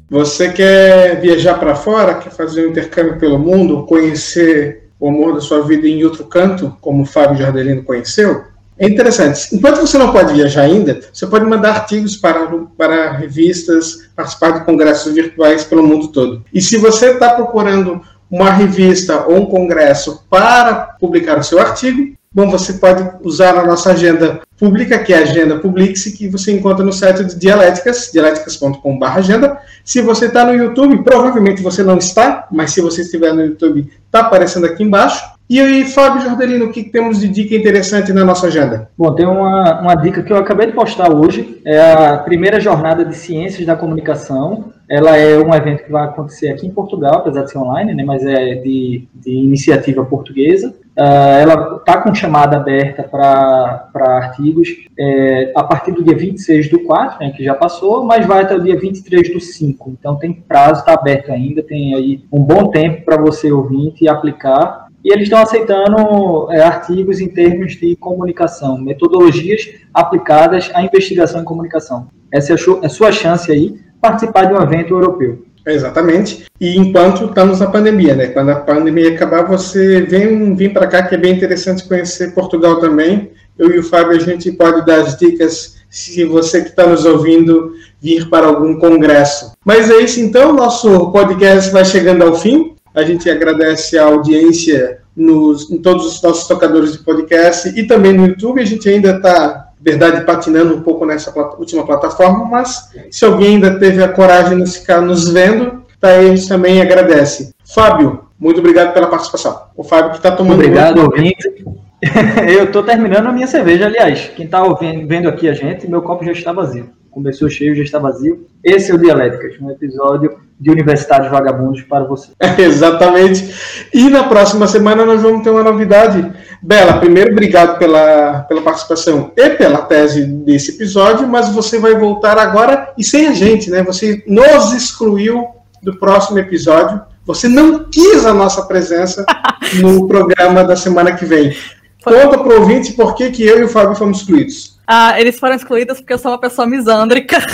Você 0.09 0.53
quer 0.53 1.21
viajar 1.21 1.55
para 1.55 1.75
fora, 1.77 2.15
quer 2.15 2.31
fazer 2.31 2.67
um 2.67 2.71
intercâmbio 2.71 3.19
pelo 3.19 3.39
mundo, 3.39 3.87
conhecer 3.87 4.80
o 5.01 5.09
amor 5.09 5.35
da 5.35 5.41
sua 5.41 5.63
vida 5.63 5.89
em 5.89 6.05
outro 6.05 6.25
canto, 6.25 6.77
como 6.81 7.03
o 7.03 7.07
Fábio 7.07 7.39
Jardelino 7.39 7.83
conheceu, 7.83 8.45
é 8.79 8.87
interessante. 8.87 9.55
Enquanto 9.55 9.81
você 9.81 9.99
não 9.99 10.13
pode 10.13 10.33
viajar 10.33 10.63
ainda, 10.63 11.01
você 11.13 11.27
pode 11.27 11.45
mandar 11.45 11.71
artigos 11.71 12.17
para, 12.17 12.47
para 12.77 13.13
revistas, 13.13 14.09
participar 14.15 14.53
de 14.53 14.65
congressos 14.65 15.13
virtuais 15.13 15.65
pelo 15.65 15.83
mundo 15.83 16.09
todo. 16.09 16.45
E 16.53 16.63
se 16.63 16.77
você 16.77 17.13
está 17.13 17.31
procurando 17.31 18.01
uma 18.31 18.51
revista 18.51 19.27
ou 19.27 19.37
um 19.37 19.47
congresso 19.47 20.25
para 20.31 20.97
publicar 21.01 21.39
o 21.39 21.43
seu 21.43 21.59
artigo, 21.59 22.15
Bom, 22.33 22.49
você 22.49 22.75
pode 22.75 23.11
usar 23.25 23.59
a 23.59 23.67
nossa 23.67 23.91
agenda 23.91 24.41
pública, 24.57 25.01
que 25.01 25.13
é 25.13 25.19
a 25.19 25.23
agenda 25.23 25.59
Publix, 25.59 26.05
que 26.17 26.29
você 26.29 26.53
encontra 26.53 26.85
no 26.85 26.93
site 26.93 27.25
de 27.25 27.35
Dialéticas, 27.35 28.11
dialéticas.com.br 28.13 29.05
agenda. 29.05 29.59
Se 29.85 30.01
você 30.01 30.27
está 30.27 30.45
no 30.45 30.55
YouTube, 30.55 31.03
provavelmente 31.03 31.61
você 31.61 31.83
não 31.83 31.99
está, 31.99 32.47
mas 32.53 32.71
se 32.71 32.81
você 32.81 33.01
estiver 33.01 33.35
no 33.35 33.45
YouTube, 33.45 33.91
está 34.11 34.21
aparecendo 34.21 34.67
aqui 34.67 34.83
embaixo. 34.83 35.25
E 35.49 35.59
aí, 35.59 35.85
Fábio 35.85 36.23
Jordelino, 36.23 36.67
o 36.67 36.73
que 36.73 36.85
temos 36.85 37.19
de 37.21 37.27
dica 37.27 37.55
interessante 37.57 38.13
na 38.13 38.25
nossa 38.25 38.47
agenda? 38.47 38.89
Bom, 38.97 39.13
tem 39.15 39.27
uma, 39.27 39.81
uma 39.81 39.95
dica 39.97 40.23
que 40.23 40.33
eu 40.33 40.37
acabei 40.37 40.67
de 40.67 40.73
postar 40.73 41.13
hoje, 41.13 41.61
é 41.65 41.81
a 41.81 42.19
primeira 42.19 42.61
jornada 42.61 43.05
de 43.05 43.17
Ciências 43.17 43.67
da 43.67 43.75
Comunicação. 43.75 44.73
Ela 44.89 45.17
é 45.17 45.39
um 45.39 45.53
evento 45.53 45.85
que 45.85 45.91
vai 45.91 46.05
acontecer 46.05 46.51
aqui 46.51 46.67
em 46.67 46.71
Portugal, 46.71 47.17
apesar 47.17 47.43
de 47.43 47.51
ser 47.51 47.59
online, 47.59 47.95
né, 47.95 48.05
mas 48.05 48.25
é 48.25 48.57
de, 48.57 49.09
de 49.15 49.33
iniciativa 49.33 50.05
portuguesa 50.05 50.75
ela 51.03 51.77
está 51.77 52.03
com 52.03 52.15
chamada 52.15 52.59
aberta 52.59 53.03
para 53.03 53.91
artigos 53.95 54.69
é, 54.99 55.51
a 55.57 55.65
partir 55.65 55.93
do 55.93 56.05
dia 56.05 56.17
26 56.17 56.69
do 56.69 56.81
4, 56.81 57.19
né, 57.21 57.33
que 57.35 57.43
já 57.43 57.55
passou, 57.55 58.05
mas 58.05 58.27
vai 58.27 58.43
até 58.43 58.55
o 58.55 58.63
dia 58.63 58.79
23 58.79 59.33
do 59.33 59.41
5. 59.41 59.91
Então 59.99 60.17
tem 60.17 60.33
prazo, 60.33 60.81
está 60.81 60.93
aberto 60.93 61.33
ainda, 61.33 61.63
tem 61.63 61.95
aí 61.95 62.25
um 62.31 62.43
bom 62.43 62.69
tempo 62.69 63.05
para 63.05 63.17
você 63.17 63.51
ouvir 63.51 63.95
e 64.01 64.09
aplicar. 64.09 64.89
E 65.03 65.11
eles 65.11 65.25
estão 65.25 65.41
aceitando 65.41 66.53
é, 66.53 66.61
artigos 66.61 67.21
em 67.21 67.29
termos 67.29 67.73
de 67.73 67.97
comunicação, 67.97 68.77
metodologias 68.77 69.71
aplicadas 69.95 70.71
à 70.75 70.83
investigação 70.83 71.41
em 71.41 71.45
comunicação. 71.45 72.09
Essa 72.31 72.53
é 72.53 72.57
a 72.85 72.89
sua 72.91 73.11
chance 73.11 73.51
aí, 73.51 73.81
participar 74.01 74.45
de 74.45 74.53
um 74.53 74.63
evento 74.63 74.93
europeu. 74.93 75.47
Exatamente. 75.67 76.45
E 76.61 76.77
enquanto 76.77 77.27
estamos 77.27 77.61
na 77.61 77.67
pandemia, 77.67 78.15
né? 78.15 78.29
Quando 78.29 78.51
a 78.51 78.57
pandemia 78.57 79.15
acabar, 79.15 79.45
você 79.45 80.01
vem, 80.03 80.55
vem 80.55 80.73
para 80.73 80.87
cá, 80.87 81.03
que 81.03 81.15
é 81.15 81.19
bem 81.19 81.35
interessante 81.35 81.87
conhecer 81.87 82.35
Portugal 82.35 82.81
também. 82.81 83.33
Eu 83.59 83.71
e 83.71 83.79
o 83.79 83.83
Fábio, 83.83 84.17
a 84.17 84.21
gente 84.21 84.51
pode 84.53 84.85
dar 84.87 85.01
as 85.01 85.17
dicas 85.17 85.81
se 85.91 86.25
você 86.25 86.63
que 86.63 86.69
está 86.69 86.87
nos 86.87 87.05
ouvindo 87.05 87.75
vir 88.01 88.29
para 88.31 88.47
algum 88.47 88.79
congresso. 88.79 89.53
Mas 89.65 89.91
é 89.91 90.01
isso 90.01 90.21
então, 90.21 90.53
nosso 90.53 91.11
podcast 91.11 91.71
vai 91.71 91.85
chegando 91.85 92.23
ao 92.23 92.35
fim. 92.37 92.75
A 92.95 93.03
gente 93.03 93.29
agradece 93.29 93.99
a 93.99 94.05
audiência 94.05 94.99
nos, 95.15 95.71
em 95.71 95.79
todos 95.79 96.07
os 96.07 96.23
nossos 96.23 96.49
tocadores 96.49 96.93
de 96.93 96.99
podcast 96.99 97.69
e 97.79 97.87
também 97.87 98.13
no 98.13 98.27
YouTube. 98.27 98.61
A 98.61 98.65
gente 98.65 98.89
ainda 98.89 99.17
está 99.17 99.70
verdade, 99.81 100.25
patinando 100.25 100.75
um 100.75 100.83
pouco 100.83 101.07
nessa 101.07 101.33
última 101.59 101.85
plataforma, 101.85 102.45
mas 102.45 102.91
se 103.11 103.25
alguém 103.25 103.55
ainda 103.55 103.79
teve 103.79 104.03
a 104.03 104.09
coragem 104.09 104.63
de 104.63 104.71
ficar 104.71 105.01
nos 105.01 105.29
vendo, 105.29 105.83
tá 105.99 106.09
aí, 106.09 106.31
a 106.31 106.37
gente 106.37 106.49
também 106.49 106.83
agradece. 106.83 107.55
Fábio, 107.65 108.25
muito 108.39 108.61
obrigado 108.61 108.93
pela 108.93 109.07
participação. 109.07 109.63
O 109.77 109.83
Fábio 109.83 110.11
que 110.11 110.17
está 110.19 110.31
tomando. 110.31 110.55
Obrigado, 110.55 110.99
ouvinte. 111.03 111.65
Eu 112.49 112.65
estou 112.65 112.83
terminando 112.83 113.27
a 113.27 113.33
minha 113.33 113.47
cerveja, 113.47 113.87
aliás. 113.87 114.31
Quem 114.35 114.47
está 114.47 114.63
vendo 115.07 115.29
aqui 115.29 115.49
a 115.49 115.53
gente, 115.53 115.89
meu 115.89 116.03
copo 116.03 116.25
já 116.25 116.33
está 116.33 116.53
vazio. 116.53 116.91
Começou 117.11 117.49
cheio, 117.49 117.75
já 117.75 117.83
está 117.83 117.99
vazio. 117.99 118.47
Esse 118.63 118.93
é 118.93 118.95
o 118.95 118.99
Dialéticas, 118.99 119.61
um 119.61 119.71
episódio 119.71 120.39
de 120.61 120.71
Universitários 120.71 121.31
Vagabundos 121.31 121.83
para 121.83 122.05
você. 122.05 122.31
Exatamente. 122.59 123.53
E 123.93 124.09
na 124.09 124.25
próxima 124.25 124.67
semana 124.67 125.05
nós 125.05 125.23
vamos 125.23 125.43
ter 125.43 125.51
uma 125.51 125.63
novidade. 125.63 126.31
Bela, 126.63 126.99
primeiro, 127.01 127.33
obrigado 127.33 127.79
pela, 127.79 128.41
pela 128.43 128.61
participação 128.63 129.33
e 129.37 129.51
pela 129.51 129.79
tese 129.79 130.25
desse 130.25 130.73
episódio, 130.73 131.27
mas 131.27 131.49
você 131.49 131.79
vai 131.79 131.95
voltar 131.95 132.39
agora 132.39 132.93
e 132.97 133.03
sem 133.03 133.27
a 133.27 133.33
gente, 133.33 133.71
né? 133.71 133.83
Você 133.83 134.23
nos 134.27 134.73
excluiu 134.73 135.47
do 135.83 135.99
próximo 135.99 136.39
episódio. 136.39 137.01
Você 137.25 137.49
não 137.49 137.85
quis 137.91 138.27
a 138.27 138.35
nossa 138.35 138.63
presença 138.67 139.25
no 139.81 140.07
programa 140.07 140.63
da 140.63 140.77
semana 140.77 141.13
que 141.13 141.25
vem. 141.25 141.57
Conta 142.05 142.39
para 142.39 142.49
o 142.49 142.61
ouvinte 142.61 142.93
por 142.93 143.15
que, 143.15 143.31
que 143.31 143.43
eu 143.43 143.61
e 143.61 143.65
o 143.65 143.69
Fábio 143.69 143.95
fomos 143.95 144.21
excluídos. 144.21 144.70
Ah, 144.93 145.21
eles 145.21 145.39
foram 145.39 145.55
excluídos 145.55 145.99
porque 145.99 146.13
eu 146.13 146.19
sou 146.19 146.33
uma 146.33 146.41
pessoa 146.41 146.67
misândrica. 146.67 147.39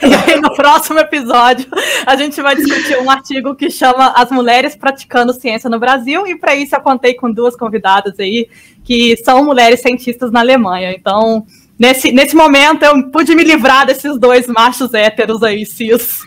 E 0.00 0.14
aí, 0.14 0.40
no 0.40 0.54
próximo 0.54 0.98
episódio, 1.00 1.66
a 2.06 2.14
gente 2.14 2.40
vai 2.40 2.54
discutir 2.54 2.96
um 2.98 3.10
artigo 3.10 3.54
que 3.56 3.68
chama 3.68 4.12
As 4.16 4.30
Mulheres 4.30 4.76
Praticando 4.76 5.32
Ciência 5.32 5.68
no 5.68 5.78
Brasil. 5.78 6.24
E 6.26 6.38
para 6.38 6.54
isso, 6.54 6.74
eu 6.74 6.80
contei 6.80 7.14
com 7.14 7.30
duas 7.30 7.56
convidadas 7.56 8.18
aí, 8.18 8.48
que 8.84 9.16
são 9.18 9.44
mulheres 9.44 9.80
cientistas 9.80 10.30
na 10.30 10.40
Alemanha. 10.40 10.92
Então, 10.92 11.44
nesse, 11.76 12.12
nesse 12.12 12.36
momento, 12.36 12.84
eu 12.84 13.10
pude 13.10 13.34
me 13.34 13.42
livrar 13.42 13.84
desses 13.86 14.16
dois 14.18 14.46
machos 14.46 14.94
héteros 14.94 15.42
aí, 15.42 15.66
cis. 15.66 16.20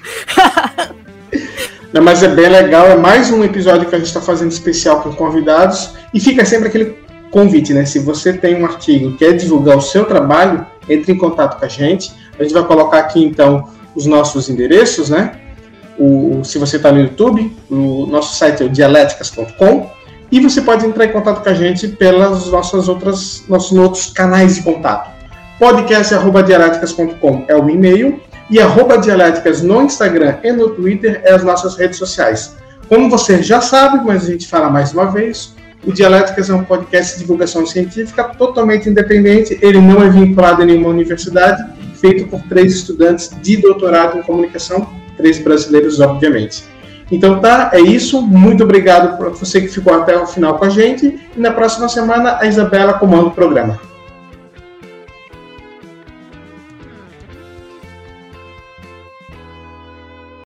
Não, 1.94 2.04
mas 2.04 2.22
é 2.22 2.28
bem 2.28 2.50
legal, 2.50 2.88
é 2.88 2.98
mais 2.98 3.32
um 3.32 3.44
episódio 3.44 3.88
que 3.88 3.96
a 3.96 3.98
gente 3.98 4.08
está 4.08 4.22
fazendo 4.22 4.52
especial 4.52 5.02
com 5.02 5.14
convidados. 5.14 5.96
E 6.14 6.20
fica 6.20 6.46
sempre 6.46 6.68
aquele 6.68 6.98
convite, 7.32 7.74
né? 7.74 7.86
Se 7.86 8.00
você 8.00 8.34
tem 8.34 8.62
um 8.62 8.66
artigo 8.66 9.18
quer 9.18 9.34
divulgar 9.34 9.78
o 9.78 9.82
seu 9.82 10.06
trabalho, 10.06 10.66
entre 10.88 11.14
em 11.14 11.18
contato 11.18 11.58
com 11.60 11.66
a 11.66 11.68
gente. 11.68 12.12
A 12.38 12.44
gente 12.44 12.54
vai 12.54 12.64
colocar 12.64 13.00
aqui 13.00 13.24
então 13.24 13.70
os 13.96 14.06
nossos 14.06 14.50
endereços, 14.50 15.10
né? 15.10 15.34
O, 15.98 16.42
se 16.44 16.58
você 16.58 16.78
está 16.78 16.92
no 16.92 17.00
YouTube, 17.00 17.56
o 17.70 18.06
nosso 18.08 18.36
site 18.36 18.64
é 18.64 18.68
dialéticas.com 18.68 19.90
e 20.32 20.40
você 20.40 20.62
pode 20.62 20.86
entrar 20.86 21.06
em 21.06 21.12
contato 21.12 21.44
com 21.44 21.50
a 21.50 21.54
gente 21.54 21.88
pelas 21.90 22.48
nossas 22.48 22.88
outras 22.88 23.44
nossos 23.48 23.78
outros 23.78 24.08
canais 24.08 24.56
de 24.56 24.64
contato. 24.64 25.12
podcast@dialéticas.com 25.60 27.46
é 27.48 27.56
o 27.56 27.70
e-mail 27.70 28.20
e 28.50 28.60
arroba 28.60 28.98
dialéticas 28.98 29.62
no 29.62 29.82
Instagram 29.84 30.38
e 30.44 30.52
no 30.52 30.70
Twitter 30.70 31.22
é 31.24 31.34
as 31.34 31.44
nossas 31.44 31.78
redes 31.78 31.98
sociais. 31.98 32.56
Como 32.90 33.10
você 33.10 33.42
já 33.44 33.62
sabe, 33.62 34.04
mas 34.04 34.24
a 34.24 34.32
gente 34.32 34.48
fala 34.48 34.70
mais 34.70 34.94
uma 34.94 35.06
vez, 35.06 35.54
o 35.86 35.92
Dialéticas 35.92 36.50
é 36.50 36.54
um 36.54 36.64
podcast 36.64 37.14
de 37.14 37.20
divulgação 37.22 37.66
científica 37.66 38.24
totalmente 38.24 38.90
independente, 38.90 39.58
ele 39.62 39.80
não 39.80 40.02
é 40.02 40.10
vinculado 40.10 40.62
a 40.62 40.66
nenhuma 40.66 40.90
universidade, 40.90 41.64
feito 41.96 42.28
por 42.28 42.42
três 42.44 42.74
estudantes 42.76 43.32
de 43.42 43.58
doutorado 43.58 44.18
em 44.18 44.24
comunicação, 44.24 44.90
três 45.18 45.40
brasileiros, 45.40 46.00
obviamente. 46.00 46.64
Então 47.12 47.40
tá, 47.40 47.72
é 47.74 47.82
isso. 47.82 48.22
Muito 48.22 48.64
obrigado 48.64 49.18
por 49.18 49.32
você 49.32 49.62
que 49.62 49.68
ficou 49.68 49.94
até 49.94 50.18
o 50.18 50.26
final 50.26 50.58
com 50.58 50.66
a 50.66 50.70
gente. 50.70 51.20
E 51.36 51.40
na 51.40 51.52
próxima 51.52 51.90
semana 51.90 52.38
a 52.40 52.48
Isabela 52.48 52.94
comanda 52.94 53.26
o 53.26 53.32
programa. 53.32 53.91